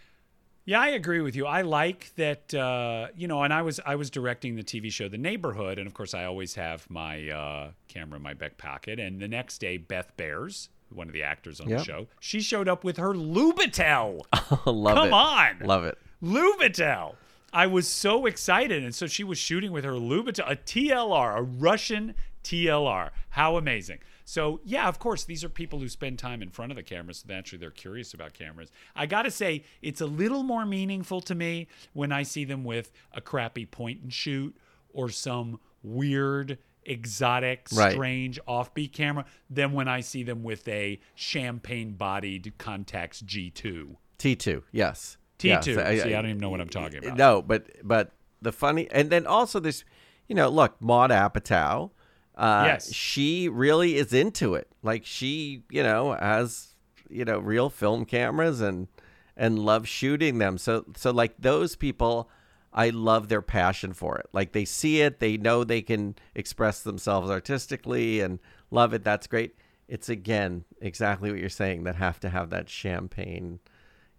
Yeah, 0.66 0.80
I 0.80 0.88
agree 0.88 1.20
with 1.20 1.36
you. 1.36 1.46
I 1.46 1.60
like 1.62 2.14
that. 2.16 2.54
Uh, 2.54 3.08
you 3.14 3.28
know, 3.28 3.42
and 3.42 3.52
I 3.52 3.62
was 3.62 3.80
I 3.84 3.96
was 3.96 4.08
directing 4.10 4.56
the 4.56 4.62
TV 4.62 4.90
show 4.90 5.08
The 5.08 5.18
Neighborhood, 5.18 5.78
and 5.78 5.86
of 5.86 5.92
course, 5.94 6.14
I 6.14 6.24
always 6.24 6.54
have 6.54 6.88
my 6.88 7.28
uh, 7.28 7.70
camera 7.88 8.16
in 8.16 8.22
my 8.22 8.32
back 8.34 8.56
pocket. 8.56 8.98
And 8.98 9.20
the 9.20 9.28
next 9.28 9.58
day, 9.58 9.76
Beth 9.76 10.12
Behrs, 10.16 10.68
one 10.90 11.06
of 11.06 11.12
the 11.12 11.22
actors 11.22 11.60
on 11.60 11.68
Yep. 11.68 11.78
the 11.80 11.84
show, 11.84 12.06
she 12.18 12.40
showed 12.40 12.66
up 12.68 12.82
with 12.82 12.96
her 12.96 13.12
Lubitel. 13.12 14.20
love 14.66 14.96
it. 14.96 15.00
Come 15.00 15.08
it 15.08 15.12
on, 15.12 15.58
love 15.64 15.84
it 15.84 15.98
Lubitel. 16.22 17.16
I 17.52 17.66
was 17.66 17.86
so 17.86 18.26
excited, 18.26 18.82
and 18.82 18.94
so 18.94 19.06
she 19.06 19.22
was 19.22 19.38
shooting 19.38 19.70
with 19.70 19.84
her 19.84 19.92
Lubitel, 19.92 20.50
a 20.50 20.56
TLR, 20.56 21.36
a 21.38 21.42
Russian 21.42 22.14
TLR. 22.42 23.10
How 23.30 23.56
amazing! 23.56 23.98
So 24.24 24.60
yeah, 24.64 24.88
of 24.88 24.98
course, 24.98 25.24
these 25.24 25.44
are 25.44 25.48
people 25.48 25.78
who 25.80 25.88
spend 25.88 26.18
time 26.18 26.42
in 26.42 26.50
front 26.50 26.72
of 26.72 26.76
the 26.76 26.82
camera, 26.82 27.12
so 27.14 27.26
naturally 27.28 27.60
they're 27.60 27.70
curious 27.70 28.14
about 28.14 28.32
cameras. 28.32 28.70
I 28.96 29.06
got 29.06 29.22
to 29.22 29.30
say, 29.30 29.64
it's 29.82 30.00
a 30.00 30.06
little 30.06 30.42
more 30.42 30.64
meaningful 30.64 31.20
to 31.22 31.34
me 31.34 31.68
when 31.92 32.10
I 32.12 32.22
see 32.22 32.44
them 32.44 32.64
with 32.64 32.90
a 33.12 33.20
crappy 33.20 33.66
point 33.66 34.00
and 34.02 34.12
shoot 34.12 34.56
or 34.92 35.08
some 35.10 35.60
weird. 35.82 36.58
Exotic, 36.86 37.66
Right. 37.74 37.92
strange, 37.92 38.38
offbeat 38.46 38.92
camera 38.92 39.24
than 39.48 39.72
when 39.72 39.88
I 39.88 40.00
see 40.02 40.22
them 40.22 40.42
with 40.42 40.68
a 40.68 41.00
champagne-bodied 41.14 42.52
Contax 42.58 43.22
G2. 43.24 43.96
t2 44.18 44.62
yes 44.70 45.16
T2. 45.38 45.44
Yes, 45.48 45.64
See, 45.64 45.72
I- 45.80 45.84
I, 45.84 45.90
I- 46.18 46.22
don't 46.22 46.26
even 46.26 46.38
know 46.38 46.50
what 46.50 46.60
I'm 46.60 46.68
talking 46.68 47.04
about. 47.04 47.16
No, 47.16 47.42
but 47.42 47.66
but 47.82 48.12
the 48.42 48.52
funny 48.52 48.88
and 48.90 49.08
then 49.10 49.26
also 49.26 49.58
this, 49.60 49.82
you 50.28 50.34
know, 50.34 50.48
look, 50.48 50.80
Maud 50.80 51.10
Apatow, 51.10 51.90
uh, 52.36 52.64
Yes. 52.66 52.92
she 52.92 53.48
really 53.48 53.96
is 53.96 54.12
into 54.12 54.54
it. 54.54 54.68
Like 54.82 55.04
she, 55.04 55.62
you 55.70 55.82
know, 55.82 56.12
has 56.14 56.74
you 57.08 57.24
know 57.24 57.38
real 57.38 57.70
film 57.70 58.04
cameras 58.04 58.60
and 58.60 58.88
and 59.36 59.58
loves 59.58 59.88
shooting 59.88 60.38
them. 60.38 60.58
So 60.58 60.84
so 60.96 61.10
like 61.10 61.34
those 61.38 61.76
people, 61.76 62.28
I 62.72 62.90
love 62.90 63.28
their 63.28 63.42
passion 63.42 63.92
for 63.92 64.18
it. 64.18 64.26
Like 64.32 64.52
they 64.52 64.64
see 64.64 65.00
it, 65.00 65.20
they 65.20 65.36
know 65.36 65.64
they 65.64 65.82
can 65.82 66.16
express 66.34 66.80
themselves 66.82 67.30
artistically 67.30 68.20
and 68.20 68.38
love 68.70 68.94
it. 68.94 69.04
That's 69.04 69.26
great. 69.26 69.56
It's 69.86 70.08
again 70.08 70.64
exactly 70.80 71.30
what 71.30 71.38
you're 71.40 71.48
saying 71.48 71.84
that 71.84 71.96
have 71.96 72.18
to 72.20 72.28
have 72.30 72.50
that 72.50 72.68
champagne 72.68 73.60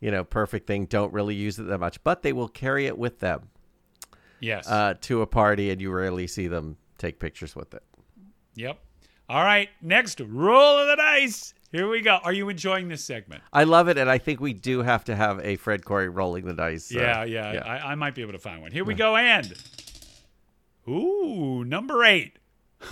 you 0.01 0.11
know, 0.11 0.23
perfect 0.25 0.67
thing, 0.67 0.85
don't 0.85 1.13
really 1.13 1.33
use 1.33 1.57
it 1.57 1.63
that 1.63 1.79
much, 1.79 2.03
but 2.03 2.21
they 2.21 2.33
will 2.33 2.49
carry 2.49 2.85
it 2.85 2.97
with 2.97 3.19
them 3.19 3.49
Yes. 4.39 4.67
uh, 4.69 4.93
to 5.01 5.21
a 5.21 5.25
party, 5.25 5.69
and 5.71 5.81
you 5.81 5.89
rarely 5.91 6.27
see 6.27 6.47
them 6.47 6.77
take 6.97 7.17
pictures 7.17 7.55
with 7.55 7.73
it. 7.73 7.81
Yep. 8.55 8.79
All 9.29 9.43
right. 9.43 9.69
Next, 9.81 10.19
roll 10.19 10.77
of 10.79 10.87
the 10.87 10.95
dice. 10.95 11.53
Here 11.71 11.89
we 11.89 12.01
go. 12.01 12.19
Are 12.23 12.31
you 12.31 12.47
enjoying 12.49 12.87
this 12.87 13.03
segment? 13.03 13.41
I 13.51 13.63
love 13.65 13.87
it, 13.89 13.97
and 13.97 14.09
I 14.09 14.17
think 14.17 14.39
we 14.39 14.53
do 14.53 14.81
have 14.83 15.03
to 15.05 15.15
have 15.15 15.39
a 15.43 15.55
Fred 15.57 15.83
Corey 15.83 16.07
rolling 16.09 16.45
the 16.45 16.53
dice. 16.53 16.93
uh, 16.95 16.99
Yeah, 16.99 17.23
yeah. 17.25 17.63
I, 17.65 17.91
I 17.91 17.95
might 17.95 18.15
be 18.15 18.21
able 18.21 18.31
to 18.33 18.39
find 18.39 18.61
one. 18.61 18.71
Here 18.71 18.85
we 18.85 18.93
go. 18.93 19.15
And 19.17 19.53
ooh, 20.87 21.63
number 21.65 22.03
eight. 22.03 22.37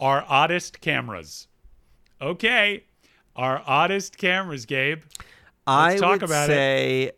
Our 0.00 0.24
oddest 0.28 0.80
cameras. 0.80 1.48
Okay. 2.20 2.84
Our 3.36 3.62
oddest 3.66 4.16
cameras, 4.18 4.66
Gabe. 4.66 5.02
I 5.66 5.90
Let's 5.90 6.00
talk 6.00 6.10
would 6.12 6.22
about 6.24 6.50
it. 6.50 6.52
say 6.52 7.12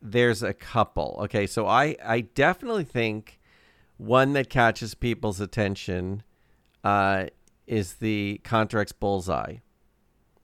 there's 0.00 0.42
a 0.42 0.52
couple. 0.52 1.20
Okay, 1.24 1.46
so 1.46 1.66
I 1.66 1.96
I 2.04 2.22
definitely 2.22 2.84
think 2.84 3.38
one 4.02 4.32
that 4.32 4.50
catches 4.50 4.94
people's 4.94 5.40
attention 5.40 6.22
uh, 6.84 7.26
is 7.66 7.94
the 7.94 8.40
Contarex 8.44 8.92
Bullseye. 8.98 9.56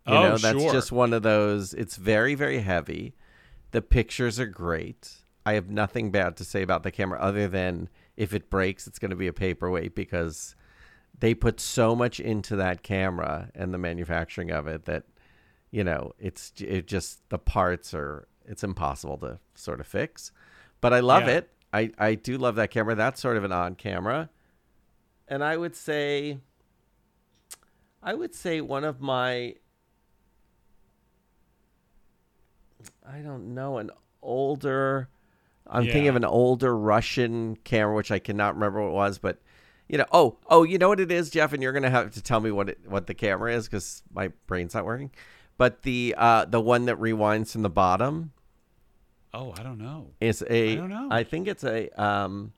You 0.06 0.14
oh, 0.14 0.22
know, 0.22 0.38
that's 0.38 0.60
sure. 0.60 0.72
just 0.72 0.92
one 0.92 1.12
of 1.12 1.22
those. 1.22 1.74
It's 1.74 1.96
very 1.96 2.34
very 2.34 2.60
heavy. 2.60 3.14
The 3.72 3.82
pictures 3.82 4.40
are 4.40 4.46
great. 4.46 5.12
I 5.44 5.54
have 5.54 5.70
nothing 5.70 6.10
bad 6.10 6.36
to 6.38 6.44
say 6.44 6.62
about 6.62 6.82
the 6.82 6.90
camera 6.90 7.18
other 7.20 7.48
than 7.48 7.88
if 8.16 8.34
it 8.34 8.50
breaks, 8.50 8.86
it's 8.86 8.98
going 8.98 9.10
to 9.10 9.16
be 9.16 9.28
a 9.28 9.32
paperweight 9.32 9.94
because 9.94 10.54
they 11.18 11.34
put 11.34 11.60
so 11.60 11.94
much 11.94 12.20
into 12.20 12.56
that 12.56 12.82
camera 12.82 13.50
and 13.54 13.72
the 13.72 13.78
manufacturing 13.78 14.50
of 14.50 14.66
it 14.66 14.84
that 14.86 15.04
you 15.70 15.84
know 15.84 16.12
it's 16.18 16.52
it 16.58 16.86
just 16.86 17.28
the 17.28 17.38
parts 17.38 17.92
are 17.92 18.26
it's 18.46 18.64
impossible 18.64 19.18
to 19.18 19.38
sort 19.54 19.80
of 19.80 19.86
fix 19.86 20.32
but 20.80 20.92
i 20.92 21.00
love 21.00 21.24
Yeah. 21.24 21.38
it 21.38 21.52
i 21.72 21.90
i 21.98 22.14
do 22.14 22.38
love 22.38 22.56
that 22.56 22.70
camera. 22.70 22.94
That's 22.94 23.20
sort 23.20 23.36
of 23.36 23.44
an 23.44 23.52
odd 23.52 23.78
camera. 23.78 24.30
And 25.26 25.44
i 25.44 25.56
would 25.56 25.76
say 25.76 26.38
i 28.02 28.14
would 28.14 28.34
say 28.34 28.60
one 28.60 28.84
of 28.84 29.00
my 29.00 29.54
i 33.06 33.18
don't 33.18 33.54
know 33.54 33.78
an 33.78 33.90
older 34.22 35.08
i'm 35.66 35.84
thinking 35.84 36.08
of 36.08 36.16
an 36.16 36.24
older 36.24 36.76
russian 36.76 37.56
camera 37.64 37.94
which 37.94 38.10
i 38.10 38.18
cannot 38.18 38.54
remember 38.54 38.80
what 38.80 38.88
it 38.88 38.92
was 38.92 39.18
but 39.18 39.38
you 39.88 39.98
know 39.98 40.04
oh 40.12 40.38
oh 40.48 40.62
you 40.62 40.78
know 40.78 40.88
what 40.88 41.00
it 41.00 41.10
is 41.10 41.30
jeff? 41.30 41.52
And 41.52 41.62
you're 41.62 41.72
gonna 41.72 41.90
have 41.90 42.12
to 42.12 42.22
tell 42.22 42.40
me 42.40 42.50
what 42.50 42.68
it 42.70 42.78
what 42.86 43.06
the 43.06 43.14
camera 43.14 43.54
is 43.54 43.66
because 43.66 44.02
my 44.12 44.28
brain's 44.46 44.74
not 44.74 44.84
working. 44.84 45.10
But 45.56 45.82
the 45.82 46.14
uh 46.16 46.44
the 46.44 46.60
one 46.60 46.84
that 46.86 46.98
rewinds 46.98 47.52
from 47.52 47.62
the 47.62 47.70
bottom 47.70 48.32
Oh, 49.34 49.52
I 49.58 49.62
don't 49.62 49.78
know. 49.78 50.10
It's 50.20 50.42
a 50.48 50.72
I 50.72 50.76
don't 50.76 50.88
know. 50.90 51.08
I 51.10 51.22
think 51.24 51.48
it's 51.48 51.64
a 51.64 51.88
um 52.02 52.52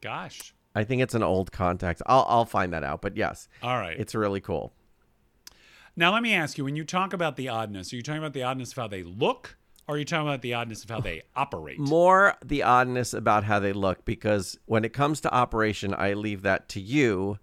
Gosh. 0.00 0.52
i 0.74 0.84
think 0.84 1.00
it's 1.00 1.14
an 1.14 1.22
old 1.22 1.50
contact 1.50 2.02
i'll 2.06 2.26
i'll 2.28 2.44
find 2.44 2.74
that 2.74 2.84
out 2.84 3.00
but 3.00 3.16
yes 3.16 3.48
All 3.62 3.78
right. 3.78 3.98
it's 3.98 4.14
really 4.14 4.40
cool 4.40 4.72
now 5.96 6.12
let 6.12 6.22
me 6.24 6.34
ask 6.34 6.58
you: 6.58 6.64
When 6.64 6.74
you 6.74 6.82
talk 6.84 7.12
about 7.12 7.36
the 7.36 7.48
oddness, 7.48 7.92
are 7.92 7.96
you 7.96 8.02
talking 8.02 8.18
about 8.18 8.32
the 8.32 8.42
oddness 8.42 8.72
of 8.72 8.78
how 8.78 8.88
they 8.88 9.04
look, 9.04 9.56
or 9.86 9.94
are 9.94 9.98
you 9.98 10.04
talking 10.04 10.26
about 10.26 10.42
the 10.42 10.52
oddness 10.54 10.82
of 10.82 10.90
how 10.90 10.98
they 11.00 11.22
operate? 11.36 11.78
more 11.78 12.34
the 12.44 12.64
oddness 12.64 13.14
about 13.14 13.44
how 13.44 13.60
they 13.60 13.72
look 13.72 14.04
because 14.04 14.58
when 14.66 14.84
it 14.84 14.92
comes 14.92 15.20
to 15.20 15.32
operation 15.32 15.94
i 15.94 16.12
leave 16.14 16.42
that 16.42 16.68
to 16.70 16.80
you 16.80 17.38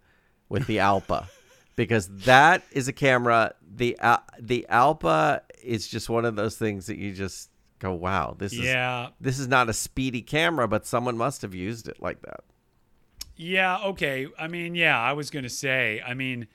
with 0.49 0.67
the 0.67 0.77
alpa 0.77 1.27
because 1.77 2.09
that 2.09 2.61
is 2.73 2.89
a 2.89 2.93
camera 2.93 3.53
the 3.73 3.97
Al- 4.01 4.23
the 4.37 4.65
alpa 4.69 5.39
is 5.63 5.87
just 5.87 6.09
one 6.09 6.25
of 6.25 6.35
those 6.35 6.57
things 6.57 6.87
that 6.87 6.97
you 6.97 7.13
just 7.13 7.49
go 7.81 7.93
wow 7.93 8.33
this 8.37 8.53
is 8.53 8.59
yeah. 8.59 9.09
this 9.19 9.37
is 9.39 9.47
not 9.47 9.67
a 9.67 9.73
speedy 9.73 10.21
camera 10.21 10.67
but 10.67 10.85
someone 10.85 11.17
must 11.17 11.41
have 11.41 11.53
used 11.53 11.87
it 11.87 12.01
like 12.01 12.21
that 12.21 12.41
Yeah, 13.41 13.79
okay. 13.85 14.27
I 14.37 14.47
mean, 14.47 14.75
yeah, 14.75 14.99
I 14.99 15.13
was 15.13 15.31
going 15.31 15.43
to 15.43 15.49
say, 15.49 15.99
I 16.05 16.13
mean, 16.13 16.47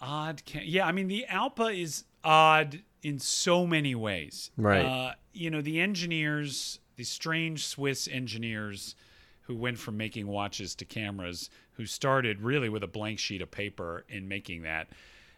odd. 0.00 0.42
Ca- 0.46 0.62
yeah, 0.64 0.86
I 0.86 0.92
mean, 0.92 1.08
the 1.08 1.26
Alpa 1.28 1.76
is 1.76 2.04
odd 2.22 2.82
in 3.02 3.18
so 3.18 3.66
many 3.66 3.96
ways. 3.96 4.52
Right. 4.56 4.84
Uh, 4.84 5.12
you 5.32 5.50
know, 5.50 5.60
the 5.60 5.80
engineers, 5.80 6.78
the 6.94 7.02
strange 7.02 7.66
Swiss 7.66 8.06
engineers 8.06 8.94
who 9.42 9.56
went 9.56 9.78
from 9.78 9.96
making 9.96 10.28
watches 10.28 10.76
to 10.76 10.84
cameras, 10.84 11.50
who 11.72 11.86
started 11.86 12.40
really 12.40 12.68
with 12.68 12.84
a 12.84 12.88
blank 12.88 13.18
sheet 13.18 13.42
of 13.42 13.50
paper 13.50 14.04
in 14.08 14.28
making 14.28 14.62
that, 14.62 14.88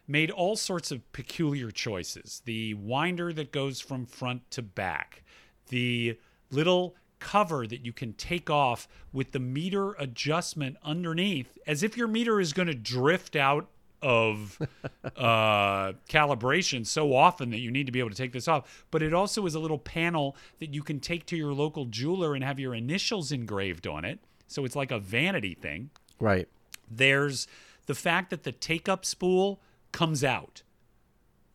made 0.09 0.31
all 0.31 0.55
sorts 0.55 0.91
of 0.91 1.11
peculiar 1.13 1.69
choices. 1.69 2.41
The 2.45 2.73
winder 2.73 3.31
that 3.33 3.51
goes 3.51 3.79
from 3.79 4.05
front 4.05 4.49
to 4.51 4.61
back, 4.63 5.23
the 5.69 6.17
little 6.49 6.95
cover 7.19 7.67
that 7.67 7.85
you 7.85 7.93
can 7.93 8.13
take 8.13 8.49
off 8.49 8.87
with 9.13 9.31
the 9.31 9.39
meter 9.39 9.93
adjustment 9.93 10.77
underneath, 10.83 11.57
as 11.67 11.83
if 11.83 11.95
your 11.95 12.07
meter 12.07 12.39
is 12.39 12.53
going 12.53 12.67
to 12.67 12.73
drift 12.73 13.35
out 13.35 13.67
of 14.01 14.57
uh, 15.17 15.93
calibration 16.09 16.87
so 16.87 17.13
often 17.13 17.51
that 17.51 17.59
you 17.59 17.69
need 17.69 17.85
to 17.85 17.91
be 17.91 17.99
able 17.99 18.09
to 18.09 18.15
take 18.15 18.33
this 18.33 18.47
off. 18.47 18.85
But 18.89 19.03
it 19.03 19.13
also 19.13 19.45
is 19.45 19.53
a 19.53 19.59
little 19.59 19.77
panel 19.77 20.35
that 20.59 20.73
you 20.73 20.81
can 20.81 20.99
take 20.99 21.25
to 21.27 21.37
your 21.37 21.53
local 21.53 21.85
jeweler 21.85 22.33
and 22.33 22.43
have 22.43 22.59
your 22.59 22.73
initials 22.73 23.31
engraved 23.31 23.85
on 23.85 24.05
it. 24.05 24.19
So 24.47 24.65
it's 24.65 24.75
like 24.75 24.89
a 24.89 24.99
vanity 24.99 25.53
thing. 25.53 25.91
right 26.19 26.47
There's 26.89 27.47
the 27.85 27.93
fact 27.93 28.31
that 28.31 28.43
the 28.43 28.51
take 28.51 28.89
up 28.89 29.05
spool 29.05 29.59
comes 29.91 30.23
out. 30.23 30.63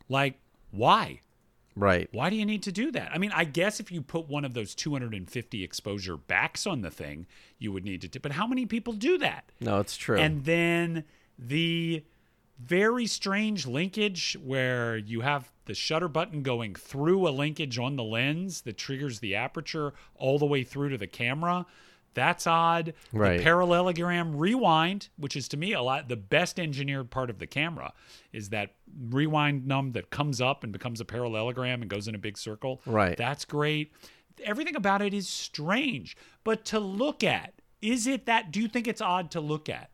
Like, 0.09 0.39
why? 0.71 1.21
right 1.77 2.09
Why 2.13 2.31
do 2.31 2.37
you 2.37 2.47
need 2.47 2.63
to 2.65 2.73
do 2.73 2.93
that? 2.93 3.11
I 3.13 3.19
mean, 3.19 3.33
I 3.35 3.45
guess 3.45 3.81
if 3.81 3.91
you 3.91 4.01
put 4.01 4.29
one 4.29 4.45
of 4.45 4.55
those 4.55 4.75
250 4.75 5.65
exposure 5.65 6.17
backs 6.17 6.67
on 6.67 6.83
the 6.83 6.91
thing, 6.91 7.27
you 7.59 7.73
would 7.73 7.85
need 7.85 8.01
to. 8.03 8.09
T- 8.09 8.19
but 8.21 8.33
how 8.33 8.47
many 8.47 8.67
people 8.67 8.93
do 8.93 9.19
that? 9.19 9.51
no 9.61 9.81
it's 9.81 9.97
true 9.97 10.19
And 10.19 10.45
then 10.45 11.05
the 11.39 12.05
very 12.59 13.07
strange 13.07 13.67
linkage 13.67 14.37
where 14.43 14.97
you 14.97 15.23
have 15.23 15.51
the 15.65 15.75
shutter 15.75 16.09
button 16.09 16.43
going 16.43 16.75
through 16.75 17.27
a 17.27 17.31
linkage 17.31 17.79
on 17.79 17.97
the 17.97 18.05
lens 18.05 18.63
that 18.63 18.79
triggers 18.79 19.21
the 19.21 19.35
aperture 19.35 19.93
all 20.15 20.39
the 20.39 20.47
way 20.47 20.63
through 20.63 20.91
to 20.91 20.99
the 20.99 21.07
camera. 21.07 21.67
That's 22.15 22.47
odd. 22.47 22.95
Right. 23.13 23.39
The 23.39 23.43
parallelogram 23.43 24.37
rewind, 24.37 25.09
which 25.17 25.37
is 25.37 25.49
to 25.49 25.57
me 25.57 25.73
a 25.73 25.83
lot 25.83 26.09
the 26.09 26.17
best 26.17 26.59
engineered 26.59 27.11
part 27.11 27.31
of 27.31 27.39
the 27.39 27.47
camera, 27.47 27.93
is 28.33 28.51
that 28.51 28.75
rewind 29.09 29.67
num 29.67 29.93
that 29.93 30.11
comes 30.11 30.41
up 30.41 30.65
and 30.65 30.73
becomes 30.73 31.01
a 31.01 31.05
parallelogram 31.05 31.83
and 31.83 31.91
goes 31.91 32.09
in 32.09 32.15
a 32.15 32.19
big 32.19 32.39
circle. 32.39 32.81
Right. 32.87 33.17
That's 33.17 33.45
great. 33.45 33.93
Everything 34.45 34.77
about 34.77 35.03
it 35.03 35.15
is 35.15 35.29
strange, 35.29 36.17
but 36.43 36.65
to 36.67 36.81
look 36.81 37.23
at, 37.23 37.55
is 37.81 38.07
it 38.07 38.27
that? 38.27 38.51
Do 38.51 38.61
you 38.61 38.69
think 38.69 38.89
it's 38.89 39.01
odd 39.01 39.31
to 39.33 39.41
look 39.41 39.69
at? 39.69 39.91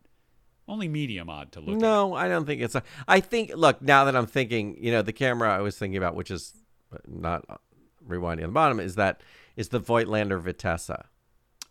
Only 0.67 0.87
medium 0.87 1.29
odd 1.29 1.51
to 1.53 1.59
look 1.59 1.75
at. 1.75 1.81
No, 1.81 2.13
I 2.13 2.27
don't 2.27 2.45
think 2.45 2.61
it's. 2.61 2.75
A, 2.75 2.83
I 3.07 3.19
think. 3.19 3.51
Look, 3.55 3.81
now 3.81 4.05
that 4.05 4.15
I'm 4.15 4.27
thinking, 4.27 4.77
you 4.81 4.91
know, 4.91 5.01
the 5.01 5.13
camera 5.13 5.53
I 5.53 5.59
was 5.59 5.77
thinking 5.77 5.97
about, 5.97 6.15
which 6.15 6.31
is 6.31 6.53
not 7.07 7.45
rewinding 8.07 8.43
on 8.43 8.49
the 8.49 8.53
bottom, 8.53 8.79
is 8.79 8.95
that 8.95 9.21
is 9.55 9.69
the 9.69 9.81
Voigtlander 9.81 10.41
Vitessa 10.41 11.05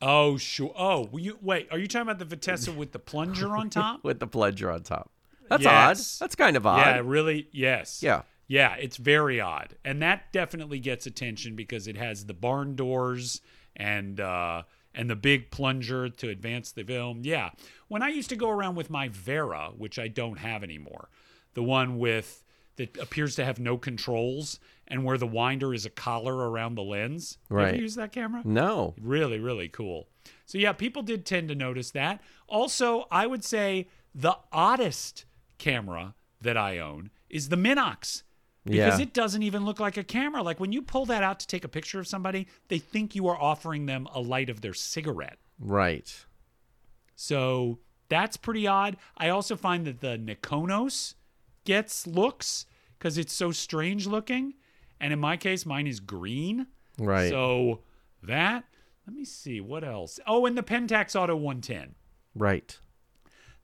Oh, 0.02 0.36
sure. 0.38 0.72
Oh, 0.76 1.08
you 1.18 1.38
wait. 1.42 1.68
Are 1.70 1.78
you 1.78 1.86
talking 1.86 2.08
about 2.08 2.18
the 2.18 2.36
Vitessa 2.36 2.74
with 2.74 2.92
the 2.92 2.98
plunger 2.98 3.56
on 3.56 3.68
top? 3.70 4.00
with 4.04 4.18
the 4.20 4.26
plunger 4.26 4.70
on 4.70 4.82
top. 4.82 5.10
That's 5.48 5.64
Yes. 5.64 6.20
odd. 6.20 6.24
That's 6.24 6.36
kind 6.36 6.56
of 6.56 6.66
odd. 6.66 6.78
Yeah, 6.86 7.02
really. 7.04 7.48
Yes. 7.52 8.02
Yeah. 8.02 8.22
Yeah, 8.46 8.74
it's 8.74 8.96
very 8.96 9.40
odd, 9.40 9.76
and 9.84 10.02
that 10.02 10.32
definitely 10.32 10.80
gets 10.80 11.06
attention 11.06 11.54
because 11.54 11.86
it 11.86 11.96
has 11.96 12.26
the 12.26 12.34
barn 12.34 12.74
doors 12.74 13.42
and 13.76 14.18
uh, 14.18 14.62
and 14.92 15.08
the 15.08 15.14
big 15.14 15.52
plunger 15.52 16.08
to 16.08 16.28
advance 16.30 16.72
the 16.72 16.82
film. 16.82 17.20
Yeah, 17.22 17.50
when 17.86 18.02
I 18.02 18.08
used 18.08 18.28
to 18.30 18.34
go 18.36 18.50
around 18.50 18.74
with 18.74 18.90
my 18.90 19.08
Werra, 19.08 19.78
which 19.78 20.00
I 20.00 20.08
don't 20.08 20.38
have 20.38 20.64
anymore, 20.64 21.10
the 21.54 21.62
one 21.62 22.00
with 22.00 22.42
that 22.80 22.96
appears 22.98 23.34
to 23.36 23.44
have 23.44 23.60
no 23.60 23.76
controls 23.76 24.58
and 24.88 25.04
where 25.04 25.18
the 25.18 25.26
winder 25.26 25.72
is 25.74 25.86
a 25.86 25.90
collar 25.90 26.50
around 26.50 26.74
the 26.74 26.82
lens. 26.82 27.38
You 27.50 27.56
Right. 27.56 27.68
ever 27.74 27.76
use 27.82 27.94
that 27.94 28.10
camera? 28.12 28.42
No. 28.44 28.94
Really, 29.00 29.38
really 29.38 29.68
cool. 29.68 30.08
So 30.46 30.58
yeah, 30.58 30.72
people 30.72 31.02
did 31.02 31.24
tend 31.24 31.48
to 31.48 31.54
notice 31.54 31.90
that. 31.92 32.20
Also, 32.48 33.06
I 33.10 33.26
would 33.26 33.44
say 33.44 33.88
the 34.14 34.36
oddest 34.50 35.26
camera 35.58 36.14
that 36.40 36.56
I 36.56 36.78
own 36.78 37.10
is 37.28 37.50
the 37.50 37.56
Minox. 37.56 38.22
Because 38.64 38.98
Yeah. 38.98 39.04
it 39.04 39.14
doesn't 39.14 39.42
even 39.42 39.64
look 39.64 39.80
like 39.80 39.96
a 39.96 40.04
camera. 40.04 40.42
Like 40.42 40.60
when 40.60 40.72
you 40.72 40.82
pull 40.82 41.06
that 41.06 41.22
out 41.22 41.40
to 41.40 41.46
take 41.46 41.64
a 41.64 41.68
picture 41.68 41.98
of 42.00 42.06
somebody, 42.06 42.46
they 42.68 42.78
think 42.78 43.14
you 43.14 43.26
are 43.28 43.40
offering 43.40 43.86
them 43.86 44.06
a 44.12 44.20
light 44.20 44.50
of 44.50 44.60
their 44.60 44.74
cigarette. 44.74 45.38
Right. 45.58 46.26
So 47.16 47.78
that's 48.08 48.36
pretty 48.36 48.66
odd. 48.66 48.96
I 49.16 49.28
also 49.28 49.56
find 49.56 49.86
that 49.86 50.00
the 50.00 50.18
Nikonos 50.18 51.14
gets 51.64 52.06
looks 52.06 52.66
because 53.00 53.18
it's 53.18 53.32
so 53.32 53.50
strange 53.50 54.06
looking. 54.06 54.52
And 55.00 55.12
in 55.12 55.18
my 55.18 55.36
case, 55.38 55.64
mine 55.66 55.86
is 55.86 55.98
green. 55.98 56.66
Right. 56.98 57.30
So 57.30 57.80
that, 58.22 58.64
let 59.06 59.16
me 59.16 59.24
see, 59.24 59.60
what 59.60 59.82
else? 59.82 60.20
Oh, 60.26 60.44
and 60.44 60.56
the 60.56 60.62
Pentax 60.62 61.16
Auto 61.18 61.34
110. 61.34 61.94
right. 62.36 62.78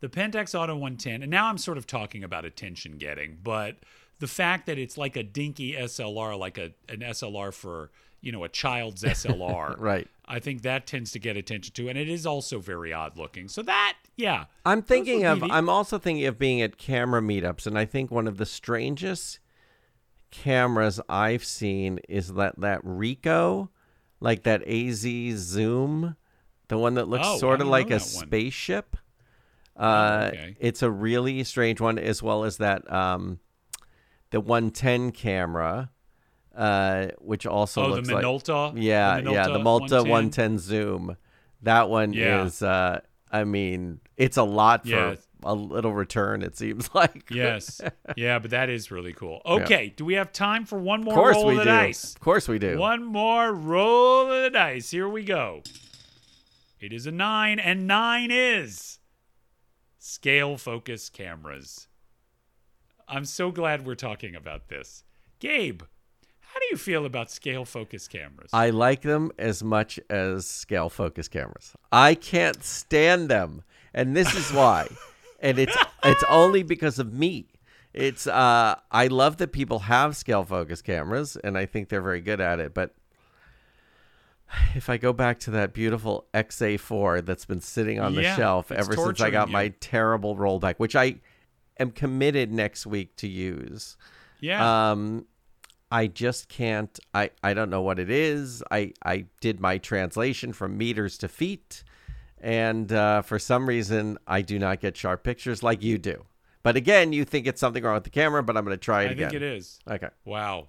The 0.01 0.09
Pentax 0.11 0.55
Auto 0.55 0.75
110, 0.75 1.23
and 1.23 1.31
now 1.31 1.47
I'm 1.47 1.57
sort 1.57 1.79
of 1.79 1.87
talking 1.87 2.23
about 2.23 2.45
attention 2.45 2.99
getting, 2.99 3.39
but 3.43 3.77
the 4.19 4.27
fact 4.27 4.67
that 4.67 4.79
it's 4.79 4.99
like 4.99 5.17
a 5.17 5.23
dinky 5.23 5.73
SLR, 5.73 6.39
like 6.39 6.59
a 6.59 6.73
an 6.91 7.01
SLR 7.01 7.53
for 7.53 7.91
you 8.21 8.31
know 8.31 8.45
a 8.45 8.49
child's 8.51 9.03
SLR, 9.03 9.75
Right. 9.81 10.07
I 10.27 10.39
think 10.39 10.63
that 10.63 10.87
tends 10.87 11.13
to 11.13 11.19
get 11.19 11.39
attention 11.39 11.73
too, 11.73 11.89
and 11.89 11.97
it 11.97 12.11
is 12.11 12.27
also 12.27 12.59
very 12.59 12.93
odd 12.93 13.17
looking. 13.17 13.49
So 13.49 13.63
that, 13.63 13.97
yeah, 14.17 14.45
I'm 14.65 14.83
thinking 14.83 15.25
of. 15.25 15.43
neat. 15.43 15.51
I'm 15.53 15.69
also 15.69 15.99
thinking 15.99 16.27
of 16.27 16.39
being 16.39 16.61
at 16.63 16.77
camera 16.79 17.21
meetups, 17.21 17.67
and 17.67 17.79
I 17.79 17.85
think 17.85 18.11
one 18.11 18.27
of 18.27 18.37
the 18.39 18.47
strangest 18.47 19.39
cameras 20.31 21.01
I've 21.09 21.45
seen 21.45 21.99
is 22.09 22.35
that 22.35 22.61
that 22.61 22.83
Ricoh, 22.85 23.69
like 24.21 24.43
that 24.45 24.67
AZ 24.69 25.01
Zoom, 25.39 26.17
the 26.69 26.79
one 26.79 26.95
that 26.95 27.09
looks 27.09 27.27
Oh, 27.27 27.39
sort 27.39 27.61
of 27.61 27.69
like 27.69 27.87
a 27.91 27.95
one. 27.95 28.01
Oh, 28.03 28.21
spaceship. 28.27 28.97
Uh, 29.77 30.31
okay. 30.33 30.57
It's 30.59 30.83
a 30.83 30.91
really 30.91 31.45
strange 31.45 31.81
one, 31.81 31.99
as 31.99 32.23
well 32.23 32.45
as 32.45 32.57
that 32.57 32.91
um, 32.91 33.41
the 34.31 34.41
110 34.41 35.13
camera, 35.13 35.91
uh, 36.55 37.09
which 37.19 37.45
also 37.47 37.83
oh, 37.85 37.89
the 37.91 37.97
looks 37.97 38.11
like 38.11 38.25
Minolta, 38.25 38.73
yeah, 38.77 39.19
yeah, 39.19 39.49
the 39.49 39.59
Minolta 39.59 40.03
110. 40.03 40.09
110 40.09 40.59
zoom. 40.59 41.17
That 41.63 41.89
one 41.91 42.13
Yeah. 42.15 42.45
is 42.45 42.63
uh 42.63 43.01
I 43.31 43.45
mean, 43.45 44.01
it's 44.17 44.37
a 44.37 44.43
lot 44.43 44.83
for 44.85 44.89
Yeah. 44.91 45.15
a 45.45 45.55
little 45.55 45.93
return 45.93 46.43
it 46.43 46.57
seems 46.57 46.89
like. 46.95 47.31
Yes, 47.31 47.81
yeah, 48.17 48.39
but 48.39 48.51
that 48.53 48.69
is 48.71 48.91
really 48.91 49.13
cool. 49.13 49.43
Okay, 49.47 49.93
do 49.97 50.05
we 50.05 50.15
have 50.15 50.33
time 50.33 50.65
for 50.65 50.79
one 50.79 51.03
more 51.03 51.31
roll 51.31 51.51
of 51.51 51.57
the 51.57 51.63
do. 51.65 51.69
dice? 51.71 52.15
Of 52.15 52.21
course 52.21 52.49
we 52.49 52.59
do. 52.59 52.79
One 52.79 53.05
more 53.05 53.53
roll 53.53 54.31
of 54.31 54.43
the 54.43 54.51
dice. 54.51 54.91
Here 54.91 55.09
we 55.09 55.25
go. 55.25 55.63
It 56.81 56.93
is 56.93 57.07
a 57.07 57.13
nine, 57.13 57.59
and 57.59 57.87
nine 57.87 58.31
is 58.31 58.99
scale 59.99 60.57
focus 60.57 61.09
cameras. 61.09 61.89
I'm 63.09 63.25
so 63.25 63.51
glad 63.51 63.87
we're 63.87 63.95
talking 63.95 64.35
about 64.35 64.69
this. 64.69 65.05
Gabe, 65.39 65.83
how 66.41 66.59
do 66.61 66.67
you 66.71 66.77
feel 66.77 67.07
about 67.07 67.31
scale 67.31 67.65
focus 67.65 68.09
cameras? 68.09 68.51
I 68.53 68.71
like 68.71 69.03
them 69.03 69.31
as 69.39 69.63
much 69.63 70.01
as 70.11 70.47
scale 70.47 70.89
focus 70.89 71.29
cameras. 71.29 71.73
I 71.93 72.15
can't 72.15 72.63
stand 72.65 73.29
them, 73.29 73.63
and 73.97 74.15
this 74.17 74.33
is 74.37 74.53
why. 74.53 74.87
and 75.41 75.59
it's 75.59 75.77
it's 76.05 76.23
only 76.31 76.63
because 76.63 77.01
of 77.01 77.13
me. 77.13 77.47
It's 77.93 78.27
uh 78.29 78.77
I 78.93 79.07
love 79.09 79.39
that 79.39 79.51
people 79.53 79.81
have 79.81 80.17
scale 80.17 80.45
focus 80.45 80.83
cameras 80.83 81.37
and 81.43 81.59
I 81.59 81.67
think 81.67 81.89
they're 81.89 82.03
very 82.03 82.21
good 82.21 82.41
at 82.41 82.61
it, 82.61 82.73
but 82.75 82.95
if 84.77 84.89
I 84.89 84.97
go 84.97 85.13
back 85.13 85.41
to 85.41 85.51
that 85.53 85.73
beautiful 85.73 86.27
XA4 86.33 87.25
that's 87.25 87.45
been 87.45 87.61
sitting 87.61 87.99
on 87.99 88.15
the 88.15 88.23
Yeah, 88.23 88.37
shelf 88.37 88.71
ever 88.71 88.95
since 88.95 89.21
I 89.21 89.31
got 89.31 89.49
you. 89.49 89.53
my 89.53 89.69
terrible 89.81 90.37
rollback, 90.37 90.77
which 90.77 90.95
I 90.95 91.17
am 91.81 91.91
committed 91.91 92.53
next 92.53 92.87
week 92.87 93.17
to 93.17 93.29
use. 93.29 93.97
yeah. 94.41 94.91
Um, 94.93 95.27
I 95.91 96.09
just 96.09 96.49
can't. 96.49 96.99
I 97.15 97.31
I 97.45 97.55
don't 97.55 97.71
know 97.71 97.81
what 97.83 97.99
it 98.01 98.11
is. 98.11 98.63
I 98.73 98.93
I 99.05 99.27
did 99.41 99.61
my 99.61 99.79
translation 99.79 100.53
from 100.53 100.77
meters 100.77 101.17
to 101.19 101.29
feet, 101.29 101.85
and 102.41 102.93
uh, 102.93 103.23
for 103.23 103.39
some 103.39 103.69
reason 103.69 104.19
I 104.27 104.43
do 104.43 104.59
not 104.59 104.81
get 104.81 104.97
sharp 104.97 105.23
pictures 105.25 105.63
like 105.63 105.83
you 105.83 105.99
do. 105.99 106.25
But 106.63 106.77
again, 106.77 107.13
you 107.13 107.25
think 107.25 107.47
it's 107.47 107.61
something 107.61 107.83
wrong 107.83 107.95
with 107.95 108.05
the 108.05 108.11
camera, 108.11 108.43
but 108.43 108.57
I'm 108.57 108.65
going 108.65 108.77
to 108.77 108.81
try 108.81 109.05
it 109.05 109.09
I 109.09 109.11
again. 109.13 109.27
I 109.27 109.31
think 109.31 109.43
it 109.43 109.47
is. 109.47 109.79
Okay. 109.89 110.09
Wow. 110.25 110.69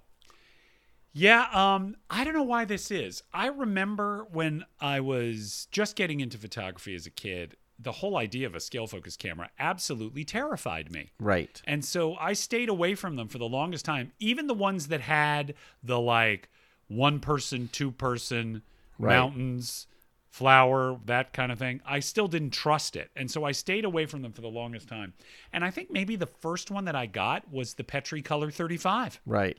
Yeah, 1.12 1.48
um, 1.52 1.96
I 2.08 2.22
don't 2.22 2.34
know 2.34 2.42
why 2.44 2.64
this 2.64 2.90
is. 2.90 3.22
I 3.32 3.46
remember 3.48 4.26
when 4.30 4.64
I 4.80 5.00
was 5.00 5.66
just 5.72 5.96
getting 5.96 6.20
into 6.20 6.38
photography 6.38 6.94
as 6.94 7.06
a 7.06 7.10
kid, 7.10 7.56
the 7.80 7.92
whole 7.92 8.16
idea 8.16 8.46
of 8.46 8.54
a 8.54 8.60
scale 8.60 8.86
focus 8.86 9.16
camera 9.16 9.50
absolutely 9.58 10.24
terrified 10.24 10.92
me. 10.92 11.10
Right. 11.18 11.60
And 11.64 11.84
so 11.84 12.14
I 12.16 12.34
stayed 12.34 12.68
away 12.68 12.94
from 12.94 13.16
them 13.16 13.28
for 13.28 13.38
the 13.38 13.48
longest 13.48 13.84
time, 13.84 14.12
even 14.20 14.46
the 14.46 14.54
ones 14.54 14.88
that 14.88 15.00
had 15.00 15.54
the 15.82 15.98
like 15.98 16.48
one 16.88 17.20
person, 17.20 17.68
two 17.72 17.90
person, 17.90 18.62
Right. 19.00 19.14
mountains, 19.14 19.86
flower, 20.30 20.98
that 21.06 21.32
kind 21.32 21.50
of 21.50 21.58
thing. 21.58 21.80
I 21.86 22.00
still 22.00 22.28
didn't 22.28 22.50
trust 22.50 22.96
it. 22.96 23.10
And 23.16 23.30
so 23.30 23.44
I 23.44 23.52
stayed 23.52 23.84
away 23.84 24.06
from 24.06 24.22
them 24.22 24.32
for 24.32 24.40
the 24.40 24.48
longest 24.48 24.88
time. 24.88 25.14
And 25.52 25.64
I 25.64 25.70
think 25.70 25.90
maybe 25.90 26.16
the 26.16 26.26
first 26.26 26.70
one 26.70 26.84
that 26.84 26.94
I 26.94 27.06
got 27.06 27.50
was 27.50 27.74
the 27.74 27.84
Petri 27.84 28.22
Color 28.22 28.50
35. 28.50 29.20
Right. 29.26 29.58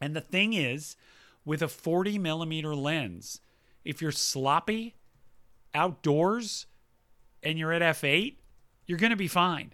And 0.00 0.14
the 0.14 0.20
thing 0.20 0.52
is, 0.52 0.96
with 1.44 1.62
a 1.62 1.68
40 1.68 2.18
millimeter 2.18 2.74
lens, 2.74 3.40
if 3.84 4.02
you're 4.02 4.12
sloppy 4.12 4.96
outdoors 5.74 6.66
and 7.42 7.58
you're 7.58 7.72
at 7.72 7.82
f8, 7.82 8.36
you're 8.86 8.98
going 8.98 9.10
to 9.10 9.16
be 9.16 9.28
fine. 9.28 9.72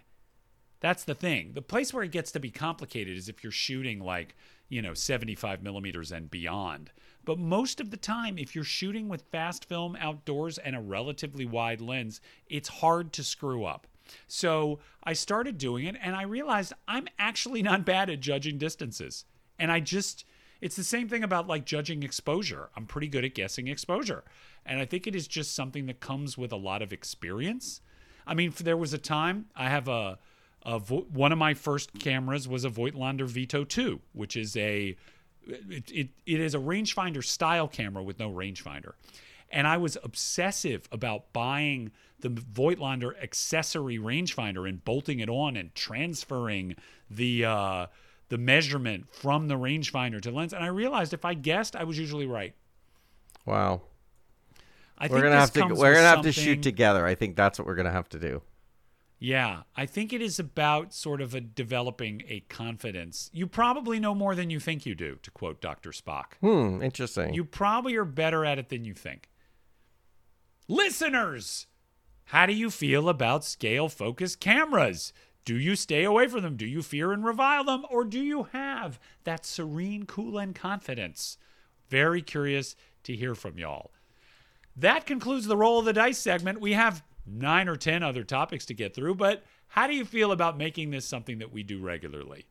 That's 0.79 1.03
the 1.03 1.15
thing. 1.15 1.53
The 1.53 1.61
place 1.61 1.93
where 1.93 2.03
it 2.03 2.11
gets 2.11 2.31
to 2.33 2.39
be 2.39 2.51
complicated 2.51 3.17
is 3.17 3.27
if 3.27 3.43
you're 3.43 3.51
shooting 3.51 3.99
like, 3.99 4.35
you 4.69 4.81
know, 4.81 4.93
75 4.93 5.63
millimeters 5.63 6.11
and 6.11 6.29
beyond. 6.29 6.91
But 7.25 7.39
most 7.39 7.81
of 7.81 7.89
the 7.89 7.97
time, 7.97 8.37
if 8.37 8.55
you're 8.55 8.63
shooting 8.63 9.09
with 9.09 9.23
fast 9.31 9.65
film 9.65 9.97
outdoors 9.99 10.57
and 10.57 10.75
a 10.75 10.79
relatively 10.79 11.45
wide 11.45 11.81
lens, 11.81 12.21
it's 12.47 12.69
hard 12.69 13.11
to 13.13 13.23
screw 13.23 13.65
up. 13.65 13.87
So 14.27 14.79
I 15.03 15.13
started 15.13 15.57
doing 15.57 15.85
it 15.85 15.95
and 16.01 16.15
I 16.15 16.23
realized 16.23 16.73
I'm 16.87 17.07
actually 17.17 17.63
not 17.63 17.85
bad 17.85 18.09
at 18.09 18.19
judging 18.19 18.57
distances. 18.57 19.25
And 19.57 19.71
I 19.71 19.79
just, 19.79 20.25
it's 20.61 20.75
the 20.75 20.83
same 20.83 21.09
thing 21.09 21.23
about 21.23 21.47
like 21.47 21.65
judging 21.65 22.03
exposure. 22.03 22.69
I'm 22.75 22.85
pretty 22.85 23.07
good 23.07 23.25
at 23.25 23.33
guessing 23.33 23.67
exposure. 23.67 24.23
And 24.65 24.79
I 24.79 24.85
think 24.85 25.07
it 25.07 25.15
is 25.15 25.27
just 25.27 25.55
something 25.55 25.87
that 25.87 25.99
comes 25.99 26.37
with 26.37 26.51
a 26.51 26.57
lot 26.57 26.81
of 26.81 26.93
experience. 26.93 27.81
I 28.27 28.33
mean, 28.33 28.53
there 28.59 28.77
was 28.77 28.93
a 28.93 28.97
time 28.97 29.45
I 29.55 29.69
have 29.69 29.87
a, 29.87 30.19
a 30.63 30.79
one 30.79 31.31
of 31.31 31.37
my 31.37 31.53
first 31.53 31.97
cameras 31.99 32.47
was 32.47 32.65
a 32.65 32.69
Voigtlander 32.69 33.27
Vito 33.27 33.63
2, 33.63 34.01
which 34.13 34.35
is 34.35 34.57
a 34.57 34.95
it, 35.47 35.91
it, 35.91 36.09
it 36.25 36.39
is 36.39 36.55
a 36.55 36.59
rangefinder 36.59 37.23
style 37.23 37.67
camera 37.67 38.03
with 38.03 38.19
no 38.19 38.31
rangefinder. 38.31 38.93
And 39.51 39.67
I 39.67 39.77
was 39.77 39.97
obsessive 40.03 40.87
about 40.91 41.31
buying 41.31 41.91
the 42.19 42.29
Voigtlander 42.29 43.11
accessory 43.21 43.97
rangefinder 43.97 44.67
and 44.67 44.83
bolting 44.83 45.19
it 45.19 45.29
on 45.29 45.55
and 45.55 45.73
transferring 45.75 46.75
the 47.09 47.45
uh, 47.45 47.85
the 48.29 48.37
measurement 48.37 49.05
from 49.11 49.47
the 49.47 49.55
rangefinder 49.55 50.21
to 50.21 50.31
the 50.31 50.35
lens. 50.35 50.53
And 50.53 50.63
I 50.63 50.67
realized 50.67 51.13
if 51.13 51.25
I 51.25 51.35
guessed, 51.35 51.75
I 51.75 51.83
was 51.83 51.99
usually 51.99 52.25
right. 52.25 52.55
Wow. 53.45 53.83
I 54.97 55.07
We're 55.07 55.17
think 55.17 55.23
gonna 55.23 55.39
have 55.39 55.53
to. 55.53 55.65
We're 55.75 55.93
gonna 55.93 56.07
have 56.07 56.21
to 56.23 56.31
shoot 56.31 56.63
together. 56.63 57.05
I 57.05 57.15
think 57.15 57.35
that's 57.35 57.59
what 57.59 57.67
we're 57.67 57.75
gonna 57.75 57.91
have 57.91 58.09
to 58.09 58.19
do. 58.19 58.41
Yeah, 59.17 59.61
I 59.75 59.85
think 59.85 60.11
it 60.11 60.21
is 60.21 60.39
about 60.39 60.93
sort 60.93 61.21
of 61.21 61.33
a 61.33 61.41
developing 61.41 62.23
a 62.27 62.41
confidence. 62.41 63.29
You 63.33 63.47
probably 63.47 63.99
know 63.99 64.13
more 64.13 64.35
than 64.35 64.49
you 64.49 64.59
think 64.59 64.85
you 64.85 64.93
do, 64.93 65.17
to 65.23 65.31
quote 65.31 65.61
Dr. 65.61 65.91
Spock. 65.91 66.33
Hmm. 66.41 66.81
Interesting. 66.81 67.33
You 67.33 67.45
probably 67.45 67.95
are 67.95 68.05
better 68.05 68.43
at 68.43 68.59
it 68.59 68.69
than 68.69 68.83
you 68.83 68.93
think. 68.93 69.29
Listeners, 70.67 71.67
how 72.25 72.45
do 72.45 72.53
you 72.53 72.69
feel 72.69 73.07
about 73.07 73.45
scale 73.45 73.87
focused 73.87 74.39
cameras? 74.39 75.13
Do 75.45 75.57
you 75.57 75.75
stay 75.75 76.03
away 76.03 76.27
from 76.27 76.41
them? 76.41 76.57
Do 76.57 76.65
you 76.65 76.81
fear 76.81 77.11
and 77.11 77.23
revile 77.23 77.63
them? 77.63 77.85
Or 77.91 78.03
do 78.03 78.19
you 78.19 78.47
have 78.51 78.99
that 79.23 79.45
serene, 79.45 80.05
cool, 80.05 80.39
and 80.39 80.55
confidence? 80.55 81.37
Very 81.89 82.23
curious 82.23 82.75
to 83.03 83.15
hear 83.15 83.35
from 83.35 83.59
y'all. 83.59 83.91
That 84.75 85.05
concludes 85.05 85.45
the 85.45 85.55
roll 85.55 85.79
of 85.79 85.85
the 85.85 85.93
dice 85.93 86.17
segment. 86.17 86.59
We 86.59 86.73
have 86.73 87.03
nine 87.25 87.67
or 87.67 87.75
10 87.75 88.03
other 88.03 88.23
topics 88.23 88.65
to 88.67 88.73
get 88.73 88.93
through, 88.93 89.15
but 89.15 89.43
how 89.69 89.87
do 89.87 89.95
you 89.95 90.05
feel 90.05 90.31
about 90.31 90.57
making 90.57 90.91
this 90.91 91.05
something 91.05 91.39
that 91.39 91.51
we 91.51 91.63
do 91.63 91.79
regularly? 91.79 92.45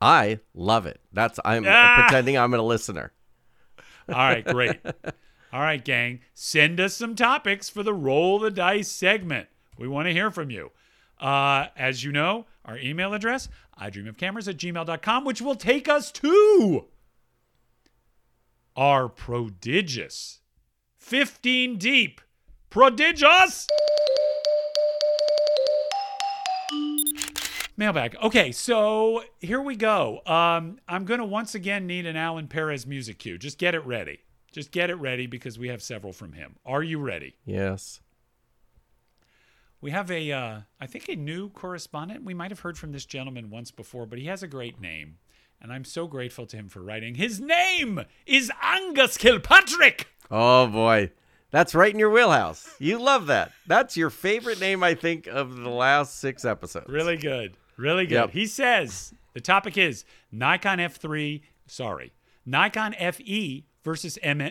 I 0.00 0.40
love 0.54 0.86
it. 0.86 1.00
That's. 1.12 1.38
I'm 1.44 1.64
Ah! 1.66 1.96
pretending 2.00 2.38
I'm 2.38 2.54
a 2.54 2.62
listener. 2.62 3.12
All 4.08 4.14
right, 4.14 4.44
great. 4.44 4.80
All 5.52 5.60
right, 5.60 5.84
gang. 5.84 6.20
Send 6.32 6.80
us 6.80 6.94
some 6.94 7.14
topics 7.14 7.68
for 7.68 7.82
the 7.82 7.92
roll 7.92 8.38
the 8.38 8.50
dice 8.50 8.88
segment. 8.88 9.48
We 9.76 9.88
want 9.88 10.06
to 10.08 10.12
hear 10.12 10.30
from 10.30 10.50
you. 10.50 10.70
Uh, 11.18 11.66
as 11.76 12.02
you 12.02 12.12
know, 12.12 12.46
our 12.64 12.78
email 12.78 13.12
address, 13.12 13.48
idreamofcameras 13.78 13.92
dream 13.92 14.06
of 14.08 14.16
cameras 14.16 14.48
at 14.48 14.56
gmail.com, 14.56 15.24
which 15.24 15.42
will 15.42 15.54
take 15.54 15.86
us 15.88 16.10
to 16.12 16.86
our 18.76 19.08
prodigious 19.08 20.40
15 20.98 21.76
deep 21.76 22.20
prodigious 22.70 23.66
mailbag. 27.76 28.16
Okay, 28.22 28.52
so 28.52 29.24
here 29.40 29.60
we 29.60 29.74
go. 29.74 30.20
Um, 30.26 30.78
I'm 30.88 31.04
going 31.04 31.18
to 31.20 31.26
once 31.26 31.54
again 31.54 31.86
need 31.86 32.06
an 32.06 32.16
Alan 32.16 32.46
Perez 32.46 32.86
music 32.86 33.18
cue. 33.18 33.38
Just 33.38 33.58
get 33.58 33.74
it 33.74 33.84
ready. 33.84 34.20
Just 34.52 34.70
get 34.70 34.90
it 34.90 34.96
ready 34.96 35.26
because 35.26 35.58
we 35.58 35.68
have 35.68 35.82
several 35.82 36.12
from 36.12 36.32
him. 36.32 36.56
Are 36.64 36.82
you 36.82 36.98
ready? 36.98 37.36
Yes. 37.44 38.00
We 39.80 39.92
have 39.92 40.10
a, 40.10 40.30
uh, 40.30 40.60
I 40.80 40.86
think, 40.86 41.08
a 41.08 41.16
new 41.16 41.48
correspondent. 41.50 42.24
We 42.24 42.34
might 42.34 42.50
have 42.50 42.60
heard 42.60 42.76
from 42.76 42.92
this 42.92 43.06
gentleman 43.06 43.48
once 43.50 43.70
before, 43.70 44.06
but 44.06 44.18
he 44.18 44.26
has 44.26 44.42
a 44.42 44.48
great 44.48 44.80
name. 44.80 45.16
And 45.62 45.72
I'm 45.72 45.84
so 45.84 46.06
grateful 46.06 46.46
to 46.46 46.56
him 46.56 46.68
for 46.68 46.80
writing. 46.80 47.14
His 47.14 47.40
name 47.40 48.04
is 48.26 48.50
Angus 48.62 49.16
Kilpatrick. 49.16 50.08
Oh 50.30 50.66
boy, 50.66 51.10
that's 51.50 51.74
right 51.74 51.92
in 51.92 51.98
your 51.98 52.10
wheelhouse. 52.10 52.74
You 52.78 52.98
love 52.98 53.26
that. 53.26 53.52
That's 53.66 53.96
your 53.96 54.10
favorite 54.10 54.60
name, 54.60 54.82
I 54.82 54.94
think, 54.94 55.26
of 55.26 55.56
the 55.56 55.68
last 55.70 56.18
six 56.18 56.44
episodes. 56.44 56.88
Really 56.88 57.16
good. 57.16 57.56
Really 57.76 58.06
good. 58.06 58.14
Yep. 58.14 58.30
He 58.30 58.46
says 58.46 59.14
the 59.34 59.40
topic 59.40 59.78
is 59.78 60.04
Nikon 60.30 60.78
F3, 60.78 61.42
sorry, 61.66 62.12
Nikon 62.44 62.94
FE 62.94 63.64
versus 63.82 64.18
M. 64.22 64.50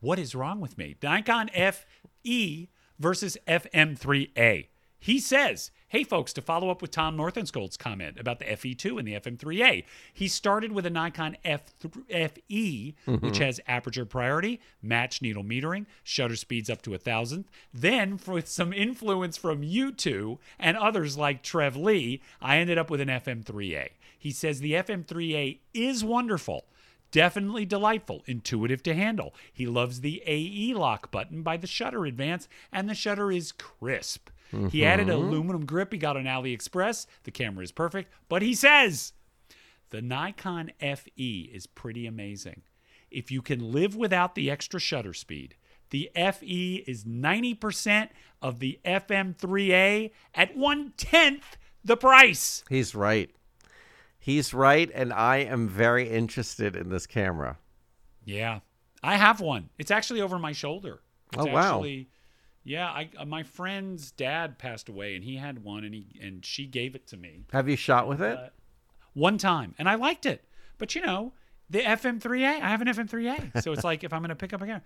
What 0.00 0.18
is 0.18 0.34
wrong 0.34 0.60
with 0.60 0.78
me? 0.78 0.96
Nikon 1.02 1.48
FE 1.48 2.68
versus 2.98 3.36
FM3A. 3.46 4.68
He 4.98 5.18
says, 5.18 5.70
hey 5.90 6.04
folks, 6.04 6.32
to 6.32 6.40
follow 6.40 6.70
up 6.70 6.80
with 6.80 6.92
Tom 6.92 7.16
Northenskold's 7.16 7.76
comment 7.76 8.16
about 8.18 8.38
the 8.38 8.44
FE2 8.44 8.98
and 9.00 9.08
the 9.08 9.14
FM3A, 9.14 9.84
he 10.12 10.28
started 10.28 10.70
with 10.70 10.86
a 10.86 10.90
Nikon 10.90 11.36
F 11.44 11.74
FE, 12.08 12.94
mm-hmm. 13.08 13.14
which 13.16 13.38
has 13.38 13.60
aperture 13.66 14.04
priority, 14.04 14.60
match 14.80 15.20
needle 15.20 15.42
metering, 15.42 15.86
shutter 16.04 16.36
speeds 16.36 16.70
up 16.70 16.80
to 16.82 16.94
a 16.94 16.98
thousandth. 16.98 17.50
Then, 17.74 18.20
with 18.24 18.46
some 18.46 18.72
influence 18.72 19.36
from 19.36 19.64
you 19.64 19.90
two 19.90 20.38
and 20.60 20.76
others 20.76 21.18
like 21.18 21.42
Trev 21.42 21.76
Lee, 21.76 22.22
I 22.40 22.58
ended 22.58 22.78
up 22.78 22.88
with 22.88 23.00
an 23.00 23.08
FM3A. 23.08 23.88
He 24.16 24.30
says 24.30 24.60
the 24.60 24.74
FM3A 24.74 25.58
is 25.74 26.04
wonderful. 26.04 26.66
Definitely 27.10 27.66
delightful, 27.66 28.22
intuitive 28.26 28.84
to 28.84 28.94
handle. 28.94 29.34
He 29.52 29.66
loves 29.66 30.02
the 30.02 30.22
AE 30.24 30.74
lock 30.74 31.10
button 31.10 31.42
by 31.42 31.56
the 31.56 31.66
Shutter 31.66 32.04
Advance, 32.04 32.48
and 32.72 32.88
the 32.88 32.94
shutter 32.94 33.32
is 33.32 33.50
crisp. 33.50 34.28
He 34.70 34.84
added 34.84 35.08
an 35.08 35.14
aluminum 35.14 35.64
grip 35.64 35.92
he 35.92 35.98
got 35.98 36.16
on 36.16 36.24
AliExpress. 36.24 37.06
The 37.24 37.30
camera 37.30 37.62
is 37.62 37.72
perfect, 37.72 38.12
but 38.28 38.42
he 38.42 38.54
says 38.54 39.12
the 39.90 40.02
Nikon 40.02 40.72
FE 40.80 41.50
is 41.52 41.66
pretty 41.66 42.06
amazing. 42.06 42.62
If 43.10 43.30
you 43.30 43.42
can 43.42 43.72
live 43.72 43.96
without 43.96 44.34
the 44.34 44.50
extra 44.50 44.80
shutter 44.80 45.14
speed, 45.14 45.56
the 45.90 46.10
FE 46.14 46.84
is 46.86 47.04
90% 47.04 48.08
of 48.40 48.60
the 48.60 48.78
FM3A 48.84 50.10
at 50.34 50.56
one 50.56 50.92
tenth 50.96 51.56
the 51.84 51.96
price. 51.96 52.64
He's 52.68 52.94
right. 52.94 53.30
He's 54.18 54.52
right, 54.52 54.90
and 54.94 55.12
I 55.12 55.38
am 55.38 55.66
very 55.68 56.08
interested 56.08 56.76
in 56.76 56.90
this 56.90 57.06
camera. 57.06 57.58
Yeah, 58.24 58.60
I 59.02 59.16
have 59.16 59.40
one. 59.40 59.70
It's 59.78 59.90
actually 59.90 60.20
over 60.20 60.38
my 60.38 60.52
shoulder. 60.52 61.00
It's 61.32 61.42
Oh, 61.42 61.46
wow. 61.46 61.76
Actually, 61.76 62.08
yeah, 62.64 62.88
I 62.88 63.10
uh, 63.16 63.24
my 63.24 63.42
friend's 63.42 64.10
dad 64.10 64.58
passed 64.58 64.88
away, 64.88 65.14
and 65.14 65.24
he 65.24 65.36
had 65.36 65.64
one, 65.64 65.84
and 65.84 65.94
he 65.94 66.06
and 66.20 66.44
she 66.44 66.66
gave 66.66 66.94
it 66.94 67.06
to 67.08 67.16
me 67.16 67.44
Have 67.52 67.68
you 67.68 67.76
shot 67.76 68.08
with 68.08 68.20
it? 68.20 68.38
Uh, 68.38 68.48
one 69.14 69.38
time, 69.38 69.74
and 69.78 69.88
I 69.88 69.94
liked 69.94 70.26
it. 70.26 70.44
But 70.78 70.94
you 70.94 71.00
know, 71.00 71.32
the 71.68 71.80
FM3A, 71.80 72.60
I 72.60 72.68
have 72.68 72.80
an 72.80 72.88
FM3A, 72.88 73.62
so 73.62 73.72
it's 73.72 73.84
like 73.84 74.04
if 74.04 74.12
I'm 74.12 74.20
going 74.20 74.30
to 74.30 74.34
pick 74.34 74.52
up 74.52 74.62
a 74.62 74.66
camera. 74.66 74.82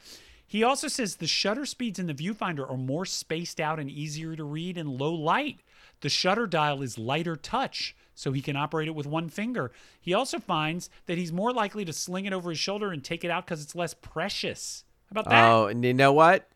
He 0.46 0.62
also 0.62 0.88
says 0.88 1.16
the 1.16 1.26
shutter 1.26 1.64
speeds 1.64 1.98
in 1.98 2.06
the 2.06 2.14
viewfinder 2.14 2.70
are 2.70 2.76
more 2.76 3.06
spaced 3.06 3.60
out 3.60 3.80
and 3.80 3.90
easier 3.90 4.36
to 4.36 4.44
read 4.44 4.76
in 4.76 4.98
low 4.98 5.14
light. 5.14 5.60
The 6.02 6.10
shutter 6.10 6.46
dial 6.46 6.82
is 6.82 6.98
lighter 6.98 7.36
touch, 7.36 7.96
so 8.14 8.32
he 8.32 8.42
can 8.42 8.54
operate 8.54 8.88
it 8.88 8.94
with 8.94 9.06
one 9.06 9.30
finger. 9.30 9.72
He 10.00 10.12
also 10.12 10.38
finds 10.38 10.90
that 11.06 11.16
he's 11.16 11.32
more 11.32 11.52
likely 11.52 11.84
to 11.86 11.92
sling 11.92 12.26
it 12.26 12.34
over 12.34 12.50
his 12.50 12.58
shoulder 12.58 12.92
and 12.92 13.02
take 13.02 13.24
it 13.24 13.30
out 13.30 13.46
because 13.46 13.62
it's 13.62 13.74
less 13.74 13.94
precious. 13.94 14.84
How 15.06 15.20
about 15.20 15.30
that? 15.30 15.50
Oh, 15.50 15.66
and 15.66 15.82
you 15.82 15.94
know 15.94 16.12
what? 16.12 16.46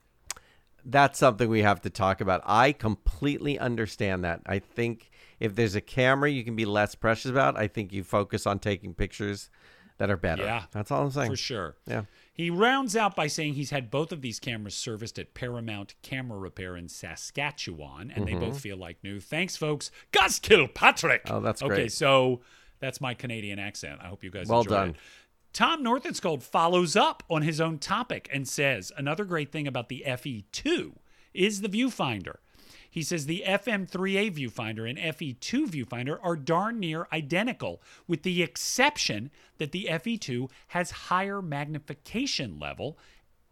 That's 0.84 1.18
something 1.18 1.48
we 1.48 1.62
have 1.62 1.80
to 1.82 1.90
talk 1.90 2.20
about. 2.20 2.42
I 2.44 2.72
completely 2.72 3.58
understand 3.58 4.24
that. 4.24 4.40
I 4.46 4.58
think 4.58 5.10
if 5.40 5.54
there's 5.54 5.74
a 5.74 5.80
camera 5.80 6.30
you 6.30 6.44
can 6.44 6.56
be 6.56 6.64
less 6.64 6.94
precious 6.94 7.30
about, 7.30 7.56
I 7.56 7.68
think 7.68 7.92
you 7.92 8.02
focus 8.04 8.46
on 8.46 8.58
taking 8.58 8.94
pictures 8.94 9.50
that 9.98 10.10
are 10.10 10.16
better. 10.16 10.44
Yeah. 10.44 10.64
That's 10.70 10.90
all 10.90 11.02
I'm 11.04 11.10
saying. 11.10 11.30
For 11.30 11.36
sure. 11.36 11.76
Yeah. 11.86 12.02
He 12.32 12.50
rounds 12.50 12.94
out 12.96 13.16
by 13.16 13.26
saying 13.26 13.54
he's 13.54 13.70
had 13.70 13.90
both 13.90 14.12
of 14.12 14.22
these 14.22 14.38
cameras 14.38 14.76
serviced 14.76 15.18
at 15.18 15.34
Paramount 15.34 15.94
Camera 16.02 16.38
Repair 16.38 16.76
in 16.76 16.88
Saskatchewan, 16.88 18.12
and 18.14 18.26
they 18.28 18.34
both 18.34 18.60
feel 18.60 18.76
like 18.76 19.02
new. 19.02 19.18
Thanks, 19.20 19.56
folks. 19.56 19.90
Gus 20.12 20.38
Kilpatrick. 20.38 21.24
Mm-hmm. 21.24 21.34
Oh, 21.34 21.40
that's 21.40 21.62
great. 21.62 21.72
okay. 21.72 21.88
So 21.88 22.40
that's 22.78 23.00
my 23.00 23.14
Canadian 23.14 23.58
accent. 23.58 24.00
I 24.02 24.06
hope 24.06 24.22
you 24.22 24.30
guys 24.30 24.46
Well 24.48 24.60
enjoyed 24.60 24.70
done. 24.72 24.88
it. 24.90 24.96
Tom 25.52 25.82
Northenskold 25.82 26.42
follows 26.42 26.94
up 26.96 27.22
on 27.28 27.42
his 27.42 27.60
own 27.60 27.78
topic 27.78 28.28
and 28.32 28.46
says 28.46 28.92
another 28.96 29.24
great 29.24 29.50
thing 29.50 29.66
about 29.66 29.88
the 29.88 30.04
FE2 30.06 30.92
is 31.34 31.60
the 31.60 31.68
viewfinder. 31.68 32.36
He 32.90 33.02
says 33.02 33.26
the 33.26 33.44
FM3A 33.46 34.34
viewfinder 34.36 34.88
and 34.88 34.98
FE2 34.98 35.68
viewfinder 35.68 36.18
are 36.22 36.36
darn 36.36 36.80
near 36.80 37.06
identical, 37.12 37.82
with 38.06 38.22
the 38.22 38.42
exception 38.42 39.30
that 39.58 39.72
the 39.72 39.88
FE2 39.90 40.50
has 40.68 40.90
higher 40.90 41.42
magnification 41.42 42.58
level. 42.58 42.98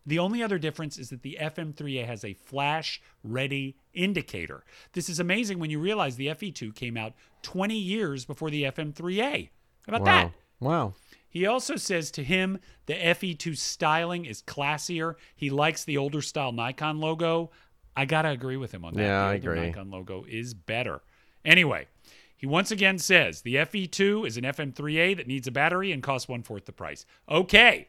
The 0.07 0.19
only 0.19 0.43
other 0.43 0.59
difference 0.59 0.99
is 0.99 1.11
that 1.11 1.23
the 1.23 1.37
FM3A 1.41 2.07
has 2.07 2.25
a 2.25 2.35
flash 2.35 3.03
ready 3.23 3.77
indicator. 3.93 4.65
This 4.93 5.09
is 5.09 5.21
amazing 5.21 5.59
when 5.59 5.71
you 5.71 5.81
realize 5.81 6.17
the 6.17 6.29
FE2 6.29 6.75
came 6.75 6.97
out 6.97 7.13
20 7.43 7.77
years 7.77 8.25
before 8.25 8.51
the 8.51 8.63
FM3A. 8.65 9.49
How 9.87 9.95
about 9.95 10.05
that? 10.05 10.33
Wow. 10.61 10.95
He 11.37 11.45
also 11.45 11.77
says 11.77 12.11
to 12.13 12.25
him 12.25 12.61
the 12.87 12.95
FE2 12.95 13.59
styling 13.59 14.25
is 14.25 14.41
classier. 14.41 15.17
He 15.35 15.51
likes 15.51 15.85
the 15.85 15.99
older 15.99 16.23
style 16.23 16.51
Nikon 16.51 16.99
logo. 16.99 17.51
I 17.95 18.07
gotta 18.07 18.31
agree 18.31 18.57
with 18.57 18.73
him 18.73 18.87
on 18.87 18.95
that. 18.95 19.03
Yeah, 19.03 19.25
the 19.25 19.29
I 19.29 19.35
agree. 19.35 19.61
Nikon 19.61 19.91
logo 19.91 20.25
is 20.27 20.55
better. 20.55 21.03
Anyway, 21.45 21.89
he 22.35 22.47
once 22.47 22.71
again 22.71 22.99
says 22.99 23.43
the 23.43 23.57
FE2 23.57 24.27
is 24.27 24.39
an 24.39 24.45
FM3A 24.45 25.19
that 25.19 25.27
needs 25.27 25.47
a 25.47 25.51
battery 25.51 25.93
and 25.93 26.03
costs 26.03 26.27
one 26.27 26.43
fourth 26.43 26.65
the 26.65 26.73
price. 26.73 27.05
Okay. 27.29 27.89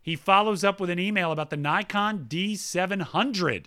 He 0.00 0.14
follows 0.14 0.62
up 0.62 0.78
with 0.78 0.90
an 0.90 1.00
email 1.00 1.32
about 1.32 1.50
the 1.50 1.56
Nikon 1.56 2.26
D700. 2.28 3.66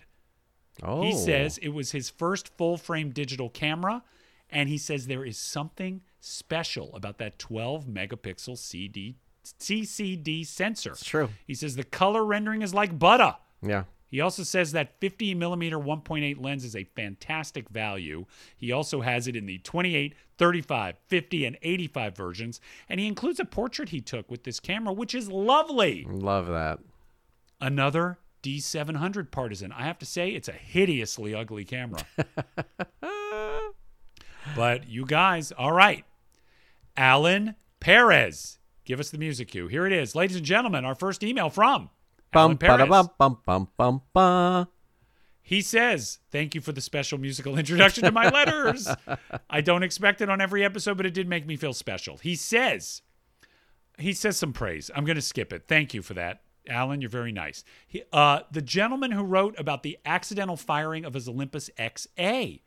Oh. 0.82 1.02
He 1.02 1.12
says 1.12 1.58
it 1.58 1.74
was 1.74 1.90
his 1.90 2.08
first 2.08 2.56
full 2.56 2.78
frame 2.78 3.10
digital 3.10 3.50
camera, 3.50 4.02
and 4.48 4.70
he 4.70 4.78
says 4.78 5.08
there 5.08 5.26
is 5.26 5.36
something 5.36 6.00
special 6.20 6.94
about 6.94 7.18
that 7.18 7.38
12 7.38 7.86
megapixel 7.86 8.58
CD, 8.58 9.16
CCD 9.44 10.46
sensor. 10.46 10.92
It's 10.92 11.04
true. 11.04 11.30
He 11.46 11.54
says 11.54 11.76
the 11.76 11.84
color 11.84 12.24
rendering 12.24 12.62
is 12.62 12.74
like 12.74 12.98
butter. 12.98 13.36
Yeah. 13.62 13.84
He 14.10 14.20
also 14.20 14.42
says 14.42 14.72
that 14.72 14.98
50 15.00 15.34
millimeter 15.34 15.78
1.8 15.78 16.42
lens 16.42 16.64
is 16.64 16.74
a 16.74 16.84
fantastic 16.84 17.68
value. 17.68 18.24
He 18.56 18.72
also 18.72 19.02
has 19.02 19.28
it 19.28 19.36
in 19.36 19.44
the 19.46 19.58
28, 19.58 20.14
35, 20.38 20.96
50, 21.06 21.44
and 21.44 21.58
85 21.62 22.16
versions. 22.16 22.60
And 22.88 22.98
he 23.00 23.06
includes 23.06 23.38
a 23.38 23.44
portrait 23.44 23.90
he 23.90 24.00
took 24.00 24.30
with 24.30 24.44
this 24.44 24.60
camera, 24.60 24.94
which 24.94 25.14
is 25.14 25.28
lovely. 25.28 26.06
Love 26.08 26.46
that. 26.46 26.78
Another 27.60 28.18
D700 28.42 29.30
partisan. 29.30 29.72
I 29.72 29.82
have 29.82 29.98
to 29.98 30.06
say, 30.06 30.30
it's 30.30 30.48
a 30.48 30.52
hideously 30.52 31.34
ugly 31.34 31.64
camera. 31.64 32.00
but 34.56 34.88
you 34.88 35.04
guys, 35.04 35.52
all 35.52 35.72
right. 35.72 36.04
Alan 36.98 37.54
Perez. 37.80 38.58
Give 38.84 39.00
us 39.00 39.10
the 39.10 39.18
music 39.18 39.48
cue. 39.48 39.68
Here 39.68 39.86
it 39.86 39.92
is. 39.92 40.14
Ladies 40.14 40.36
and 40.36 40.44
gentlemen, 40.44 40.84
our 40.84 40.94
first 40.94 41.22
email 41.22 41.48
from 41.48 41.90
Alan 42.34 42.56
Bum 42.56 42.56
ba 42.56 42.66
Perez. 42.66 42.88
bum 42.88 43.10
bum 43.18 43.38
bum 43.46 43.68
bum 43.76 44.02
ba. 44.12 44.68
He 45.40 45.62
says, 45.62 46.18
Thank 46.30 46.54
you 46.54 46.60
for 46.60 46.72
the 46.72 46.80
special 46.80 47.16
musical 47.16 47.56
introduction 47.58 48.04
to 48.04 48.12
my 48.12 48.28
letters. 48.28 48.88
I 49.48 49.60
don't 49.62 49.82
expect 49.82 50.20
it 50.20 50.28
on 50.28 50.40
every 50.40 50.64
episode, 50.64 50.96
but 50.96 51.06
it 51.06 51.14
did 51.14 51.28
make 51.28 51.46
me 51.46 51.56
feel 51.56 51.72
special. 51.72 52.18
He 52.18 52.34
says, 52.34 53.00
he 53.98 54.12
says 54.12 54.36
some 54.36 54.52
praise. 54.52 54.90
I'm 54.94 55.04
going 55.04 55.16
to 55.16 55.22
skip 55.22 55.52
it. 55.52 55.64
Thank 55.68 55.94
you 55.94 56.02
for 56.02 56.14
that. 56.14 56.42
Alan, 56.68 57.00
you're 57.00 57.08
very 57.08 57.32
nice. 57.32 57.64
He, 57.86 58.02
uh, 58.12 58.40
the 58.52 58.60
gentleman 58.60 59.10
who 59.12 59.22
wrote 59.22 59.58
about 59.58 59.82
the 59.82 59.98
accidental 60.04 60.56
firing 60.56 61.04
of 61.06 61.14
his 61.14 61.28
Olympus 61.28 61.70
XA. 61.78 62.60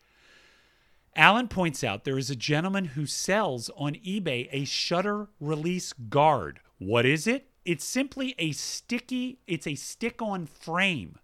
Alan 1.16 1.48
points 1.48 1.84
out 1.84 2.04
there 2.04 2.18
is 2.18 2.30
a 2.30 2.36
gentleman 2.36 2.86
who 2.86 3.06
sells 3.06 3.70
on 3.76 3.96
eBay 3.96 4.48
a 4.52 4.66
shutter 4.66 5.28
release 5.40 5.94
guard. 5.94 6.60
What 6.78 7.06
is 7.06 7.28
it? 7.28 7.50
It's 7.66 7.86
simply 7.86 8.34
a 8.40 8.54
sticky, 8.54 9.40
it's 9.46 9.68
a 9.68 9.76
stick 9.76 10.22
on 10.22 10.46
frame 10.46 11.18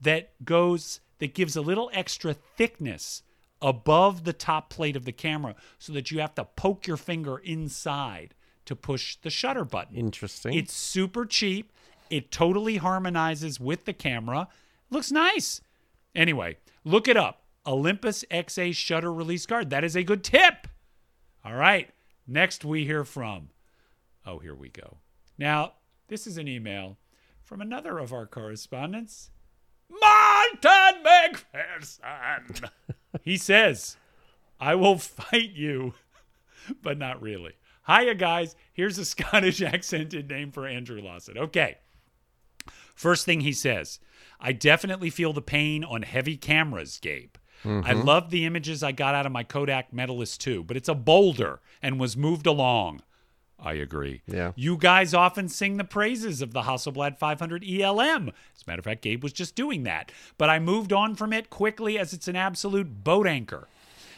that 0.00 0.32
goes 0.44 1.00
that 1.18 1.34
gives 1.34 1.54
a 1.54 1.60
little 1.60 1.90
extra 1.92 2.32
thickness 2.34 3.22
above 3.62 4.24
the 4.24 4.32
top 4.32 4.70
plate 4.70 4.96
of 4.96 5.04
the 5.04 5.12
camera 5.12 5.54
so 5.78 5.92
that 5.92 6.10
you 6.10 6.18
have 6.20 6.34
to 6.34 6.44
poke 6.44 6.86
your 6.86 6.96
finger 6.96 7.38
inside 7.38 8.34
to 8.64 8.74
push 8.74 9.16
the 9.16 9.30
shutter 9.30 9.64
button. 9.64 9.96
Interesting. 9.96 10.54
It's 10.54 10.72
super 10.72 11.26
cheap. 11.26 11.72
It 12.08 12.30
totally 12.30 12.78
harmonizes 12.78 13.60
with 13.60 13.84
the 13.84 13.92
camera. 13.92 14.48
Looks 14.88 15.12
nice. 15.12 15.60
Anyway, 16.14 16.56
look 16.84 17.06
it 17.06 17.16
up. 17.16 17.39
Olympus 17.66 18.24
XA 18.30 18.74
shutter 18.74 19.12
release 19.12 19.46
guard. 19.46 19.70
That 19.70 19.84
is 19.84 19.96
a 19.96 20.02
good 20.02 20.24
tip. 20.24 20.68
All 21.44 21.54
right. 21.54 21.90
Next 22.26 22.64
we 22.64 22.84
hear 22.84 23.04
from 23.04 23.50
Oh, 24.26 24.38
here 24.38 24.54
we 24.54 24.68
go. 24.68 24.98
Now, 25.38 25.74
this 26.08 26.26
is 26.26 26.36
an 26.36 26.46
email 26.46 26.98
from 27.42 27.60
another 27.60 27.98
of 27.98 28.12
our 28.12 28.26
correspondents, 28.26 29.30
Martin 29.88 31.02
McPherson. 31.04 32.70
he 33.22 33.36
says, 33.36 33.96
I 34.60 34.74
will 34.74 34.98
fight 34.98 35.52
you, 35.52 35.94
but 36.82 36.98
not 36.98 37.22
really. 37.22 37.54
Hiya, 37.86 38.14
guys. 38.14 38.54
Here's 38.72 38.98
a 38.98 39.04
Scottish 39.04 39.62
accented 39.62 40.28
name 40.28 40.52
for 40.52 40.66
Andrew 40.66 41.00
Lawson. 41.00 41.38
Okay. 41.38 41.78
First 42.94 43.24
thing 43.24 43.40
he 43.40 43.52
says, 43.52 43.98
I 44.38 44.52
definitely 44.52 45.10
feel 45.10 45.32
the 45.32 45.42
pain 45.42 45.82
on 45.82 46.02
heavy 46.02 46.36
cameras, 46.36 46.98
Gabe. 46.98 47.34
I 47.64 47.68
mm-hmm. 47.68 48.02
love 48.02 48.30
the 48.30 48.46
images 48.46 48.82
I 48.82 48.92
got 48.92 49.14
out 49.14 49.26
of 49.26 49.32
my 49.32 49.42
Kodak 49.42 49.92
Medalist 49.92 50.40
too, 50.40 50.64
but 50.64 50.76
it's 50.76 50.88
a 50.88 50.94
boulder 50.94 51.60
and 51.82 52.00
was 52.00 52.16
moved 52.16 52.46
along. 52.46 53.02
I 53.62 53.74
agree. 53.74 54.22
Yeah. 54.26 54.52
You 54.56 54.76
guys 54.76 55.12
often 55.12 55.48
sing 55.48 55.76
the 55.76 55.84
praises 55.84 56.40
of 56.40 56.52
the 56.52 56.62
Hasselblad 56.62 57.18
500 57.18 57.64
ELM. 57.68 58.28
As 58.28 58.62
a 58.66 58.70
matter 58.70 58.78
of 58.78 58.84
fact, 58.84 59.02
Gabe 59.02 59.22
was 59.22 59.32
just 59.32 59.54
doing 59.54 59.82
that. 59.82 60.10
But 60.38 60.48
I 60.48 60.58
moved 60.58 60.92
on 60.92 61.14
from 61.14 61.32
it 61.32 61.50
quickly 61.50 61.98
as 61.98 62.12
it's 62.12 62.28
an 62.28 62.36
absolute 62.36 63.04
boat 63.04 63.26
anchor. 63.26 63.68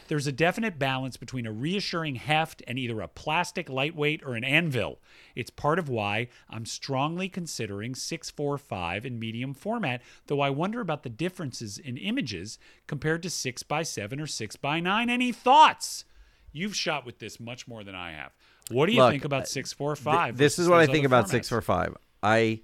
There's 0.07 0.27
a 0.27 0.31
definite 0.31 0.77
balance 0.77 1.17
between 1.17 1.45
a 1.45 1.51
reassuring 1.51 2.15
heft 2.15 2.61
and 2.67 2.77
either 2.77 3.01
a 3.01 3.07
plastic 3.07 3.69
lightweight 3.69 4.21
or 4.25 4.35
an 4.35 4.43
anvil. 4.43 4.99
It's 5.35 5.49
part 5.49 5.79
of 5.79 5.89
why 5.89 6.27
I'm 6.49 6.65
strongly 6.65 7.29
considering 7.29 7.95
645 7.95 9.05
in 9.05 9.19
medium 9.19 9.53
format, 9.53 10.01
though 10.27 10.41
I 10.41 10.49
wonder 10.49 10.81
about 10.81 11.03
the 11.03 11.09
differences 11.09 11.77
in 11.77 11.97
images 11.97 12.57
compared 12.87 13.23
to 13.23 13.29
6x7 13.29 14.13
or 14.13 14.25
6x9. 14.25 15.09
Any 15.09 15.31
thoughts? 15.31 16.05
You've 16.51 16.75
shot 16.75 17.05
with 17.05 17.19
this 17.19 17.39
much 17.39 17.67
more 17.67 17.83
than 17.83 17.95
I 17.95 18.11
have. 18.11 18.31
What 18.69 18.85
do 18.85 18.93
you 18.93 18.99
Look, 18.99 19.11
think 19.11 19.25
about 19.25 19.45
Th- 19.45 19.65
645? 19.65 20.37
this 20.37 20.59
is 20.59 20.69
what 20.69 20.79
I 20.79 20.85
think 20.85 21.05
about 21.05 21.25
formats? 21.25 21.29
645. 21.29 21.97
I 22.21 22.61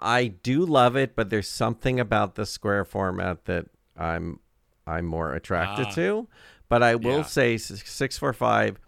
I 0.00 0.28
do 0.28 0.64
love 0.64 0.96
it, 0.96 1.16
but 1.16 1.30
there's 1.30 1.48
something 1.48 1.98
about 1.98 2.34
the 2.34 2.46
square 2.46 2.84
format 2.84 3.44
that 3.46 3.66
I'm 3.96 4.40
I'm 4.86 5.06
more 5.06 5.34
attracted 5.34 5.86
Ah. 5.86 5.90
to. 5.92 6.28
But 6.68 6.82
I 6.82 6.94
will 6.96 7.18
Yeah. 7.18 7.22
say 7.22 7.56
645 7.58 8.78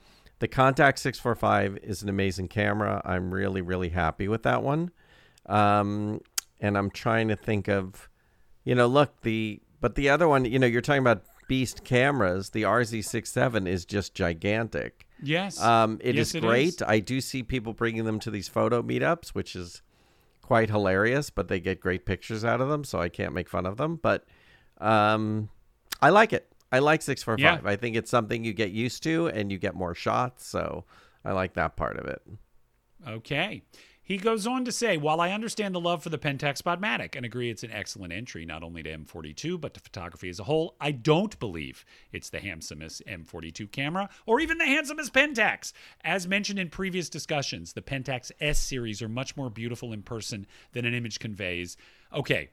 the 0.41 0.49
Contax 0.49 1.01
645 1.01 1.79
is 1.83 2.03
an 2.03 2.09
amazing 2.09 2.49
camera. 2.49 3.03
I'm 3.05 3.33
really 3.33 3.61
really 3.63 3.91
happy 3.91 4.27
with 4.29 4.43
that 4.45 4.63
one. 4.63 4.91
Um 5.47 6.21
and 6.61 6.77
I'm 6.79 6.91
trying 6.91 7.29
to 7.29 7.37
think 7.37 7.69
of 7.69 8.09
you 8.65 8.75
know, 8.75 8.87
look, 8.87 9.21
the 9.23 9.61
but 9.81 9.95
the 9.95 10.09
other 10.11 10.29
one, 10.29 10.45
you 10.45 10.59
know, 10.59 10.67
you're 10.67 10.83
talking 10.83 11.01
about 11.01 11.25
beast 11.49 11.83
cameras. 11.85 12.51
The 12.51 12.63
RZ67 12.63 13.67
is 13.67 13.85
just 13.87 14.15
gigantic. 14.15 15.07
Yes. 15.23 15.61
Um, 15.61 15.99
it 16.03 16.15
Yes, 16.15 16.29
is 16.29 16.35
it 16.37 16.41
great. 16.43 16.69
is. 16.69 16.83
I 16.87 17.01
do 17.01 17.21
see 17.21 17.43
people 17.43 17.73
bringing 17.73 18.05
them 18.05 18.21
to 18.21 18.31
these 18.31 18.47
photo 18.47 18.83
meetups, 18.83 19.31
which 19.31 19.57
is 19.57 19.83
quite 20.43 20.69
hilarious. 20.69 21.31
But 21.31 21.49
they 21.49 21.59
get 21.59 21.81
great 21.81 22.05
pictures 22.05 22.45
out 22.45 22.61
of 22.61 22.69
them, 22.69 22.85
so 22.85 23.01
I 23.01 23.09
can't 23.09 23.33
make 23.33 23.49
fun 23.49 23.65
of 23.67 23.79
them. 23.79 23.97
But 23.97 24.27
um, 24.81 25.49
I 26.03 26.11
like 26.11 26.33
it. 26.35 26.50
I 26.73 26.79
like 26.79 27.03
six 27.03 27.23
four 27.23 27.37
five. 27.37 27.63
Yeah. 27.63 27.71
I 27.71 27.77
think 27.77 27.97
it's 27.97 28.11
something 28.11 28.45
you 28.45 28.53
get 28.53 28.71
used 28.71 29.03
to, 29.05 29.29
and 29.29 29.51
you 29.51 29.59
get 29.59 29.75
more 29.75 29.95
shots. 29.95 30.47
So 30.47 30.85
I 31.25 31.33
like 31.33 31.55
that 31.55 31.77
part 31.77 31.99
of 31.99 32.07
it. 32.07 32.23
Okay. 33.07 33.63
He 34.11 34.17
goes 34.17 34.45
on 34.45 34.65
to 34.65 34.73
say, 34.73 34.97
while 34.97 35.21
I 35.21 35.31
understand 35.31 35.73
the 35.73 35.81
love 35.81 36.03
for 36.03 36.09
the 36.09 36.19
Pentax 36.19 36.61
Spotmatic 36.61 37.15
and 37.15 37.25
agree 37.25 37.49
it's 37.49 37.63
an 37.63 37.71
excellent 37.71 38.13
entry 38.13 38.45
not 38.45 38.65
only 38.65 38.83
to 38.83 38.91
M42 38.91 39.61
but 39.61 39.73
to 39.75 39.81
photography 39.81 40.29
as 40.29 40.41
a 40.41 40.45
whole, 40.45 40.75
I 40.81 40.91
don't 40.91 41.39
believe 41.39 41.85
it's 42.11 42.29
the 42.29 42.41
handsomest 42.41 43.03
M42 43.07 43.71
camera 43.71 44.09
or 44.27 44.41
even 44.41 44.59
the 44.59 44.67
handsomest 44.67 45.15
Pentax. 45.15 45.73
As 46.03 46.27
mentioned 46.27 46.59
in 46.59 46.71
previous 46.71 47.09
discussions, 47.09 47.73
the 47.73 47.83
Pentax 47.83 48.33
S 48.41 48.59
series 48.59 49.01
are 49.01 49.09
much 49.09 49.37
more 49.37 49.49
beautiful 49.49 49.93
in 49.93 50.03
person 50.03 50.45
than 50.73 50.85
an 50.85 50.95
image 50.95 51.21
conveys. 51.21 51.77
Okay. 52.13 52.51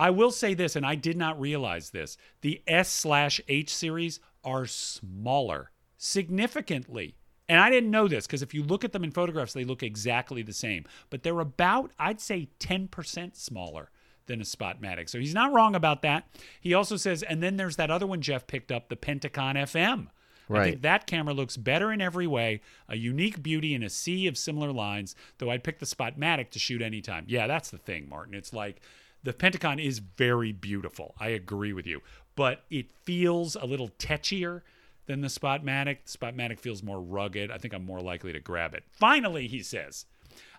I 0.00 0.10
will 0.10 0.30
say 0.30 0.54
this, 0.54 0.76
and 0.76 0.86
I 0.86 0.94
did 0.94 1.16
not 1.16 1.38
realize 1.38 1.90
this: 1.90 2.16
the 2.40 2.62
S 2.66 2.88
slash 2.88 3.40
H 3.48 3.74
series 3.74 4.18
are 4.42 4.66
smaller, 4.66 5.70
significantly. 5.98 7.16
And 7.50 7.60
I 7.60 7.68
didn't 7.68 7.90
know 7.90 8.06
this 8.06 8.26
because 8.26 8.42
if 8.42 8.54
you 8.54 8.62
look 8.62 8.84
at 8.84 8.92
them 8.92 9.02
in 9.02 9.10
photographs, 9.10 9.52
they 9.52 9.64
look 9.64 9.82
exactly 9.82 10.40
the 10.40 10.52
same. 10.52 10.84
But 11.10 11.24
they're 11.24 11.40
about, 11.40 11.90
I'd 11.98 12.20
say, 12.20 12.48
10% 12.60 13.36
smaller 13.36 13.90
than 14.26 14.40
a 14.40 14.44
Spotmatic. 14.44 15.08
So 15.08 15.18
he's 15.18 15.34
not 15.34 15.52
wrong 15.52 15.74
about 15.74 16.02
that. 16.02 16.28
He 16.60 16.72
also 16.72 16.96
says, 16.96 17.24
and 17.24 17.42
then 17.42 17.56
there's 17.56 17.74
that 17.74 17.90
other 17.90 18.06
one 18.06 18.20
Jeff 18.20 18.46
picked 18.46 18.70
up, 18.70 18.88
the 18.88 18.94
Pentacon 18.94 19.56
FM. 19.56 20.06
Right. 20.48 20.60
I 20.60 20.70
think 20.70 20.82
that 20.82 21.06
camera 21.08 21.34
looks 21.34 21.56
better 21.56 21.92
in 21.92 22.00
every 22.00 22.28
way, 22.28 22.60
a 22.88 22.96
unique 22.96 23.42
beauty 23.42 23.74
in 23.74 23.82
a 23.82 23.90
sea 23.90 24.28
of 24.28 24.38
similar 24.38 24.72
lines, 24.72 25.16
though 25.38 25.50
I'd 25.50 25.64
pick 25.64 25.80
the 25.80 25.86
Spotmatic 25.86 26.50
to 26.50 26.60
shoot 26.60 26.82
anytime. 26.82 27.24
Yeah, 27.26 27.48
that's 27.48 27.70
the 27.70 27.78
thing, 27.78 28.08
Martin. 28.08 28.34
It's 28.34 28.52
like 28.52 28.80
the 29.22 29.32
Pentacon 29.32 29.78
is 29.78 29.98
very 29.98 30.52
beautiful. 30.52 31.14
I 31.18 31.28
agree 31.28 31.72
with 31.72 31.86
you, 31.86 32.00
but 32.36 32.64
it 32.70 32.86
feels 33.04 33.56
a 33.56 33.64
little 33.64 33.90
tetchier 33.98 34.62
than 35.06 35.20
the 35.20 35.28
Spotmatic. 35.28 35.98
The 36.04 36.18
Spotmatic 36.18 36.58
feels 36.58 36.82
more 36.82 37.00
rugged. 37.00 37.50
I 37.50 37.58
think 37.58 37.74
I'm 37.74 37.84
more 37.84 38.00
likely 38.00 38.32
to 38.32 38.40
grab 38.40 38.74
it. 38.74 38.84
Finally, 38.92 39.48
he 39.48 39.62
says, 39.62 40.06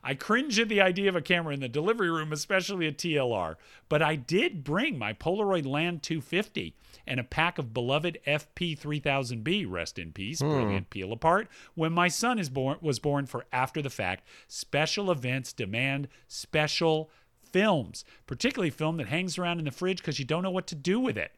I 0.04 0.16
cringe 0.16 0.60
at 0.60 0.68
the 0.68 0.82
idea 0.82 1.10
of 1.10 1.16
a 1.16 1.22
camera 1.22 1.54
in 1.54 1.60
the 1.60 1.70
delivery 1.70 2.10
room, 2.10 2.34
especially 2.34 2.88
a 2.88 2.92
TLR, 2.92 3.56
but 3.88 4.02
I 4.02 4.16
did 4.16 4.64
bring 4.64 4.98
my 4.98 5.14
Polaroid 5.14 5.66
Land 5.66 6.02
250 6.04 6.76
and 7.06 7.20
a 7.20 7.24
pack 7.24 7.58
of 7.58 7.74
beloved 7.74 8.18
FP3000B, 8.26 9.66
rest 9.70 10.00
in 10.00 10.12
peace, 10.12 10.40
hmm. 10.40 10.50
brilliant 10.50 10.90
peel 10.90 11.12
apart, 11.12 11.48
when 11.76 11.94
my 11.94 12.08
son 12.08 12.40
is 12.40 12.50
born 12.50 12.78
was 12.82 13.00
born 13.00 13.26
for 13.26 13.46
after 13.54 13.82
the 13.82 13.90
fact. 13.90 14.28
Special 14.48 15.12
events 15.12 15.54
demand 15.54 16.08
special 16.28 17.10
films, 17.52 18.04
particularly 18.28 18.70
film 18.70 18.98
that 18.98 19.08
hangs 19.08 19.38
around 19.38 19.60
in 19.60 19.66
the 19.66 19.72
fridge 19.72 19.98
because 19.98 20.20
you 20.20 20.26
don't 20.26 20.44
know 20.44 20.52
what 20.52 20.68
to 20.68 20.76
do 20.76 21.00
with 21.00 21.18
it. 21.18 21.32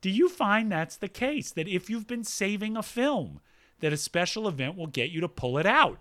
Do 0.00 0.10
you 0.10 0.28
find 0.28 0.70
that's 0.70 0.96
the 0.96 1.08
case? 1.08 1.50
That 1.52 1.68
if 1.68 1.88
you've 1.90 2.06
been 2.06 2.24
saving 2.24 2.76
a 2.76 2.82
film, 2.82 3.40
that 3.80 3.92
a 3.92 3.96
special 3.96 4.46
event 4.46 4.76
will 4.76 4.86
get 4.86 5.10
you 5.10 5.20
to 5.20 5.28
pull 5.28 5.58
it 5.58 5.66
out? 5.66 5.98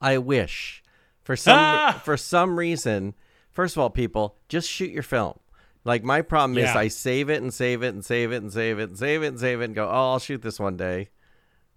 I 0.00 0.18
wish 0.18 0.82
for 1.22 1.36
some 1.36 1.58
Ah! 1.58 2.00
for 2.04 2.16
some 2.16 2.58
reason. 2.58 3.14
First 3.52 3.76
of 3.76 3.80
all, 3.80 3.90
people 3.90 4.36
just 4.48 4.68
shoot 4.68 4.90
your 4.90 5.02
film. 5.02 5.38
Like 5.84 6.02
my 6.04 6.20
problem 6.20 6.58
is 6.58 6.68
I 6.76 6.88
save 6.88 7.30
it 7.30 7.42
and 7.42 7.54
save 7.54 7.82
it 7.82 7.94
and 7.94 8.04
save 8.04 8.32
it 8.32 8.42
and 8.42 8.52
save 8.52 8.78
it 8.78 8.90
and 8.90 8.98
save 8.98 9.22
it 9.22 9.26
and 9.28 9.40
save 9.40 9.60
it 9.60 9.64
and 9.64 9.74
go, 9.74 9.86
oh, 9.86 10.12
I'll 10.12 10.18
shoot 10.18 10.42
this 10.42 10.58
one 10.58 10.76
day, 10.76 11.10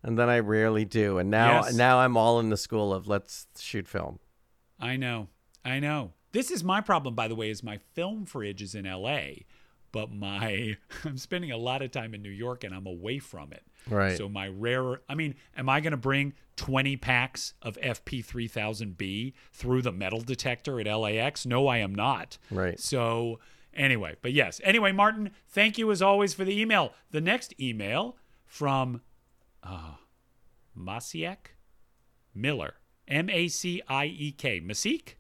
and 0.04 0.18
then 0.18 0.30
I 0.30 0.40
rarely 0.40 0.86
do. 0.86 1.18
And 1.18 1.30
now 1.30 1.64
Yes. 1.66 1.74
now 1.76 2.00
I'm 2.00 2.16
all 2.18 2.40
in 2.40 2.50
the 2.50 2.58
school 2.58 2.94
of 2.94 3.08
let's 3.08 3.48
shoot 3.60 3.88
film. 3.88 4.20
I 4.80 4.96
know. 4.98 5.28
I 5.66 5.80
know. 5.80 6.14
This 6.32 6.52
is 6.52 6.64
my 6.64 6.80
problem, 6.82 7.16
by 7.16 7.28
the 7.28 7.36
way, 7.36 7.50
is 7.50 7.64
my 7.64 7.78
film 7.78 8.26
fridge 8.26 8.62
is 8.62 8.76
in 8.76 8.86
LA, 8.86 9.44
but 9.92 10.12
my 10.12 10.78
I'm 11.06 11.18
spending 11.18 11.52
a 11.52 11.58
lot 11.58 11.82
of 11.82 11.92
time 11.92 12.14
in 12.14 12.22
New 12.22 12.30
York 12.30 12.64
and 12.64 12.74
I'm 12.74 12.86
away 12.88 13.20
from 13.20 13.52
it. 13.52 13.64
Right. 13.90 14.16
So 14.18 14.30
my 14.30 14.48
rarer 14.48 15.02
I 15.10 15.16
mean, 15.16 15.36
am 15.58 15.68
I 15.70 15.80
gonna 15.82 15.98
bring 15.98 16.34
20 16.56 16.98
packs 16.98 17.54
of 17.62 17.78
FP3000B 17.78 19.34
through 19.54 19.82
the 19.82 19.92
metal 19.92 20.22
detector 20.22 20.80
at 20.80 20.86
LAX? 20.88 21.46
No, 21.46 21.68
I 21.68 21.78
am 21.80 21.94
not. 21.94 22.38
Right. 22.52 22.80
So 22.80 23.40
anyway, 23.74 24.16
but 24.22 24.34
yes. 24.34 24.62
Anyway, 24.64 24.92
Martin, 24.92 25.32
thank 25.48 25.78
you 25.78 25.92
as 25.92 26.02
always 26.02 26.34
for 26.34 26.46
the 26.46 26.60
email. 26.60 26.94
The 27.12 27.22
next 27.22 27.54
email 27.60 28.18
from 28.46 29.02
uh 29.70 29.94
Masiek 30.78 31.38
Miller. 32.34 32.76
M 33.08 33.30
A 33.30 33.48
C 33.48 33.82
I 33.88 34.06
E 34.06 34.32
K. 34.32 34.62
Masik? 34.62 35.16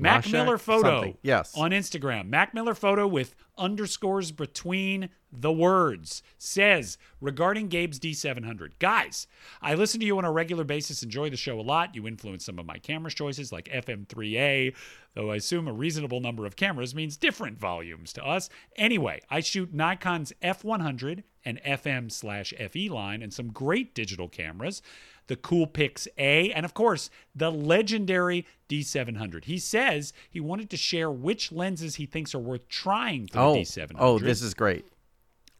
Mac 0.00 0.24
Mashak 0.24 0.32
Miller 0.32 0.58
photo. 0.58 0.88
something. 0.88 1.18
Yes. 1.22 1.52
On 1.56 1.70
Instagram. 1.70 2.28
Mac 2.28 2.54
Miller 2.54 2.74
photo 2.74 3.06
with 3.06 3.34
underscores 3.58 4.32
between 4.32 5.10
the 5.30 5.52
words. 5.52 6.22
Says 6.38 6.96
regarding 7.20 7.68
Gabe's 7.68 8.00
D700. 8.00 8.70
Guys, 8.78 9.26
I 9.60 9.74
listen 9.74 10.00
to 10.00 10.06
you 10.06 10.16
on 10.16 10.24
a 10.24 10.32
regular 10.32 10.64
basis, 10.64 11.02
enjoy 11.02 11.28
the 11.28 11.36
show 11.36 11.60
a 11.60 11.62
lot. 11.62 11.94
You 11.94 12.08
influence 12.08 12.46
some 12.46 12.58
of 12.58 12.64
my 12.64 12.78
camera 12.78 13.10
choices 13.10 13.52
like 13.52 13.66
FM3A, 13.66 14.74
though 15.14 15.30
I 15.30 15.36
assume 15.36 15.68
a 15.68 15.72
reasonable 15.72 16.20
number 16.20 16.46
of 16.46 16.56
cameras 16.56 16.94
means 16.94 17.18
different 17.18 17.58
volumes 17.58 18.14
to 18.14 18.24
us. 18.24 18.48
Anyway, 18.76 19.20
I 19.28 19.40
shoot 19.40 19.74
Nikon's 19.74 20.32
F100 20.42 21.24
and 21.44 21.60
FM 21.62 22.10
slash 22.12 22.52
FE 22.70 22.88
line 22.88 23.22
and 23.22 23.32
some 23.32 23.48
great 23.48 23.94
digital 23.94 24.28
cameras 24.28 24.82
the 25.30 25.36
Coolpix 25.36 26.08
A, 26.18 26.52
and 26.52 26.66
of 26.66 26.74
course, 26.74 27.08
the 27.36 27.52
legendary 27.52 28.44
D700. 28.68 29.44
He 29.44 29.58
says 29.58 30.12
he 30.28 30.40
wanted 30.40 30.68
to 30.70 30.76
share 30.76 31.08
which 31.08 31.52
lenses 31.52 31.94
he 31.94 32.04
thinks 32.04 32.34
are 32.34 32.40
worth 32.40 32.68
trying 32.68 33.28
for 33.28 33.38
Oh, 33.38 33.54
the 33.54 33.60
D700. 33.60 33.92
oh, 34.00 34.18
this 34.18 34.42
is 34.42 34.54
great. 34.54 34.84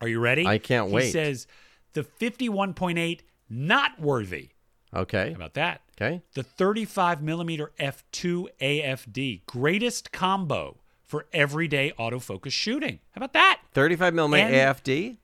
Are 0.01 0.09
you 0.09 0.19
ready? 0.19 0.45
I 0.45 0.59
can't 0.59 0.89
he 0.89 0.95
wait. 0.95 1.05
He 1.05 1.11
says 1.13 1.47
the 1.93 2.03
51.8 2.03 3.21
not 3.49 4.01
worthy. 4.01 4.49
Okay. 4.93 5.31
How 5.31 5.37
about 5.37 5.55
that? 5.55 5.83
Okay. 5.97 6.21
The 6.35 6.43
35 6.43 7.23
millimeter 7.23 7.71
f2 7.79 8.47
AFD, 8.61 9.47
greatest 9.47 10.11
combo 10.11 10.79
for 11.05 11.27
everyday 11.33 11.93
autofocus 11.99 12.51
shooting. 12.53 12.99
How 13.13 13.21
about 13.21 13.35
that? 13.35 13.61
35 13.73 14.15
millimeter 14.15 14.49
AFD. 14.53 15.19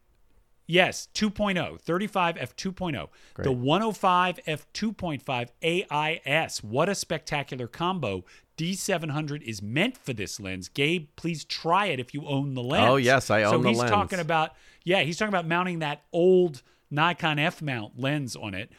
Yes, 0.66 1.08
2.0, 1.14 1.80
35 1.80 2.34
f2.0. 2.36 3.08
The 3.38 3.52
105 3.52 4.40
f2.5 4.46 5.48
AIS. 5.62 6.64
What 6.64 6.88
a 6.88 6.94
spectacular 6.94 7.68
combo. 7.68 8.24
D700 8.56 9.42
is 9.42 9.62
meant 9.62 9.96
for 9.96 10.12
this 10.12 10.40
lens. 10.40 10.68
Gabe, 10.68 11.08
please 11.16 11.44
try 11.44 11.86
it 11.86 12.00
if 12.00 12.14
you 12.14 12.26
own 12.26 12.54
the 12.54 12.62
lens. 12.62 12.88
Oh, 12.88 12.96
yes, 12.96 13.30
I 13.30 13.42
so 13.42 13.56
own 13.56 13.62
the 13.62 13.68
he's 13.68 13.78
talking 13.78 14.18
about 14.18 14.52
yeah, 14.84 15.02
he's 15.02 15.16
talking 15.16 15.32
about 15.32 15.46
mounting 15.46 15.80
that 15.80 16.02
old 16.12 16.62
Nikon 16.90 17.38
F 17.38 17.60
mount 17.60 17.98
lens 17.98 18.34
on 18.36 18.54
it. 18.54 18.70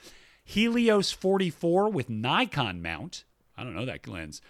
Helios 0.43 1.11
44 1.11 1.89
with 1.89 2.09
Nikon 2.09 2.81
mount. 2.81 3.25
I 3.57 3.63
don't 3.63 3.75
know 3.75 3.85
that 3.85 4.07
lens. 4.07 4.41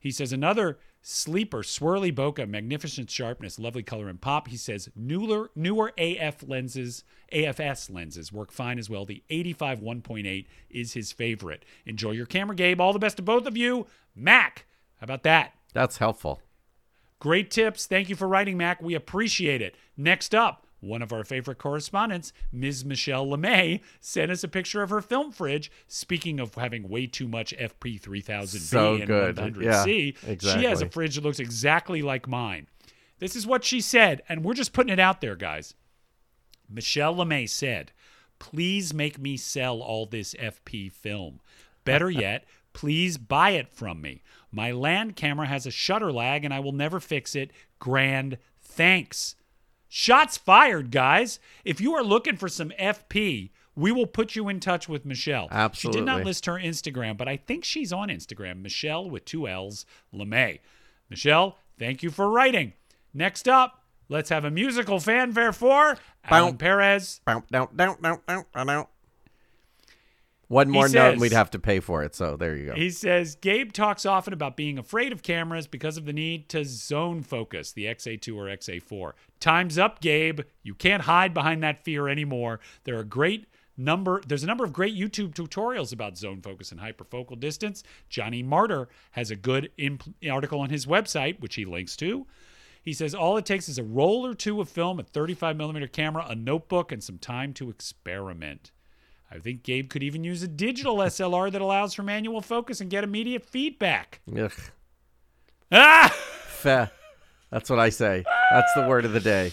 He 0.00 0.10
says 0.10 0.32
another 0.32 0.78
sleeper, 1.06 1.58
swirly 1.58 2.12
bokeh, 2.12 2.48
magnificent 2.48 3.10
sharpness, 3.10 3.58
lovely 3.58 3.82
color 3.82 4.08
and 4.08 4.20
pop. 4.20 4.48
He 4.48 4.56
says 4.56 4.88
newer 4.96 5.50
newer 5.54 5.92
AF 5.98 6.42
lenses, 6.42 7.04
AFS 7.30 7.92
lenses 7.92 8.32
work 8.32 8.50
fine 8.50 8.78
as 8.78 8.88
well. 8.88 9.04
The 9.04 9.22
85 9.28 9.80
1.8 9.80 10.46
is 10.70 10.94
his 10.94 11.12
favorite. 11.12 11.64
Enjoy 11.84 12.12
your 12.12 12.26
camera, 12.26 12.56
Gabe. 12.56 12.80
All 12.80 12.94
the 12.94 12.98
best 12.98 13.18
to 13.18 13.22
both 13.22 13.46
of 13.46 13.56
you. 13.56 13.86
Mac, 14.16 14.64
how 14.96 15.04
about 15.04 15.22
that? 15.24 15.52
That's 15.74 15.98
helpful. 15.98 16.40
Great 17.18 17.50
tips. 17.50 17.86
Thank 17.86 18.08
you 18.08 18.16
for 18.16 18.26
writing, 18.26 18.56
Mac. 18.56 18.82
We 18.82 18.94
appreciate 18.94 19.60
it. 19.60 19.76
Next 19.96 20.34
up, 20.34 20.63
one 20.84 21.02
of 21.02 21.12
our 21.12 21.24
favorite 21.24 21.58
correspondents, 21.58 22.32
Ms. 22.52 22.84
Michelle 22.84 23.26
LeMay, 23.26 23.80
sent 24.00 24.30
us 24.30 24.44
a 24.44 24.48
picture 24.48 24.82
of 24.82 24.90
her 24.90 25.00
film 25.00 25.32
fridge. 25.32 25.70
Speaking 25.86 26.38
of 26.40 26.54
having 26.54 26.88
way 26.88 27.06
too 27.06 27.28
much 27.28 27.54
FP 27.56 28.00
3000B 28.00 28.58
So 28.58 28.94
and 28.94 29.06
good. 29.06 29.36
100C, 29.36 30.16
Yeah, 30.42 30.54
she 30.54 30.64
has 30.64 30.82
a 30.82 30.88
fridge 30.88 31.16
that 31.16 31.24
looks 31.24 31.40
exactly 31.40 32.02
like 32.02 32.28
mine. 32.28 32.68
This 33.18 33.36
is 33.36 33.46
what 33.46 33.64
she 33.64 33.80
said, 33.80 34.22
and 34.28 34.44
we're 34.44 34.54
just 34.54 34.72
putting 34.72 34.92
it 34.92 35.00
out 35.00 35.20
there, 35.20 35.36
guys. 35.36 35.74
Michelle 36.68 37.14
LeMay 37.14 37.48
said, 37.48 37.92
Please 38.38 38.92
make 38.92 39.18
me 39.18 39.36
sell 39.36 39.80
all 39.80 40.06
this 40.06 40.34
FP 40.34 40.90
film. 40.92 41.40
Better 41.84 42.10
yet, 42.10 42.44
please 42.72 43.16
buy 43.16 43.50
it 43.50 43.68
from 43.68 44.00
me. 44.00 44.22
My 44.50 44.72
land 44.72 45.16
camera 45.16 45.46
has 45.46 45.66
a 45.66 45.70
shutter 45.70 46.12
lag 46.12 46.44
and 46.44 46.52
I 46.52 46.60
will 46.60 46.72
never 46.72 47.00
fix 47.00 47.34
it. 47.34 47.52
Grand 47.78 48.38
thanks. 48.60 49.36
Shots 49.96 50.36
fired, 50.36 50.90
guys. 50.90 51.38
If 51.64 51.80
you 51.80 51.94
are 51.94 52.02
looking 52.02 52.36
for 52.36 52.48
some 52.48 52.70
FP, 52.80 53.50
we 53.76 53.92
will 53.92 54.08
put 54.08 54.34
you 54.34 54.48
in 54.48 54.58
touch 54.58 54.88
with 54.88 55.06
Michelle. 55.06 55.46
Absolutely. 55.52 55.98
She 55.98 56.00
did 56.00 56.04
not 56.04 56.24
list 56.24 56.46
her 56.46 56.54
Instagram, 56.54 57.16
but 57.16 57.28
I 57.28 57.36
think 57.36 57.64
she's 57.64 57.92
on 57.92 58.08
Instagram. 58.08 58.60
Michelle 58.60 59.08
with 59.08 59.24
two 59.24 59.46
L's, 59.46 59.86
LeMay. 60.12 60.58
Michelle, 61.08 61.58
thank 61.78 62.02
you 62.02 62.10
for 62.10 62.28
writing. 62.28 62.72
Next 63.14 63.46
up, 63.46 63.84
let's 64.08 64.30
have 64.30 64.44
a 64.44 64.50
musical 64.50 64.98
fanfare 64.98 65.52
for 65.52 65.96
Alan 66.24 66.54
Bow. 66.54 66.58
Perez. 66.58 67.20
Bow, 67.24 67.44
down, 67.52 67.68
down, 67.76 67.96
down, 68.02 68.18
down, 68.26 68.44
down, 68.52 68.66
down. 68.66 68.86
One 70.54 70.70
more 70.70 70.88
note, 70.88 71.14
and 71.14 71.20
we'd 71.20 71.32
have 71.32 71.50
to 71.50 71.58
pay 71.58 71.80
for 71.80 72.04
it. 72.04 72.14
So 72.14 72.36
there 72.36 72.54
you 72.56 72.66
go. 72.66 72.74
He 72.74 72.90
says 72.90 73.34
Gabe 73.34 73.72
talks 73.72 74.06
often 74.06 74.32
about 74.32 74.56
being 74.56 74.78
afraid 74.78 75.10
of 75.10 75.20
cameras 75.20 75.66
because 75.66 75.96
of 75.96 76.04
the 76.04 76.12
need 76.12 76.48
to 76.50 76.64
zone 76.64 77.24
focus, 77.24 77.72
the 77.72 77.86
XA2 77.86 78.36
or 78.36 78.44
XA4. 78.44 79.14
Time's 79.40 79.78
up, 79.78 80.00
Gabe. 80.00 80.42
You 80.62 80.76
can't 80.76 81.02
hide 81.02 81.34
behind 81.34 81.64
that 81.64 81.82
fear 81.82 82.08
anymore. 82.08 82.60
There 82.84 82.96
are 82.96 83.02
great 83.02 83.48
number 83.76 84.22
there's 84.28 84.44
a 84.44 84.46
number 84.46 84.62
of 84.62 84.72
great 84.72 84.96
YouTube 84.96 85.34
tutorials 85.34 85.92
about 85.92 86.16
zone 86.16 86.40
focus 86.40 86.70
and 86.70 86.80
hyperfocal 86.80 87.40
distance. 87.40 87.82
Johnny 88.08 88.40
Martyr 88.40 88.88
has 89.10 89.32
a 89.32 89.36
good 89.36 89.72
imp- 89.76 90.14
article 90.30 90.60
on 90.60 90.70
his 90.70 90.86
website 90.86 91.40
which 91.40 91.56
he 91.56 91.64
links 91.64 91.96
to. 91.96 92.28
He 92.80 92.92
says 92.92 93.12
all 93.12 93.36
it 93.36 93.44
takes 93.44 93.68
is 93.68 93.78
a 93.78 93.82
roll 93.82 94.24
or 94.24 94.34
two 94.34 94.60
of 94.60 94.68
film, 94.68 95.00
a 95.00 95.02
35 95.02 95.56
millimeter 95.56 95.88
camera, 95.88 96.26
a 96.28 96.36
notebook, 96.36 96.92
and 96.92 97.02
some 97.02 97.18
time 97.18 97.52
to 97.54 97.70
experiment. 97.70 98.70
I 99.34 99.38
think 99.38 99.64
Gabe 99.64 99.90
could 99.90 100.04
even 100.04 100.22
use 100.22 100.42
a 100.44 100.48
digital 100.48 100.98
SLR 100.98 101.50
that 101.50 101.60
allows 101.60 101.92
for 101.92 102.04
manual 102.04 102.40
focus 102.40 102.80
and 102.80 102.88
get 102.88 103.02
immediate 103.02 103.44
feedback. 103.44 104.20
Ugh. 104.36 104.52
Ah! 105.72 106.14
Feh. 106.46 106.86
That's 107.50 107.68
what 107.68 107.80
I 107.80 107.88
say. 107.88 108.24
That's 108.52 108.72
the 108.74 108.86
word 108.86 109.04
of 109.04 109.12
the 109.12 109.20
day. 109.20 109.52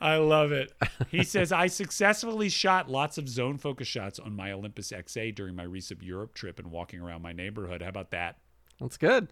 I 0.00 0.16
love 0.16 0.50
it. 0.50 0.72
He 1.10 1.22
says, 1.24 1.52
I 1.52 1.66
successfully 1.66 2.48
shot 2.48 2.90
lots 2.90 3.18
of 3.18 3.28
zone 3.28 3.58
focus 3.58 3.86
shots 3.86 4.18
on 4.18 4.34
my 4.34 4.50
Olympus 4.50 4.90
XA 4.90 5.34
during 5.34 5.54
my 5.54 5.62
recent 5.62 6.02
Europe 6.02 6.34
trip 6.34 6.58
and 6.58 6.70
walking 6.70 7.00
around 7.00 7.22
my 7.22 7.32
neighborhood. 7.32 7.82
How 7.82 7.88
about 7.90 8.10
that? 8.12 8.38
That's 8.80 8.96
good. 8.96 9.28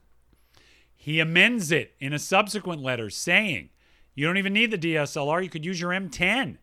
He 0.95 1.21
amends 1.21 1.73
it 1.73 1.95
in 1.99 2.13
a 2.13 2.19
subsequent 2.19 2.83
letter 2.83 3.09
saying, 3.09 3.71
You 4.15 4.27
don't 4.27 4.37
even 4.37 4.53
need 4.53 4.71
the 4.71 4.79
DSLR. 4.79 5.43
You 5.43 5.49
could 5.49 5.65
use 5.65 5.81
your 5.81 5.91
M10. 5.91 6.59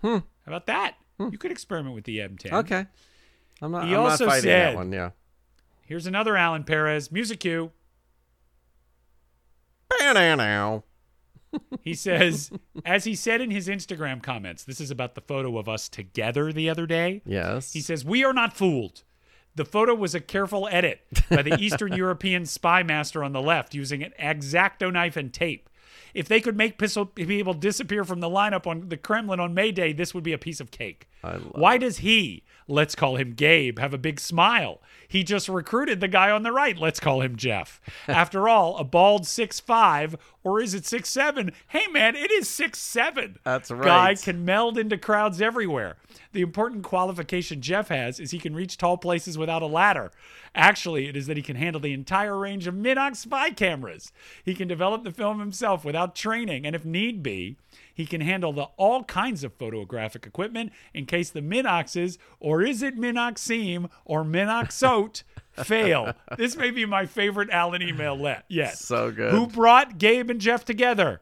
Hmm. 0.00 0.18
How 0.18 0.22
about 0.46 0.66
that? 0.66 0.94
Hmm. 1.18 1.28
You 1.30 1.38
could 1.38 1.50
experiment 1.52 1.94
with 1.94 2.04
the 2.04 2.18
M10. 2.18 2.52
Okay. 2.52 2.86
I'm 3.62 3.70
not, 3.70 3.86
He 3.86 3.94
I'm 3.94 4.00
also 4.00 4.24
not 4.26 4.30
fighting 4.32 4.42
said- 4.50 4.72
that 4.72 4.76
one. 4.76 4.92
Yeah. 4.92 5.10
Here's 5.86 6.06
another 6.06 6.36
Alan 6.36 6.64
Perez 6.64 7.12
music 7.12 7.40
cue. 7.40 7.70
He 11.82 11.94
says, 11.94 12.50
as 12.84 13.04
he 13.04 13.14
said 13.14 13.40
in 13.40 13.50
his 13.50 13.68
Instagram 13.68 14.22
comments, 14.22 14.64
this 14.64 14.80
is 14.80 14.90
about 14.90 15.14
the 15.14 15.20
photo 15.20 15.56
of 15.58 15.68
us 15.68 15.88
together 15.88 16.52
the 16.52 16.68
other 16.68 16.86
day. 16.86 17.22
Yes. 17.24 17.72
He 17.72 17.80
says, 17.80 18.04
We 18.04 18.24
are 18.24 18.32
not 18.32 18.56
fooled. 18.56 19.04
The 19.54 19.64
photo 19.64 19.94
was 19.94 20.16
a 20.16 20.20
careful 20.20 20.68
edit 20.72 21.02
by 21.30 21.42
the 21.42 21.56
Eastern 21.60 21.92
European 21.92 22.44
spy 22.44 22.82
master 22.82 23.22
on 23.22 23.32
the 23.32 23.40
left 23.42 23.72
using 23.72 24.02
an 24.02 24.12
exacto 24.18 24.92
knife 24.92 25.16
and 25.16 25.32
tape. 25.32 25.68
If 26.14 26.28
they 26.28 26.40
could 26.40 26.56
make 26.56 26.78
pis- 26.78 26.98
people 27.14 27.54
disappear 27.54 28.04
from 28.04 28.20
the 28.20 28.28
lineup 28.28 28.66
on 28.66 28.88
the 28.88 28.96
Kremlin 28.96 29.40
on 29.40 29.54
May 29.54 29.72
Day, 29.72 29.92
this 29.92 30.14
would 30.14 30.24
be 30.24 30.32
a 30.32 30.38
piece 30.38 30.60
of 30.60 30.70
cake. 30.70 31.08
Why 31.52 31.78
does 31.78 31.98
he, 31.98 32.42
let's 32.66 32.94
call 32.94 33.16
him 33.16 33.32
Gabe, 33.32 33.78
have 33.78 33.94
a 33.94 33.98
big 33.98 34.20
smile? 34.20 34.80
He 35.06 35.22
just 35.22 35.48
recruited 35.48 36.00
the 36.00 36.08
guy 36.08 36.30
on 36.30 36.42
the 36.42 36.52
right, 36.52 36.76
let's 36.76 37.00
call 37.00 37.20
him 37.20 37.36
Jeff. 37.36 37.80
After 38.08 38.48
all, 38.48 38.76
a 38.78 38.84
bald 38.84 39.26
six 39.26 39.60
five, 39.60 40.16
or 40.42 40.60
is 40.60 40.74
it 40.74 40.86
six 40.86 41.08
seven? 41.08 41.52
Hey 41.68 41.86
man, 41.92 42.16
it 42.16 42.30
is 42.30 42.48
six 42.48 42.80
seven. 42.80 43.38
That's 43.44 43.70
right. 43.70 43.84
Guy 43.84 44.14
can 44.14 44.44
meld 44.44 44.78
into 44.78 44.98
crowds 44.98 45.40
everywhere. 45.40 45.96
The 46.32 46.42
important 46.42 46.82
qualification 46.82 47.60
Jeff 47.60 47.88
has 47.88 48.18
is 48.18 48.32
he 48.32 48.38
can 48.38 48.54
reach 48.54 48.76
tall 48.76 48.96
places 48.96 49.38
without 49.38 49.62
a 49.62 49.66
ladder. 49.66 50.10
Actually, 50.54 51.08
it 51.08 51.16
is 51.16 51.26
that 51.26 51.36
he 51.36 51.42
can 51.42 51.56
handle 51.56 51.80
the 51.80 51.92
entire 51.92 52.38
range 52.38 52.66
of 52.66 52.74
Minox 52.74 53.16
spy 53.16 53.50
cameras. 53.50 54.12
He 54.44 54.54
can 54.54 54.68
develop 54.68 55.04
the 55.04 55.10
film 55.10 55.38
himself 55.38 55.84
without 55.84 56.14
training, 56.14 56.66
and 56.66 56.74
if 56.74 56.84
need 56.84 57.22
be, 57.22 57.56
he 57.94 58.04
can 58.04 58.20
handle 58.20 58.52
the 58.52 58.68
all 58.76 59.04
kinds 59.04 59.44
of 59.44 59.54
photographic 59.54 60.26
equipment 60.26 60.72
in 60.92 61.06
case 61.06 61.30
the 61.30 61.40
Minoxes, 61.40 62.18
or 62.40 62.60
is 62.62 62.82
it 62.82 62.98
Minoxeme 62.98 63.88
or 64.04 64.24
Minoxote, 64.24 65.22
fail. 65.62 66.12
This 66.36 66.56
may 66.56 66.70
be 66.70 66.84
my 66.84 67.06
favorite 67.06 67.50
Allen 67.50 67.82
email 67.82 68.16
let 68.16 68.44
yet. 68.48 68.76
So 68.76 69.10
good. 69.10 69.32
Who 69.32 69.46
brought 69.46 69.98
Gabe 69.98 70.30
and 70.30 70.40
Jeff 70.40 70.64
together? 70.64 71.20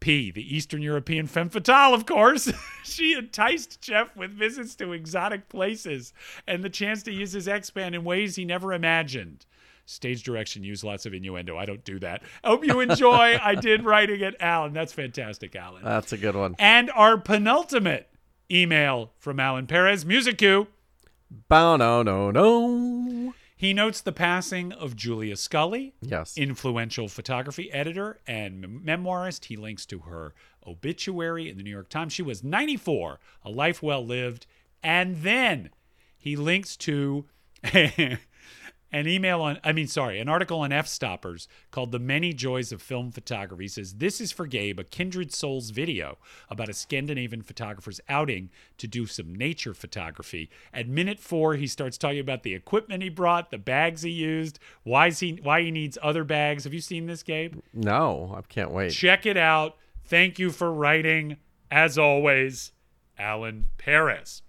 P, 0.00 0.32
the 0.32 0.56
Eastern 0.56 0.82
European 0.82 1.28
femme 1.28 1.48
fatale, 1.48 1.94
of 1.94 2.06
course. 2.06 2.52
she 2.84 3.14
enticed 3.14 3.80
Jeff 3.80 4.16
with 4.16 4.32
visits 4.32 4.74
to 4.76 4.92
exotic 4.92 5.48
places 5.48 6.12
and 6.46 6.64
the 6.64 6.68
chance 6.68 7.04
to 7.04 7.12
use 7.12 7.32
his 7.32 7.46
X-pan 7.46 7.94
in 7.94 8.02
ways 8.02 8.34
he 8.34 8.44
never 8.44 8.72
imagined. 8.72 9.46
Stage 9.84 10.22
direction 10.22 10.62
used 10.62 10.84
lots 10.84 11.06
of 11.06 11.12
innuendo. 11.14 11.56
I 11.58 11.64
don't 11.66 11.84
do 11.84 11.98
that. 11.98 12.22
I 12.44 12.48
hope 12.48 12.64
you 12.64 12.80
enjoy. 12.80 13.38
I 13.42 13.54
did 13.56 13.84
writing 13.84 14.20
it, 14.20 14.36
Alan. 14.40 14.72
That's 14.72 14.92
fantastic, 14.92 15.54
Alan. 15.56 15.82
That's 15.84 16.12
a 16.12 16.16
good 16.18 16.36
one. 16.36 16.54
and 16.58 16.90
our 16.92 17.18
penultimate 17.18 18.08
email 18.50 19.12
from 19.18 19.40
Alan 19.40 19.66
Perez, 19.66 20.04
music 20.06 20.38
cue. 20.38 20.66
Bow 21.48 21.76
no 21.76 22.02
no 22.02 22.30
no. 22.30 23.34
He 23.56 23.72
notes 23.72 24.00
the 24.00 24.12
passing 24.12 24.72
of 24.72 24.96
Julia 24.96 25.36
Scully, 25.36 25.94
Yes. 26.00 26.36
influential 26.36 27.06
photography 27.08 27.72
editor 27.72 28.18
and 28.26 28.60
mem- 28.60 28.82
memoirist. 28.84 29.44
He 29.44 29.56
links 29.56 29.86
to 29.86 30.00
her 30.00 30.34
obituary 30.66 31.48
in 31.48 31.56
the 31.56 31.62
New 31.62 31.70
York 31.70 31.88
Times. 31.88 32.12
She 32.12 32.22
was 32.22 32.42
94, 32.42 33.20
a 33.44 33.50
life 33.50 33.80
well 33.82 34.04
lived. 34.04 34.46
And 34.82 35.18
then 35.22 35.70
he 36.18 36.34
links 36.36 36.76
to 36.78 37.24
an 38.92 39.08
email 39.08 39.40
on, 39.40 39.58
I 39.64 39.72
mean, 39.72 39.86
sorry, 39.86 40.20
an 40.20 40.28
article 40.28 40.60
on 40.60 40.70
F 40.70 40.86
Stoppers 40.86 41.48
called 41.70 41.92
The 41.92 41.98
Many 41.98 42.32
Joys 42.32 42.72
of 42.72 42.82
Film 42.82 43.10
Photography. 43.10 43.64
He 43.64 43.68
says, 43.68 43.94
This 43.94 44.20
is 44.20 44.32
for 44.32 44.46
Gabe, 44.46 44.78
a 44.78 44.84
Kindred 44.84 45.32
Souls 45.32 45.70
video 45.70 46.18
about 46.50 46.68
a 46.68 46.74
Scandinavian 46.74 47.42
photographer's 47.42 48.00
outing 48.08 48.50
to 48.78 48.86
do 48.86 49.06
some 49.06 49.34
nature 49.34 49.72
photography. 49.72 50.50
At 50.74 50.88
minute 50.88 51.18
four, 51.18 51.54
he 51.54 51.66
starts 51.66 51.96
talking 51.96 52.20
about 52.20 52.42
the 52.42 52.54
equipment 52.54 53.02
he 53.02 53.08
brought, 53.08 53.50
the 53.50 53.58
bags 53.58 54.02
he 54.02 54.10
used, 54.10 54.58
why, 54.82 55.08
is 55.08 55.20
he, 55.20 55.38
why 55.42 55.62
he 55.62 55.70
needs 55.70 55.96
other 56.02 56.24
bags. 56.24 56.64
Have 56.64 56.74
you 56.74 56.80
seen 56.80 57.06
this, 57.06 57.22
Gabe? 57.22 57.60
No, 57.72 58.34
I 58.36 58.42
can't 58.42 58.70
wait. 58.70 58.92
Check 58.92 59.24
it 59.24 59.36
out. 59.36 59.76
Thank 60.04 60.38
you 60.38 60.50
for 60.50 60.72
writing, 60.72 61.38
as 61.70 61.96
always, 61.96 62.72
Alan 63.18 63.66
Perez. 63.78 64.42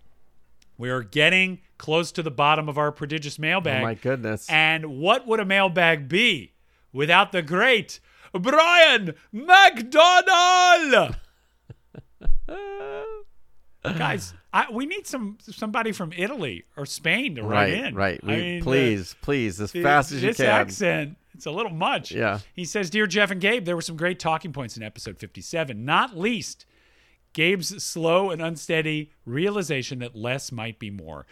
We 0.78 0.90
are 0.90 1.04
getting 1.04 1.60
close 1.84 2.14
to 2.14 2.24
the 2.24 2.32
bottom 2.32 2.70
of 2.70 2.78
our 2.78 2.94
prodigious 2.94 3.38
mailbag. 3.38 3.82
Oh 3.82 3.86
my 3.86 3.94
goodness. 3.96 4.50
And 4.50 5.00
what 5.00 5.28
would 5.28 5.42
a 5.42 5.46
mailbag 5.46 6.08
be 6.08 6.54
without 6.94 7.34
the 7.34 7.42
great 7.42 8.00
Brian 8.34 9.14
McDonald? 9.34 11.18
Guys, 13.84 14.34
I, 14.54 14.68
we 14.72 14.86
need 14.86 15.06
some 15.08 15.38
somebody 15.42 15.92
from 15.92 16.14
Italy 16.16 16.64
or 16.78 16.86
Spain 16.86 17.36
to 17.36 17.44
write 17.44 17.74
in. 17.74 17.94
right. 17.96 18.18
I 18.24 18.26
We, 18.28 18.36
mean, 18.38 18.60
the- 18.60 18.64
please, 18.64 19.16
please, 19.22 19.60
as 19.60 19.74
the- 19.74 19.84
fast 19.84 20.14
as 20.14 20.24
you 20.24 20.30
can. 20.30 20.38
this 20.38 20.40
accent, 20.40 21.18
it's 21.36 21.46
a 21.46 21.52
little 21.52 21.74
much. 21.74 22.14
Yeah. 22.14 22.40
He 22.54 22.64
says, 22.64 22.90
Dear 22.90 23.08
Jeff 23.08 23.30
and 23.30 23.42
Gabe, 23.42 23.66
there 23.66 23.76
were 23.76 23.82
some 23.82 23.98
great 23.98 24.20
talking 24.20 24.54
points 24.54 24.78
in 24.78 24.84
episode 24.84 25.20
57, 25.20 25.84
not 25.84 26.18
least 26.18 26.66
Gabe's 27.34 27.84
slow 27.84 28.30
and 28.32 28.42
unsteady 28.42 29.12
realization 29.26 30.00
that 30.00 30.16
less 30.16 30.50
might 30.52 30.80
be 30.80 30.90
more. 30.90 31.26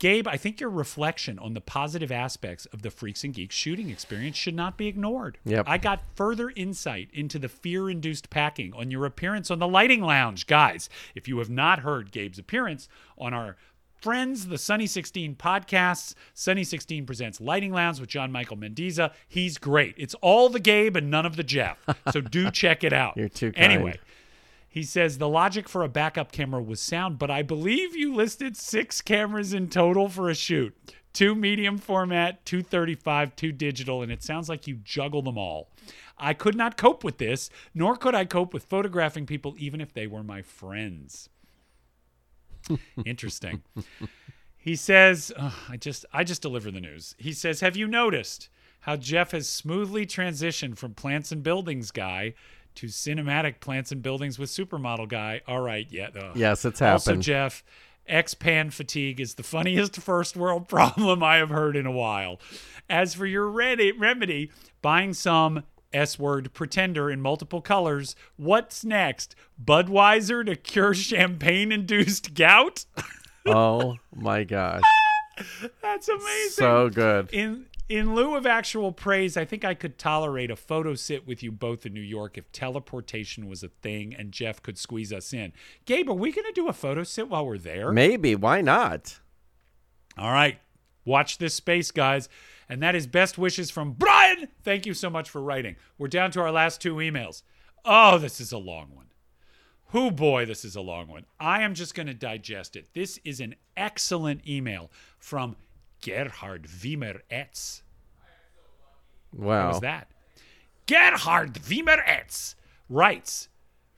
Gabe, 0.00 0.26
I 0.26 0.38
think 0.38 0.60
your 0.60 0.70
reflection 0.70 1.38
on 1.38 1.52
the 1.52 1.60
positive 1.60 2.10
aspects 2.10 2.64
of 2.66 2.80
the 2.80 2.90
Freaks 2.90 3.22
and 3.22 3.34
Geeks 3.34 3.54
shooting 3.54 3.90
experience 3.90 4.34
should 4.34 4.54
not 4.54 4.78
be 4.78 4.88
ignored. 4.88 5.36
Yep. 5.44 5.66
I 5.68 5.76
got 5.76 6.00
further 6.16 6.50
insight 6.56 7.10
into 7.12 7.38
the 7.38 7.50
fear 7.50 7.90
induced 7.90 8.30
packing 8.30 8.72
on 8.72 8.90
your 8.90 9.04
appearance 9.04 9.50
on 9.50 9.58
the 9.58 9.68
Lighting 9.68 10.00
Lounge. 10.00 10.46
Guys, 10.46 10.88
if 11.14 11.28
you 11.28 11.38
have 11.38 11.50
not 11.50 11.80
heard 11.80 12.12
Gabe's 12.12 12.38
appearance 12.38 12.88
on 13.18 13.34
our 13.34 13.58
friends, 14.00 14.46
the 14.46 14.56
Sunny 14.56 14.86
16 14.86 15.36
podcasts, 15.36 16.14
Sunny 16.32 16.64
16 16.64 17.04
presents 17.04 17.38
Lighting 17.38 17.74
Lounge 17.74 18.00
with 18.00 18.08
John 18.08 18.32
Michael 18.32 18.56
Mendiza. 18.56 19.12
He's 19.28 19.58
great. 19.58 19.94
It's 19.98 20.14
all 20.22 20.48
the 20.48 20.60
Gabe 20.60 20.96
and 20.96 21.10
none 21.10 21.26
of 21.26 21.36
the 21.36 21.44
Jeff. 21.44 21.76
So 22.10 22.22
do 22.22 22.50
check 22.50 22.84
it 22.84 22.94
out. 22.94 23.18
You're 23.18 23.28
too 23.28 23.52
kind. 23.52 23.72
Anyway. 23.72 23.98
He 24.70 24.84
says 24.84 25.18
the 25.18 25.28
logic 25.28 25.68
for 25.68 25.82
a 25.82 25.88
backup 25.88 26.30
camera 26.30 26.62
was 26.62 26.80
sound, 26.80 27.18
but 27.18 27.28
I 27.28 27.42
believe 27.42 27.96
you 27.96 28.14
listed 28.14 28.56
six 28.56 29.00
cameras 29.00 29.52
in 29.52 29.68
total 29.68 30.08
for 30.08 30.30
a 30.30 30.34
shoot. 30.34 30.76
Two 31.12 31.34
medium 31.34 31.76
format, 31.76 32.46
235, 32.46 33.34
two 33.34 33.50
digital, 33.50 34.00
and 34.00 34.12
it 34.12 34.22
sounds 34.22 34.48
like 34.48 34.68
you 34.68 34.76
juggle 34.76 35.22
them 35.22 35.36
all. 35.36 35.70
I 36.16 36.34
could 36.34 36.54
not 36.54 36.76
cope 36.76 37.02
with 37.02 37.18
this, 37.18 37.50
nor 37.74 37.96
could 37.96 38.14
I 38.14 38.24
cope 38.24 38.54
with 38.54 38.62
photographing 38.66 39.26
people 39.26 39.56
even 39.58 39.80
if 39.80 39.92
they 39.92 40.06
were 40.06 40.22
my 40.22 40.40
friends. 40.40 41.28
Interesting. 43.04 43.62
he 44.56 44.76
says, 44.76 45.32
ugh, 45.36 45.52
I 45.68 45.78
just 45.78 46.06
I 46.12 46.22
just 46.22 46.42
deliver 46.42 46.70
the 46.70 46.80
news. 46.80 47.16
He 47.18 47.32
says, 47.32 47.60
"Have 47.60 47.76
you 47.76 47.88
noticed 47.88 48.48
how 48.80 48.94
Jeff 48.96 49.32
has 49.32 49.48
smoothly 49.48 50.06
transitioned 50.06 50.78
from 50.78 50.94
plants 50.94 51.32
and 51.32 51.42
buildings 51.42 51.90
guy 51.90 52.34
to 52.76 52.86
cinematic 52.86 53.60
plants 53.60 53.92
and 53.92 54.02
buildings 54.02 54.38
with 54.38 54.50
supermodel 54.50 55.08
guy?" 55.08 55.40
All 55.46 55.60
right, 55.60 55.86
yeah. 55.90 56.08
ugh. 56.14 56.36
Yes, 56.36 56.64
it's 56.64 56.80
Also, 56.82 57.10
happened. 57.12 57.22
Jeff, 57.22 57.64
X-pan 58.06 58.70
fatigue 58.70 59.20
is 59.20 59.34
the 59.34 59.42
funniest 59.42 59.96
first 60.00 60.36
world 60.36 60.68
problem 60.68 61.22
I 61.22 61.36
have 61.36 61.50
heard 61.50 61.76
in 61.76 61.86
a 61.86 61.92
while. 61.92 62.40
As 62.88 63.14
for 63.14 63.26
your 63.26 63.48
redi- 63.48 63.92
remedy, 63.92 64.50
buying 64.82 65.12
some 65.14 65.62
S-word 65.92 66.52
pretender 66.54 67.10
in 67.10 67.20
multiple 67.20 67.60
colors, 67.60 68.16
what's 68.36 68.84
next? 68.84 69.34
Budweiser 69.62 70.44
to 70.46 70.56
cure 70.56 70.94
champagne-induced 70.94 72.34
gout? 72.34 72.84
oh 73.46 73.96
my 74.14 74.44
gosh. 74.44 74.82
That's 75.82 76.08
amazing. 76.08 76.50
So 76.50 76.88
good. 76.90 77.30
in 77.32 77.66
in 77.90 78.14
lieu 78.14 78.36
of 78.36 78.46
actual 78.46 78.92
praise, 78.92 79.36
I 79.36 79.44
think 79.44 79.64
I 79.64 79.74
could 79.74 79.98
tolerate 79.98 80.48
a 80.48 80.56
photo 80.56 80.94
sit 80.94 81.26
with 81.26 81.42
you 81.42 81.50
both 81.50 81.84
in 81.84 81.92
New 81.92 82.00
York 82.00 82.38
if 82.38 82.50
teleportation 82.52 83.48
was 83.48 83.64
a 83.64 83.68
thing 83.68 84.14
and 84.14 84.30
Jeff 84.30 84.62
could 84.62 84.78
squeeze 84.78 85.12
us 85.12 85.32
in. 85.32 85.52
Gabe, 85.86 86.08
are 86.08 86.14
we 86.14 86.30
going 86.30 86.46
to 86.46 86.52
do 86.52 86.68
a 86.68 86.72
photo 86.72 87.02
sit 87.02 87.28
while 87.28 87.44
we're 87.44 87.58
there? 87.58 87.90
Maybe. 87.90 88.36
Why 88.36 88.60
not? 88.60 89.18
All 90.16 90.32
right. 90.32 90.60
Watch 91.04 91.38
this 91.38 91.54
space, 91.54 91.90
guys. 91.90 92.28
And 92.68 92.80
that 92.80 92.94
is 92.94 93.08
best 93.08 93.36
wishes 93.36 93.72
from 93.72 93.94
Brian. 93.94 94.46
Thank 94.62 94.86
you 94.86 94.94
so 94.94 95.10
much 95.10 95.28
for 95.28 95.42
writing. 95.42 95.74
We're 95.98 96.06
down 96.06 96.30
to 96.32 96.40
our 96.40 96.52
last 96.52 96.80
two 96.80 96.94
emails. 96.96 97.42
Oh, 97.84 98.18
this 98.18 98.40
is 98.40 98.52
a 98.52 98.58
long 98.58 98.94
one. 98.94 99.06
Who 99.86 100.12
boy, 100.12 100.46
this 100.46 100.64
is 100.64 100.76
a 100.76 100.80
long 100.80 101.08
one. 101.08 101.26
I 101.40 101.62
am 101.62 101.74
just 101.74 101.96
going 101.96 102.06
to 102.06 102.14
digest 102.14 102.76
it. 102.76 102.94
This 102.94 103.18
is 103.24 103.40
an 103.40 103.56
excellent 103.76 104.46
email 104.46 104.92
from 105.18 105.56
Gerhard 106.00 106.64
Wiemer 106.68 107.20
Etz. 107.30 107.82
What 109.30 109.46
Wow. 109.46 109.68
was 109.68 109.80
that? 109.80 110.08
Gerhard 110.86 111.54
Wiemer 111.54 112.04
Etz 112.04 112.54
writes 112.88 113.48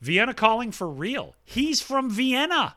Vienna 0.01 0.33
calling 0.33 0.71
for 0.71 0.87
real. 0.89 1.35
He's 1.43 1.81
from 1.81 2.09
Vienna. 2.09 2.75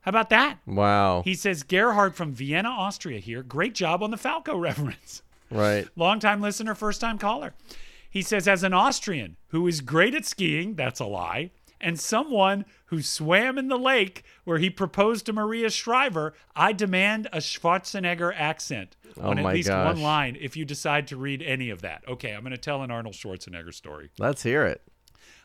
How 0.00 0.08
about 0.10 0.30
that? 0.30 0.58
Wow. 0.66 1.22
He 1.24 1.34
says, 1.34 1.62
Gerhard 1.64 2.14
from 2.14 2.32
Vienna, 2.32 2.68
Austria 2.70 3.18
here. 3.18 3.42
Great 3.42 3.74
job 3.74 4.02
on 4.02 4.10
the 4.10 4.16
Falco 4.16 4.56
reference. 4.58 5.22
right. 5.50 5.86
Longtime 5.96 6.40
listener, 6.40 6.74
first 6.74 7.00
time 7.00 7.18
caller. 7.18 7.54
He 8.08 8.22
says, 8.22 8.48
as 8.48 8.62
an 8.62 8.72
Austrian 8.72 9.36
who 9.48 9.66
is 9.66 9.80
great 9.80 10.14
at 10.14 10.24
skiing, 10.24 10.74
that's 10.74 11.00
a 11.00 11.04
lie, 11.04 11.50
and 11.80 11.98
someone 12.00 12.64
who 12.86 13.02
swam 13.02 13.58
in 13.58 13.68
the 13.68 13.78
lake 13.78 14.24
where 14.44 14.58
he 14.58 14.70
proposed 14.70 15.26
to 15.26 15.32
Maria 15.32 15.70
Shriver, 15.70 16.34
I 16.54 16.72
demand 16.72 17.26
a 17.32 17.38
Schwarzenegger 17.38 18.32
accent 18.34 18.96
Oh 19.18 19.30
on 19.30 19.38
at 19.38 19.44
least 19.54 19.68
gosh. 19.68 19.94
one 19.94 20.02
line 20.02 20.36
if 20.40 20.56
you 20.56 20.64
decide 20.64 21.06
to 21.08 21.16
read 21.16 21.42
any 21.42 21.70
of 21.70 21.82
that. 21.82 22.04
Okay, 22.08 22.32
I'm 22.32 22.40
going 22.42 22.50
to 22.52 22.58
tell 22.58 22.82
an 22.82 22.90
Arnold 22.90 23.14
Schwarzenegger 23.14 23.74
story. 23.74 24.10
Let's 24.18 24.42
hear 24.42 24.64
it. 24.64 24.82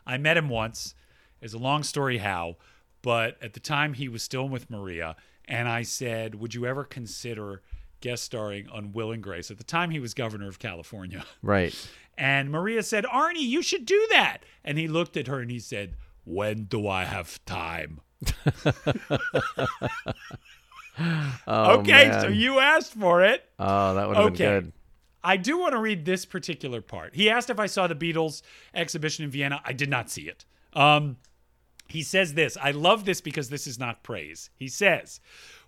I 0.05 0.17
met 0.17 0.37
him 0.37 0.49
once. 0.49 0.95
It's 1.41 1.53
a 1.53 1.57
long 1.57 1.83
story 1.83 2.19
how, 2.19 2.57
but 3.01 3.37
at 3.41 3.53
the 3.53 3.59
time 3.59 3.93
he 3.95 4.07
was 4.07 4.21
still 4.23 4.47
with 4.47 4.69
Maria, 4.69 5.15
and 5.45 5.67
I 5.67 5.81
said, 5.83 6.35
"Would 6.35 6.53
you 6.53 6.65
ever 6.67 6.83
consider 6.83 7.61
guest 7.99 8.23
starring 8.23 8.69
on 8.69 8.93
Will 8.93 9.11
and 9.11 9.23
Grace?" 9.23 9.49
At 9.51 9.57
the 9.57 9.63
time 9.63 9.89
he 9.89 9.99
was 9.99 10.13
governor 10.13 10.47
of 10.47 10.59
California, 10.59 11.25
Right. 11.41 11.75
and 12.17 12.51
Maria 12.51 12.83
said, 12.83 13.05
"Arnie, 13.05 13.39
you 13.41 13.61
should 13.63 13.85
do 13.85 14.07
that." 14.11 14.43
And 14.63 14.77
he 14.77 14.87
looked 14.87 15.17
at 15.17 15.27
her 15.27 15.39
and 15.39 15.49
he 15.49 15.59
said, 15.59 15.95
"When 16.23 16.63
do 16.65 16.87
I 16.87 17.05
have 17.05 17.43
time?" 17.45 18.01
Oh, 21.47 21.79
okay, 21.79 22.09
man. 22.09 22.21
so 22.21 22.27
you 22.27 22.59
asked 22.59 22.93
for 22.93 23.23
it. 23.23 23.43
Oh, 23.57 23.95
that 23.95 24.07
would 24.07 24.17
have 24.17 24.25
Okay. 24.27 24.37
been 24.43 24.63
good. 24.63 24.73
I 25.23 25.37
do 25.37 25.57
want 25.57 25.73
to 25.73 25.79
read 25.79 26.05
this 26.05 26.25
particular 26.25 26.81
part. 26.81 27.15
He 27.15 27.29
asked 27.29 27.49
if 27.49 27.59
I 27.59 27.65
saw 27.67 27.87
the 27.87 27.95
Beatles 27.95 28.41
exhibition 28.73 29.23
in 29.23 29.31
Vienna. 29.31 29.61
I 29.63 29.71
did 29.73 29.89
not 29.89 30.09
see 30.09 30.23
it. 30.23 30.45
Um, 30.73 31.17
he 31.87 32.03
says 32.03 32.33
this. 32.33 32.57
I 32.61 32.71
love 32.71 33.05
this 33.05 33.21
because 33.21 33.49
this 33.49 33.67
is 33.67 33.79
not 33.79 34.03
praise. 34.03 34.49
He 34.55 34.67
says, 34.67 35.19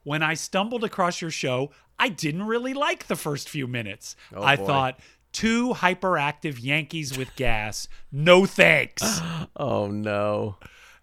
When 0.04 0.22
I 0.24 0.34
stumbled 0.34 0.84
across 0.84 1.22
your 1.22 1.32
show, 1.32 1.72
I 2.00 2.10
didn't 2.10 2.44
really 2.44 2.74
like 2.74 3.08
the 3.08 3.16
first 3.16 3.48
few 3.50 3.68
minutes. 3.68 4.16
I 4.36 4.56
boy. 4.56 4.66
thought, 4.66 5.00
two 5.34 5.74
hyperactive 5.74 6.64
Yankees 6.64 7.18
with 7.18 7.36
gas. 7.36 7.88
No 8.12 8.46
thanks. 8.46 9.04
Oh 9.56 9.88
no. 9.88 10.56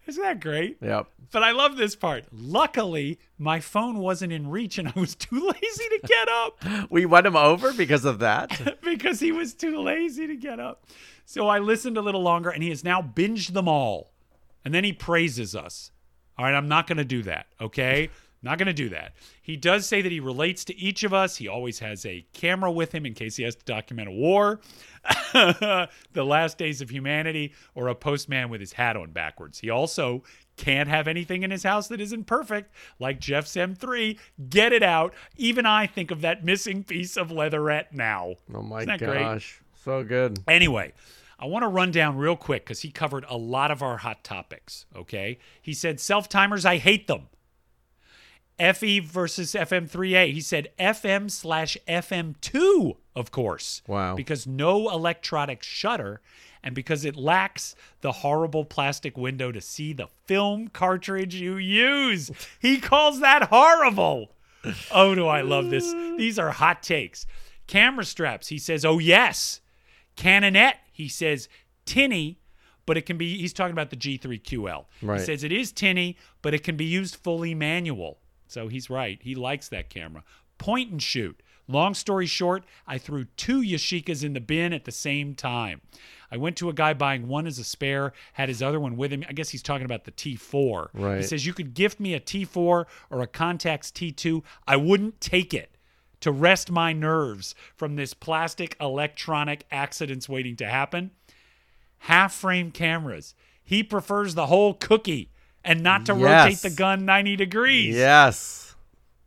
Isn't 0.07 0.25
that 0.25 0.41
great? 0.41 0.79
Yep. 0.81 1.07
But 1.31 1.45
I 1.45 1.53
love 1.53 1.77
this 1.77 1.95
part. 1.95 2.25
Luckily, 2.33 3.21
my 3.39 3.61
phone 3.61 3.99
wasn't 3.99 4.33
in 4.33 4.51
reach 4.51 4.77
and 4.77 4.89
I 4.89 4.93
was 4.99 5.15
too 5.27 5.39
lazy 5.39 5.89
to 5.89 6.01
get 6.05 6.29
up. 6.29 6.65
We 6.91 7.07
won 7.07 7.27
him 7.27 7.37
over 7.37 7.73
because 7.73 8.05
of 8.05 8.19
that. 8.19 8.81
because 8.83 9.21
he 9.21 9.31
was 9.31 9.55
too 9.55 9.79
lazy 9.81 10.27
to 10.27 10.35
get 10.35 10.59
up. 10.59 10.85
So 11.25 11.47
I 11.47 11.61
listened 11.61 11.97
a 11.97 12.03
little 12.03 12.23
longer 12.23 12.51
and 12.51 12.63
he 12.63 12.71
has 12.71 12.83
now 12.83 13.01
binged 13.01 13.53
them 13.53 13.69
all. 13.69 14.11
And 14.65 14.75
then 14.75 14.83
he 14.83 14.93
praises 14.93 15.55
us. 15.55 15.93
All 16.37 16.45
right, 16.45 16.55
I'm 16.55 16.69
not 16.69 16.87
going 16.87 16.99
to 16.99 17.05
do 17.05 17.23
that, 17.23 17.47
okay? 17.61 18.11
Not 18.43 18.57
going 18.57 18.67
to 18.67 18.73
do 18.73 18.89
that. 18.89 19.13
He 19.43 19.57
does 19.57 19.85
say 19.87 20.01
that 20.01 20.11
he 20.11 20.21
relates 20.21 20.65
to 20.65 20.79
each 20.79 21.03
of 21.03 21.13
us. 21.13 21.37
He 21.37 21.47
always 21.47 21.79
has 21.81 22.07
a 22.07 22.25
camera 22.33 22.73
with 22.73 22.93
him 22.93 23.05
in 23.05 23.13
case 23.13 23.37
he 23.37 23.43
has 23.43 23.55
to 23.57 23.65
document 23.67 24.09
a 24.09 24.13
war, 24.13 24.61
the 25.35 25.89
last 26.15 26.57
days 26.57 26.81
of 26.81 26.91
humanity, 26.91 27.53
or 27.75 27.89
a 27.89 27.95
postman 27.95 28.49
with 28.49 28.61
his 28.61 28.73
hat 28.73 28.97
on 28.97 29.11
backwards. 29.11 29.59
He 29.59 29.69
also 29.69 30.23
can't 30.57 30.89
have 30.89 31.07
anything 31.07 31.43
in 31.43 31.51
his 31.51 31.63
house 31.65 31.89
that 31.89 32.01
isn't 32.01 32.25
perfect, 32.25 32.75
like 32.99 33.21
Jeff's 33.21 33.55
M3. 33.57 34.19
Get 34.49 34.73
it 34.73 34.83
out. 34.83 35.15
Even 35.37 35.67
I 35.67 35.87
think 35.87 36.11
of 36.11 36.23
that 36.23 36.45
missing 36.45 36.83
piece 36.83 37.17
of 37.19 37.31
leatherette 37.31 37.93
now. 37.95 38.37
Oh 38.55 38.63
my 38.63 38.83
Isn't 38.83 38.99
great? 38.99 39.21
gosh. 39.21 39.61
So 39.85 40.03
good. 40.05 40.39
Anyway, 40.49 40.93
I 41.39 41.47
want 41.47 41.63
to 41.63 41.69
run 41.69 41.91
down 41.91 42.17
real 42.17 42.37
quick 42.37 42.65
because 42.65 42.81
he 42.81 42.91
covered 42.91 43.25
a 43.29 43.37
lot 43.37 43.71
of 43.71 43.83
our 43.83 43.99
hot 43.99 44.25
topics. 44.25 44.85
Okay. 44.95 45.39
He 45.61 45.73
said 45.73 46.01
self 46.01 46.29
timers, 46.29 46.65
I 46.65 46.77
hate 46.77 47.07
them. 47.07 47.29
FE 48.61 49.01
versus 49.01 49.55
FM3A. 49.55 50.33
He 50.33 50.41
said 50.41 50.69
FM 50.79 51.31
slash 51.31 51.77
FM2, 51.89 52.97
of 53.17 53.31
course. 53.31 53.83
Wow. 53.87 54.15
Because 54.15 54.47
no 54.47 54.91
electronic 54.91 55.63
shutter 55.63 56.21
and 56.63 56.75
because 56.75 57.05
it 57.05 57.17
lacks 57.17 57.75
the 58.03 58.13
horrible 58.13 58.65
plastic 58.65 59.17
window 59.17 59.51
to 59.51 59.61
see 59.61 59.93
the 59.93 60.09
film 60.27 60.69
cartridge 60.69 61.35
you 61.35 61.57
use. 61.57 62.31
He 62.61 62.79
calls 62.79 63.21
that 63.21 63.45
horrible. 63.45 64.33
Oh, 64.91 65.15
do 65.15 65.27
I 65.27 65.41
love 65.41 65.71
this? 65.71 65.91
These 66.19 66.39
are 66.39 66.51
hot 66.51 66.83
takes. 66.83 67.27
Camera 67.67 68.05
straps. 68.05 68.49
He 68.49 68.59
says, 68.59 68.85
oh, 68.85 68.99
yes. 68.99 69.61
Canonet. 70.17 70.75
He 70.93 71.09
says, 71.09 71.49
tinny, 71.87 72.41
but 72.85 72.99
it 72.99 73.07
can 73.07 73.17
be, 73.17 73.39
he's 73.39 73.55
talking 73.55 73.73
about 73.73 73.89
the 73.89 73.97
G3QL. 73.97 74.85
Right. 75.01 75.19
He 75.19 75.25
says 75.25 75.45
it 75.45 75.53
is 75.53 75.73
tinny, 75.73 76.19
but 76.43 76.53
it 76.53 76.63
can 76.63 76.77
be 76.77 76.85
used 76.85 77.17
fully 77.17 77.55
manual. 77.55 78.19
So 78.51 78.69
he's 78.69 78.91
right. 78.91 79.19
He 79.23 79.35
likes 79.35 79.69
that 79.69 79.91
camera. 79.91 80.25
Point 80.59 80.91
and 80.91 81.03
shoot. 81.03 81.43
Long 81.69 81.95
story 81.95 82.27
short, 82.27 82.65
I 82.87 82.99
threw 82.99 83.27
two 83.37 83.61
Yashicas 83.63 84.25
in 84.25 84.33
the 84.33 84.41
bin 84.41 84.73
at 84.73 84.85
the 84.85 84.91
same 84.93 85.37
time. 85.37 85.81
I 86.33 86.37
went 86.37 86.57
to 86.57 86.69
a 86.69 86.73
guy 86.73 86.95
buying 86.95 87.29
one 87.29 87.47
as 87.47 87.61
a 87.61 87.65
spare, 87.65 88.13
had 88.33 88.49
his 88.49 88.61
other 88.61 88.81
one 88.81 88.97
with 88.97 89.13
him. 89.13 89.25
I 89.29 89.33
guess 89.33 89.51
he's 89.51 89.63
talking 89.63 89.85
about 89.85 90.05
the 90.05 90.11
T4. 90.11 90.89
He 90.93 90.99
Right. 91.03 91.25
says 91.25 91.47
you 91.47 91.55
could 91.55 91.75
gift 91.75 92.01
me 92.01 92.13
a 92.13 92.19
T4 92.21 92.87
or 93.09 93.23
a 93.23 93.27
Contax 93.29 93.93
T2. 93.93 94.43
I 94.67 94.75
wouldn't 94.77 95.21
take 95.21 95.55
it 95.55 95.77
to 96.21 96.33
rest 96.33 96.73
my 96.73 96.93
nerves 96.93 97.55
from 97.77 97.95
this 97.95 98.15
plastic 98.15 98.77
electronic 98.81 99.65
accidents 99.71 100.29
waiting 100.29 100.57
to 100.57 100.67
happen. 100.67 101.13
Half 101.99 102.35
frame 102.35 102.71
cameras. 102.73 103.35
He 103.63 103.83
prefers 103.85 104.35
the 104.35 104.47
whole 104.47 104.75
cookie 104.75 105.31
and 105.65 105.83
not 105.83 106.07
to 106.07 106.15
rotate 106.15 106.59
the 106.59 106.71
gun 106.71 107.05
90 107.05 107.37
degrees. 107.37 107.97
Yes. 107.97 108.75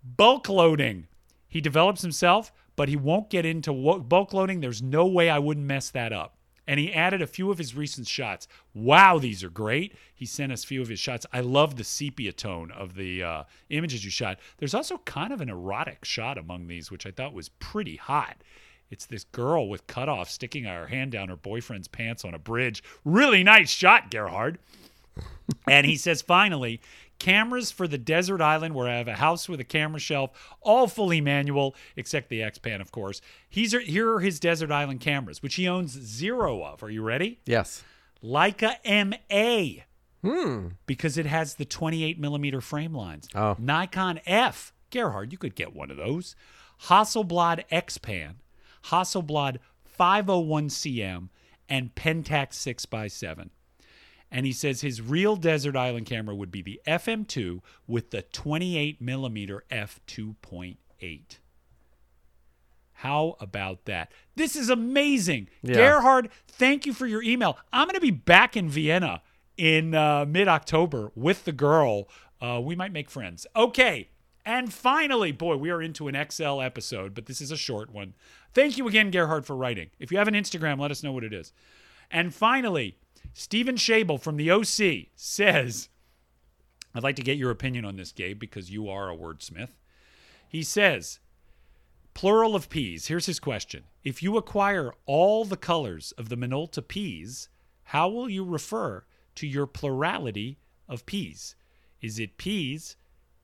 Bulk 0.03 0.49
loading. 0.49 1.07
He 1.47 1.61
develops 1.61 2.01
himself, 2.01 2.51
but 2.75 2.89
he 2.89 2.95
won't 2.95 3.29
get 3.29 3.45
into 3.45 3.71
bulk 3.73 4.33
loading. 4.33 4.59
There's 4.59 4.81
no 4.81 5.05
way 5.05 5.29
I 5.29 5.39
wouldn't 5.39 5.65
mess 5.65 5.89
that 5.91 6.11
up. 6.11 6.37
And 6.65 6.79
he 6.79 6.93
added 6.93 7.21
a 7.21 7.27
few 7.27 7.51
of 7.51 7.57
his 7.57 7.75
recent 7.75 8.07
shots. 8.07 8.47
Wow, 8.73 9.19
these 9.19 9.43
are 9.43 9.49
great. 9.49 9.95
He 10.15 10.25
sent 10.25 10.51
us 10.51 10.63
a 10.63 10.67
few 10.67 10.81
of 10.81 10.87
his 10.87 10.99
shots. 10.99 11.25
I 11.33 11.41
love 11.41 11.75
the 11.75 11.83
sepia 11.83 12.31
tone 12.31 12.71
of 12.71 12.95
the 12.95 13.21
uh, 13.21 13.43
images 13.69 14.05
you 14.05 14.11
shot. 14.11 14.39
There's 14.57 14.73
also 14.73 14.97
kind 14.99 15.33
of 15.33 15.41
an 15.41 15.49
erotic 15.49 16.05
shot 16.05 16.37
among 16.37 16.67
these, 16.67 16.89
which 16.89 17.05
I 17.05 17.11
thought 17.11 17.33
was 17.33 17.49
pretty 17.49 17.97
hot. 17.97 18.37
It's 18.89 19.05
this 19.05 19.25
girl 19.25 19.67
with 19.67 19.87
cutoff 19.87 20.29
sticking 20.29 20.65
her 20.65 20.87
hand 20.87 21.11
down 21.11 21.29
her 21.29 21.35
boyfriend's 21.35 21.87
pants 21.87 22.23
on 22.23 22.33
a 22.33 22.39
bridge. 22.39 22.83
Really 23.03 23.43
nice 23.43 23.69
shot, 23.69 24.09
Gerhard. 24.09 24.59
And 25.67 25.85
he 25.85 25.95
says, 25.95 26.21
finally, 26.21 26.81
cameras 27.19 27.71
for 27.71 27.87
the 27.87 27.97
desert 27.97 28.41
island 28.41 28.75
where 28.75 28.87
I 28.87 28.97
have 28.97 29.07
a 29.07 29.15
house 29.15 29.47
with 29.47 29.59
a 29.59 29.65
camera 29.65 29.99
shelf, 29.99 30.31
all 30.61 30.87
fully 30.87 31.21
manual, 31.21 31.75
except 31.95 32.29
the 32.29 32.41
X-pan, 32.43 32.81
of 32.81 32.91
course. 32.91 33.21
He's, 33.49 33.71
here 33.71 34.13
are 34.13 34.19
his 34.19 34.39
desert 34.39 34.71
island 34.71 35.01
cameras, 35.01 35.41
which 35.41 35.55
he 35.55 35.67
owns 35.67 35.91
zero 35.91 36.63
of. 36.63 36.83
Are 36.83 36.89
you 36.89 37.01
ready? 37.01 37.39
Yes. 37.45 37.83
Leica 38.23 38.75
MA. 38.85 39.83
Hmm. 40.21 40.67
Because 40.85 41.17
it 41.17 41.25
has 41.25 41.55
the 41.55 41.65
28 41.65 42.19
millimeter 42.19 42.61
frame 42.61 42.93
lines. 42.93 43.27
Oh. 43.35 43.55
Nikon 43.59 44.21
F. 44.25 44.73
Gerhard, 44.89 45.31
you 45.31 45.37
could 45.37 45.55
get 45.55 45.75
one 45.75 45.91
of 45.91 45.97
those. 45.97 46.35
Hasselblad 46.83 47.63
X-pan, 47.71 48.35
Hasselblad 48.85 49.57
501CM, 49.99 51.29
and 51.69 51.95
Pentax 51.95 52.53
6x7. 52.53 53.49
And 54.33 54.47
he 54.47 54.51
says 54.51 54.81
his 54.81 54.99
real 54.99 55.35
desert 55.35 55.75
island 55.75 56.07
camera 56.07 56.33
would 56.33 56.49
be 56.49 56.63
the 56.63 56.81
FM2 56.87 57.59
with 57.85 58.09
the 58.09 58.23
28 58.23 58.99
millimeter 58.99 59.63
f2.8. 59.69 61.37
How 62.93 63.35
about 63.39 63.85
that? 63.85 64.11
This 64.35 64.55
is 64.55 64.71
amazing. 64.71 65.49
Yeah. 65.61 65.75
Gerhard, 65.75 66.29
thank 66.47 66.87
you 66.87 66.93
for 66.93 67.05
your 67.05 67.21
email. 67.21 67.59
I'm 67.71 67.85
going 67.85 67.93
to 67.93 68.01
be 68.01 68.09
back 68.09 68.57
in 68.57 68.69
Vienna 68.69 69.21
in 69.55 69.93
uh, 69.93 70.25
mid 70.25 70.47
October 70.47 71.11
with 71.13 71.45
the 71.45 71.51
girl. 71.51 72.09
Uh, 72.41 72.59
we 72.59 72.75
might 72.75 72.91
make 72.91 73.11
friends. 73.11 73.45
Okay. 73.55 74.09
And 74.45 74.73
finally, 74.73 75.31
boy, 75.31 75.57
we 75.57 75.69
are 75.69 75.81
into 75.81 76.07
an 76.07 76.17
XL 76.29 76.59
episode, 76.59 77.13
but 77.13 77.27
this 77.27 77.39
is 77.39 77.51
a 77.51 77.57
short 77.57 77.91
one. 77.91 78.15
Thank 78.55 78.79
you 78.79 78.87
again, 78.87 79.11
Gerhard, 79.11 79.45
for 79.45 79.55
writing. 79.55 79.91
If 79.99 80.11
you 80.11 80.17
have 80.17 80.27
an 80.27 80.33
Instagram, 80.33 80.79
let 80.79 80.89
us 80.89 81.03
know 81.03 81.11
what 81.11 81.23
it 81.23 81.33
is. 81.33 81.53
And 82.09 82.33
finally, 82.33 82.97
Stephen 83.33 83.75
Shable 83.75 84.19
from 84.19 84.37
the 84.37 84.51
OC 84.51 85.07
says, 85.15 85.89
I'd 86.93 87.03
like 87.03 87.15
to 87.15 87.23
get 87.23 87.37
your 87.37 87.51
opinion 87.51 87.85
on 87.85 87.95
this, 87.95 88.11
Gabe, 88.11 88.39
because 88.39 88.69
you 88.69 88.89
are 88.89 89.09
a 89.09 89.15
wordsmith. 89.15 89.71
He 90.47 90.61
says, 90.63 91.19
plural 92.13 92.55
of 92.55 92.69
peas. 92.69 93.07
Here's 93.07 93.25
his 93.25 93.39
question. 93.39 93.85
If 94.03 94.21
you 94.21 94.37
acquire 94.37 94.93
all 95.05 95.45
the 95.45 95.57
colors 95.57 96.13
of 96.17 96.29
the 96.29 96.35
Minolta 96.37 96.87
P's, 96.87 97.49
how 97.85 98.09
will 98.09 98.29
you 98.29 98.43
refer 98.43 99.05
to 99.35 99.47
your 99.47 99.65
plurality 99.65 100.59
of 100.87 101.05
peas? 101.05 101.55
Is 102.01 102.19
it 102.19 102.37
peas, 102.37 102.97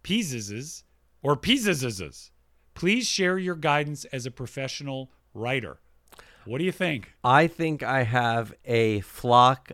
peases, 0.04 0.84
or 1.24 1.36
peases? 1.36 2.32
Please 2.76 3.08
share 3.08 3.40
your 3.40 3.56
guidance 3.56 4.06
as 4.06 4.26
a 4.26 4.32
professional 4.32 5.12
writer. 5.34 5.80
What 6.50 6.58
do 6.58 6.64
you 6.64 6.72
think? 6.72 7.14
I 7.24 7.46
think 7.46 7.84
I 7.84 8.02
have 8.04 8.54
a 8.66 9.02
flock 9.02 9.72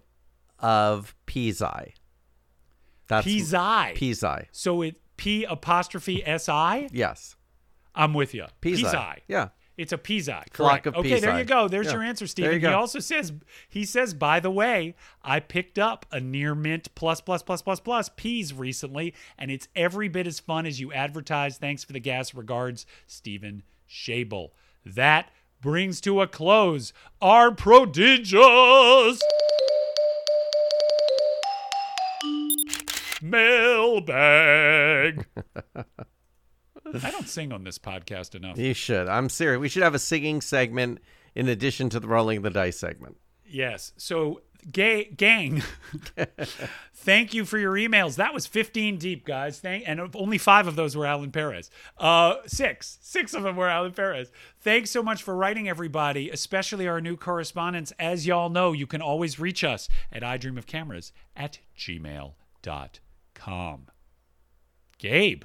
of 0.59 1.15
Pisi. 1.25 1.93
That's 3.07 3.25
Pisi. 3.25 3.93
Pisi. 3.95 4.47
So 4.51 4.81
it 4.81 4.95
P 5.15 5.45
apostrophe 5.45 6.21
S 6.25 6.49
I? 6.49 6.89
Yes. 6.91 7.37
I'm 7.93 8.13
with 8.13 8.33
you. 8.33 8.45
Pisi. 8.61 8.83
Pisi. 8.83 9.19
Yeah. 9.29 9.49
It's 9.77 9.93
a 9.93 9.97
Pisi. 9.97 10.31
Flock 10.51 10.83
Correct. 10.83 10.87
okay, 10.87 11.19
there 11.21 11.31
Pisi. 11.31 11.39
you 11.39 11.45
go. 11.45 11.67
There's 11.69 11.85
Yeah. 11.87 11.93
your 11.93 12.03
answer, 12.03 12.23
There 12.25 12.27
Stephen. 12.27 12.53
you 12.61 12.67
He 12.67 12.73
also 12.73 12.99
says 12.99 13.31
he 13.69 13.85
says, 13.85 14.13
by 14.13 14.41
the 14.41 14.51
way, 14.51 14.95
I 15.23 15.39
picked 15.39 15.79
up 15.79 16.05
a 16.11 16.19
near 16.19 16.55
mint 16.55 16.93
plus 16.95 17.21
plus 17.21 17.41
plus 17.41 17.61
plus 17.61 17.79
plus 17.79 18.09
P's 18.17 18.53
recently, 18.53 19.13
and 19.37 19.49
it's 19.49 19.69
every 19.77 20.09
bit 20.09 20.27
as 20.27 20.41
fun 20.41 20.65
as 20.65 20.81
you 20.81 20.91
advertise. 20.91 21.57
Thanks 21.57 21.85
for 21.85 21.93
the 21.93 22.01
gas. 22.01 22.33
Regards, 22.33 22.85
Stephen 23.07 23.63
Shable. 23.89 24.49
That 24.85 25.31
brings 25.65 25.99
to 25.99 26.21
a 26.21 26.27
close 26.27 26.93
our 27.23 27.51
prodigious 27.51 28.39
mailbag. 33.19 35.25
I 35.73 37.09
don't 37.09 37.27
sing 37.27 37.51
on 37.51 37.63
this 37.63 37.79
podcast 37.79 38.35
enough. 38.35 38.59
You 38.59 38.75
should. 38.75 39.07
I'm 39.07 39.27
serious. 39.27 39.59
We 39.59 39.67
should 39.67 39.81
have 39.81 39.95
a 39.95 39.99
singing 39.99 40.39
segment 40.39 40.99
in 41.33 41.49
addition 41.49 41.89
to 41.89 41.99
the 41.99 42.07
rolling 42.07 42.43
the 42.43 42.51
dice 42.51 42.77
segment. 42.77 43.17
Yes. 43.43 43.91
So, 43.97 44.41
gay 44.71 45.05
gang, 45.05 45.63
thank 46.93 47.33
you 47.33 47.45
for 47.45 47.57
your 47.57 47.73
emails. 47.73 48.15
That 48.15 48.33
was 48.33 48.47
15 48.47 48.97
deep, 48.97 49.25
guys. 49.25 49.59
Thank, 49.59 49.87
and 49.87 49.99
only 50.15 50.37
five 50.37 50.67
of 50.67 50.75
those 50.75 50.95
were 50.95 51.05
Alan 51.05 51.31
Perez. 51.31 51.69
Uh, 51.97 52.35
six, 52.45 52.97
six 53.01 53.33
of 53.33 53.43
them 53.43 53.55
were 53.55 53.69
Alan 53.69 53.93
Perez. 53.93 54.31
Thanks 54.59 54.91
so 54.91 55.03
much 55.03 55.23
for 55.23 55.35
writing, 55.35 55.69
everybody, 55.69 56.29
especially 56.29 56.87
our 56.87 57.01
new 57.01 57.17
correspondents. 57.17 57.93
As 57.99 58.27
y'all 58.27 58.49
know, 58.49 58.71
you 58.71 58.87
can 58.87 59.01
always 59.01 59.39
reach 59.39 59.63
us 59.63 59.87
at 60.11 60.23
idreamofcameras 60.23 61.11
at 61.35 61.59
gmail.com. 61.77 62.31
Gabe. 64.97 65.43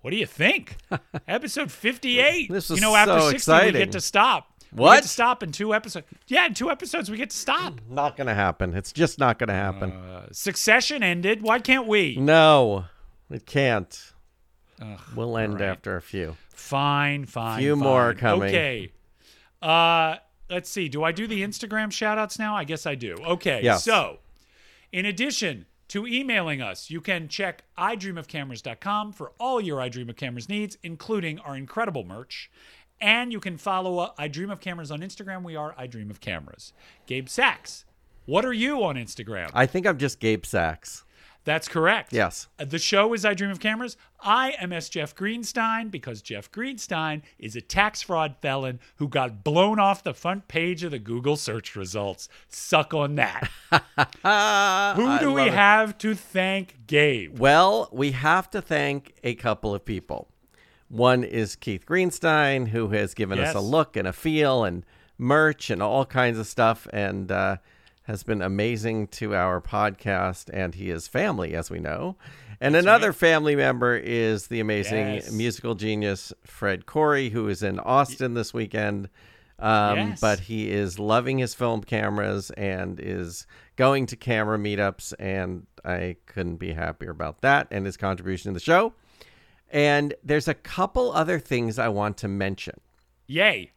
What 0.00 0.10
do 0.10 0.16
you 0.16 0.26
think? 0.26 0.76
Episode 1.28 1.70
58. 1.70 2.50
This 2.50 2.70
you 2.70 2.80
know, 2.80 2.96
after 2.96 3.20
so 3.20 3.30
60, 3.30 3.52
we 3.52 3.72
get 3.72 3.92
to 3.92 4.00
stop. 4.00 4.51
We 4.74 4.80
What? 4.82 4.94
get 4.96 5.02
to 5.02 5.08
stop 5.08 5.42
in 5.42 5.52
two 5.52 5.74
episodes. 5.74 6.06
Yeah, 6.28 6.46
in 6.46 6.54
two 6.54 6.70
episodes, 6.70 7.10
we 7.10 7.16
get 7.18 7.30
to 7.30 7.36
stop. 7.36 7.80
Not 7.90 8.16
going 8.16 8.26
to 8.28 8.34
happen. 8.34 8.74
It's 8.74 8.92
just 8.92 9.18
not 9.18 9.38
going 9.38 9.48
to 9.48 9.54
happen. 9.54 9.92
Uh, 9.92 10.28
Succession 10.32 11.02
ended. 11.02 11.42
Why 11.42 11.58
can't 11.58 11.86
we? 11.86 12.16
no, 12.16 12.86
it 13.30 13.44
can't. 13.46 14.12
Ugh, 14.80 14.98
We'll 15.14 15.36
end 15.36 15.54
right. 15.60 15.62
after 15.68 15.96
a 15.96 16.02
few. 16.02 16.36
Fine, 16.54 17.26
fine. 17.26 17.60
Few 17.60 17.74
fine. 17.74 17.84
more 17.84 18.14
coming. 18.14 18.48
Okay. 18.48 18.92
Uh, 19.60 20.16
let's 20.48 20.70
see. 20.70 20.88
Do 20.88 21.04
I 21.04 21.12
do 21.12 21.26
the 21.26 21.42
Instagram 21.42 21.92
shout 21.92 22.16
outs 22.18 22.38
now? 22.38 22.56
I 22.56 22.64
guess 22.64 22.86
I 22.86 22.94
do. 22.94 23.14
Okay. 23.24 23.60
Yes. 23.62 23.84
So, 23.84 24.18
in 24.90 25.04
addition 25.06 25.66
to 25.88 26.06
emailing 26.06 26.62
us, 26.62 26.88
you 26.90 27.00
can 27.02 27.28
check 27.28 27.62
idreamofcameras.com 27.78 29.12
for 29.12 29.32
all 29.38 29.60
your 29.60 29.80
I 29.80 29.88
Dream 29.88 30.08
of 30.08 30.16
Cameras 30.16 30.48
needs, 30.48 30.78
including 30.82 31.38
our 31.40 31.56
incredible 31.56 32.04
merch. 32.04 32.50
And 33.02 33.32
you 33.32 33.40
can 33.40 33.58
follow 33.58 33.98
uh, 33.98 34.10
I 34.16 34.28
Dream 34.28 34.50
of 34.50 34.60
Cameras 34.60 34.90
on 34.92 35.00
Instagram. 35.00 35.42
We 35.42 35.56
are 35.56 35.74
I 35.76 35.86
Dream 35.88 36.08
of 36.10 36.20
Cameras. 36.20 36.72
Gabe 37.06 37.28
Sachs, 37.28 37.84
what 38.26 38.44
are 38.44 38.52
you 38.52 38.82
on 38.84 38.94
Instagram? 38.94 39.50
I 39.52 39.66
think 39.66 39.86
I'm 39.86 39.98
just 39.98 40.20
Gabe 40.20 40.46
Sachs. 40.46 41.04
That's 41.44 41.66
correct. 41.66 42.12
Yes. 42.12 42.46
Uh, 42.60 42.64
The 42.66 42.78
show 42.78 43.12
is 43.14 43.24
I 43.24 43.34
Dream 43.34 43.50
of 43.50 43.58
Cameras. 43.58 43.96
I 44.20 44.54
am 44.60 44.72
S. 44.72 44.88
Jeff 44.88 45.12
Greenstein 45.16 45.90
because 45.90 46.22
Jeff 46.22 46.48
Greenstein 46.52 47.22
is 47.40 47.56
a 47.56 47.60
tax 47.60 48.00
fraud 48.00 48.36
felon 48.40 48.78
who 48.98 49.08
got 49.08 49.42
blown 49.42 49.80
off 49.80 50.04
the 50.04 50.14
front 50.14 50.46
page 50.46 50.84
of 50.84 50.92
the 50.92 51.00
Google 51.00 51.34
search 51.34 51.74
results. 51.74 52.28
Suck 52.46 52.94
on 52.94 53.16
that. 53.16 53.50
Who 54.96 55.18
do 55.18 55.32
we 55.32 55.42
it. 55.48 55.52
have 55.52 55.98
to 55.98 56.14
thank, 56.14 56.86
Gabe? 56.86 57.36
Well, 57.40 57.88
we 57.90 58.12
have 58.12 58.48
to 58.50 58.62
thank 58.62 59.14
a 59.24 59.34
couple 59.34 59.74
of 59.74 59.84
people. 59.84 60.28
One 60.92 61.24
is 61.24 61.56
Keith 61.56 61.86
Greenstein, 61.86 62.68
who 62.68 62.88
has 62.90 63.14
given 63.14 63.38
us 63.38 63.54
a 63.54 63.60
look 63.60 63.96
and 63.96 64.06
a 64.06 64.12
feel 64.12 64.62
and 64.64 64.84
merch 65.16 65.70
and 65.70 65.82
all 65.82 66.04
kinds 66.04 66.38
of 66.38 66.46
stuff, 66.46 66.86
and 66.92 67.32
uh, 67.32 67.56
has 68.02 68.22
been 68.22 68.42
amazing 68.42 69.06
to 69.08 69.34
our 69.34 69.58
podcast. 69.62 70.50
And 70.52 70.74
he 70.74 70.90
is 70.90 71.08
family, 71.08 71.54
as 71.54 71.70
we 71.70 71.78
know. 71.78 72.16
And 72.60 72.76
another 72.76 73.14
family 73.14 73.56
member 73.56 73.96
is 73.96 74.48
the 74.48 74.60
amazing 74.60 75.14
Yes. 75.14 75.32
musical 75.32 75.74
genius 75.74 76.30
Fred 76.44 76.84
Corey, 76.84 77.30
who 77.30 77.48
is 77.48 77.62
in 77.62 77.78
Austin 77.80 78.34
this 78.34 78.52
weekend. 78.52 79.08
Um, 79.58 79.96
Yes. 79.96 80.20
But 80.20 80.40
he 80.40 80.70
is 80.70 80.98
loving 80.98 81.38
his 81.38 81.54
film 81.54 81.82
cameras 81.84 82.50
and 82.50 83.00
is 83.00 83.46
going 83.76 84.04
to 84.06 84.16
camera 84.16 84.58
meetups, 84.58 85.14
and 85.18 85.66
I 85.86 86.16
couldn't 86.26 86.56
be 86.56 86.74
happier 86.74 87.10
about 87.10 87.40
that 87.40 87.68
and 87.70 87.86
his 87.86 87.96
contribution 87.96 88.50
to 88.52 88.54
the 88.58 88.62
show. 88.62 88.92
And 89.72 90.14
there's 90.22 90.46
a 90.48 90.54
couple 90.54 91.12
other 91.12 91.38
things 91.38 91.78
I 91.78 91.88
want 91.88 92.18
to 92.18 92.28
mention. 92.28 92.78
Yay. 93.26 93.72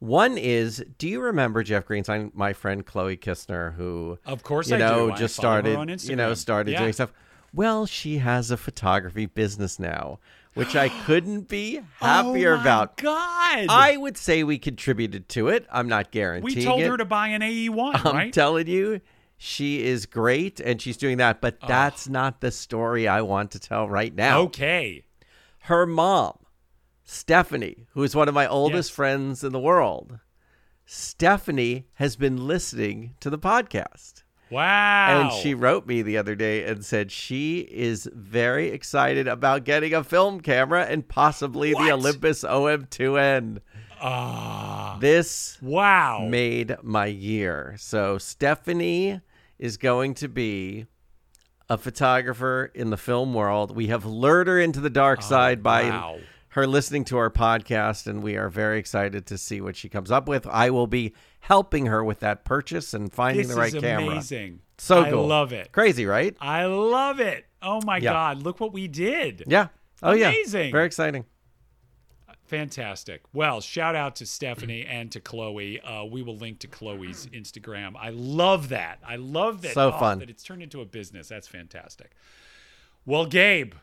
One 0.00 0.36
is, 0.38 0.82
do 0.98 1.06
you 1.08 1.20
remember 1.20 1.62
Jeff 1.62 1.86
Greenstein, 1.86 2.34
my 2.34 2.52
friend 2.52 2.84
Chloe 2.84 3.16
Kistner, 3.16 3.74
who 3.74 4.18
Of 4.26 4.42
course 4.42 4.70
you 4.70 4.76
I 4.76 4.78
know 4.78 5.10
do. 5.10 5.16
Just 5.16 5.36
started, 5.36 6.02
you 6.04 6.16
know, 6.16 6.34
started 6.34 6.72
Yeah. 6.72 6.80
doing 6.80 6.92
stuff. 6.94 7.12
Well, 7.52 7.84
she 7.86 8.18
has 8.18 8.50
a 8.50 8.56
photography 8.56 9.26
business 9.26 9.78
now, 9.78 10.18
which 10.54 10.74
I 10.74 10.88
couldn't 11.04 11.48
be 11.48 11.80
oh 12.00 12.06
happier 12.06 12.54
oh 12.54 12.56
my 12.56 12.62
about. 12.62 12.96
God. 12.96 13.66
I 13.68 13.96
would 13.98 14.16
say 14.16 14.42
we 14.42 14.58
contributed 14.58 15.28
to 15.30 15.48
it. 15.48 15.66
I'm 15.70 15.88
not 15.88 16.10
guaranteeing 16.12 16.56
we 16.58 16.64
told 16.64 16.80
it. 16.80 16.88
her 16.88 16.96
to 16.96 17.04
buy 17.04 17.28
an 17.28 17.42
AE1, 17.42 18.00
I'm 18.06 18.16
right? 18.16 18.32
telling 18.32 18.66
you, 18.68 19.00
she 19.36 19.84
is 19.84 20.06
great 20.06 20.60
and 20.60 20.80
she's 20.80 20.96
doing 20.96 21.18
that, 21.18 21.40
but 21.42 21.58
that's 21.66 22.08
not 22.08 22.40
the 22.40 22.50
story 22.50 23.06
I 23.06 23.20
want 23.20 23.50
to 23.52 23.58
tell 23.58 23.86
right 23.88 24.14
now. 24.14 24.40
okay. 24.42 25.04
Her 25.70 25.86
mom, 25.86 26.36
Stephanie, 27.04 27.86
who 27.94 28.02
is 28.02 28.14
one 28.14 28.28
of 28.28 28.34
my 28.34 28.46
oldest 28.46 28.90
Yes. 28.90 28.94
friends 28.96 29.42
in 29.44 29.52
the 29.52 29.58
world, 29.58 30.18
Stephanie 30.84 31.86
has 31.94 32.16
been 32.16 32.46
listening 32.46 33.14
to 33.20 33.30
the 33.30 33.38
podcast. 33.38 34.24
Wow. 34.50 35.20
And 35.20 35.32
she 35.32 35.54
wrote 35.54 35.86
me 35.86 36.02
the 36.02 36.16
other 36.18 36.34
day 36.34 36.64
and 36.64 36.84
said 36.84 37.12
she 37.12 37.60
is 37.60 38.08
very 38.12 38.70
excited 38.70 39.28
about 39.28 39.62
getting 39.64 39.94
a 39.94 40.02
film 40.02 40.40
camera 40.40 40.84
and 40.84 41.06
possibly 41.08 41.72
What? 41.72 41.84
the 41.84 41.92
Olympus 41.92 42.42
OM2N. 42.42 43.58
Ah. 44.02 44.98
This 45.00 45.56
wow. 45.62 46.26
made 46.28 46.76
my 46.82 47.06
year. 47.06 47.76
So 47.78 48.18
Stephanie 48.18 49.20
is 49.58 49.76
going 49.76 50.14
to 50.14 50.28
be 50.28 50.86
a 51.70 51.78
photographer 51.78 52.70
in 52.74 52.90
the 52.90 52.96
film 52.98 53.32
world. 53.32 53.74
We 53.74 53.86
have 53.86 54.04
lured 54.04 54.48
her 54.48 54.58
into 54.58 54.80
the 54.80 54.90
dark 54.90 55.20
oh, 55.22 55.26
side 55.26 55.62
by 55.62 55.84
Oh, 55.84 55.88
wow. 55.88 56.18
her 56.50 56.66
listening 56.66 57.04
to 57.06 57.16
our 57.18 57.30
podcast, 57.30 58.06
and 58.08 58.22
we 58.22 58.36
are 58.36 58.48
very 58.50 58.78
excited 58.78 59.24
to 59.26 59.38
see 59.38 59.60
what 59.60 59.76
she 59.76 59.88
comes 59.88 60.10
up 60.10 60.28
with. 60.28 60.46
I 60.48 60.70
will 60.70 60.88
be 60.88 61.14
helping 61.38 61.86
her 61.86 62.02
with 62.04 62.20
that 62.20 62.44
purchase 62.44 62.92
and 62.92 63.10
finding 63.12 63.46
this 63.46 63.54
the 63.54 63.60
right 63.60 63.72
is 63.74 63.80
camera. 63.80 64.10
amazing. 64.10 64.60
So 64.78 65.02
I 65.02 65.10
cool. 65.10 65.26
love 65.26 65.52
it. 65.52 65.70
Crazy, 65.72 66.06
right? 66.06 66.36
I 66.40 66.64
love 66.64 67.20
it. 67.20 67.46
Oh 67.62 67.80
my 67.84 67.98
Yeah. 67.98 68.12
God. 68.12 68.42
Look 68.42 68.58
what 68.60 68.72
we 68.72 68.88
did. 68.88 69.44
Yeah. 69.46 69.68
Oh 70.02 70.12
yeah. 70.12 70.28
Amazing. 70.28 70.72
Very 70.72 70.86
exciting. 70.86 71.24
Fantastic. 72.50 73.22
Well, 73.32 73.60
shout 73.60 73.94
out 73.94 74.16
to 74.16 74.26
Stephanie 74.26 74.84
and 74.84 75.12
to 75.12 75.20
Chloe. 75.20 75.80
Uh, 75.80 76.04
we 76.04 76.20
will 76.20 76.36
link 76.36 76.58
to 76.58 76.66
Chloe's 76.66 77.28
Instagram. 77.28 77.92
I 77.96 78.10
love 78.10 78.70
that. 78.70 78.98
I 79.06 79.14
love 79.14 79.62
that. 79.62 79.74
So 79.74 79.92
oh, 79.94 79.98
fun. 80.00 80.18
That 80.18 80.30
it's 80.30 80.42
turned 80.42 80.60
into 80.60 80.80
a 80.80 80.84
business. 80.84 81.28
That's 81.28 81.46
fantastic. 81.46 82.10
Well, 83.06 83.24
Gabe, 83.26 83.74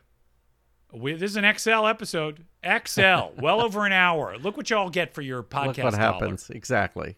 we, 0.92 1.14
this 1.14 1.30
is 1.30 1.38
an 1.38 1.50
XL 1.56 1.86
episode. 1.86 2.44
XL, 2.62 3.00
well 3.40 3.62
over 3.62 3.86
an 3.86 3.92
hour. 3.92 4.36
Look 4.36 4.58
what 4.58 4.68
y'all 4.68 4.90
get 4.90 5.14
for 5.14 5.22
your 5.22 5.42
podcast. 5.42 5.66
Look 5.68 5.78
what 5.78 5.90
dollar. 5.94 5.96
happens. 5.96 6.50
Exactly. 6.50 7.16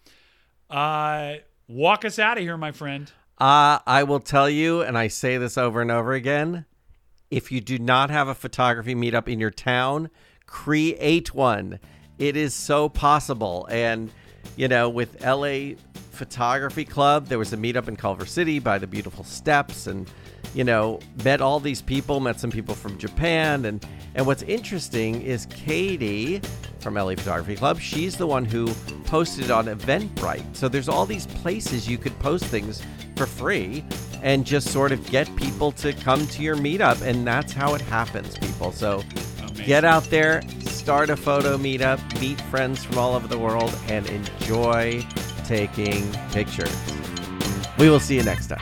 Uh, 0.71 1.35
walk 1.67 2.05
us 2.05 2.21
out 2.21 2.39
of 2.39 2.45
here, 2.45 2.57
my 2.57 2.71
friend. 2.71 3.11
Uh, 3.39 3.81
I 3.85 4.05
will 4.05 4.21
tell 4.21 4.49
you, 4.49 4.83
and 4.83 4.97
I 4.97 5.09
say 5.09 5.37
this 5.37 5.59
over 5.59 5.83
and 5.83 5.91
over 5.91 6.13
again 6.13 6.67
if 7.31 7.53
you 7.53 7.61
do 7.61 7.79
not 7.79 8.11
have 8.11 8.29
a 8.29 8.35
photography 8.35 8.95
meetup 8.95 9.29
in 9.29 9.39
your 9.39 9.51
town, 9.51 10.11
create 10.51 11.33
one. 11.33 11.79
It 12.19 12.37
is 12.37 12.53
so 12.53 12.91
possible. 12.91 13.67
And, 13.71 14.11
you 14.57 14.69
know, 14.69 14.91
with 14.91 15.25
LA 15.25 15.77
Photography 16.11 16.85
Club, 16.85 17.27
there 17.29 17.39
was 17.39 17.55
a 17.55 17.57
meetup 17.57 17.89
in 17.89 17.97
Culver 17.97 18.27
City 18.27 18.59
by 18.59 18.77
the 18.77 18.87
beautiful 18.87 19.25
steps 19.25 19.87
and, 19.87 20.11
you 20.53 20.65
know, 20.65 21.01
met 21.25 21.41
all 21.41 21.61
these 21.61 21.81
people, 21.81 22.21
met 22.21 22.39
some 22.39 22.51
people 22.51 22.75
from 22.75 22.99
Japan. 22.99 23.65
And, 23.65 23.87
and 24.15 24.27
what's 24.27 24.43
interesting 24.43 25.23
is 25.23 25.47
Katie 25.47 26.43
from 26.81 26.95
LA 26.95 27.11
Photography 27.11 27.57
Club, 27.57 27.79
she's 27.79 28.17
the 28.17 28.27
one 28.27 28.45
who 28.45 28.67
posted 29.05 29.51
on 29.51 29.67
Eventbrite. 29.67 30.55
So 30.55 30.69
there's 30.69 30.89
all 30.89 31.07
these 31.07 31.27
places 31.27 31.89
you 31.89 31.97
could 31.97 32.19
post 32.19 32.45
things 32.45 32.83
for 33.17 33.27
free 33.27 33.85
and 34.23 34.45
just 34.45 34.69
sort 34.69 34.93
of 34.93 35.09
get 35.11 35.35
people 35.37 35.73
to 35.73 35.93
come 35.93 36.27
to 36.27 36.43
your 36.43 36.57
meetup. 36.57 37.01
And 37.03 37.27
that's 37.27 37.53
how 37.53 37.75
it 37.75 37.81
happens, 37.83 38.37
people. 38.39 38.73
So 38.73 39.03
Amazing. 39.61 39.67
get 39.67 39.85
out 39.85 40.05
there, 40.05 40.43
start 40.61 41.11
a 41.11 41.17
photo 41.17 41.57
meetup, 41.59 42.01
meet 42.21 42.41
friends 42.43 42.85
from 42.85 42.99
all 42.99 43.15
over 43.15 43.29
the 43.29 43.39
world, 43.39 43.77
and 43.89 44.07
enjoy 44.09 45.05
taking 45.45 46.11
pictures. 46.33 46.75
We 47.79 47.91
will 47.91 48.01
see 48.01 48.17
you 48.17 48.23
next 48.23 48.49
time. 48.49 48.61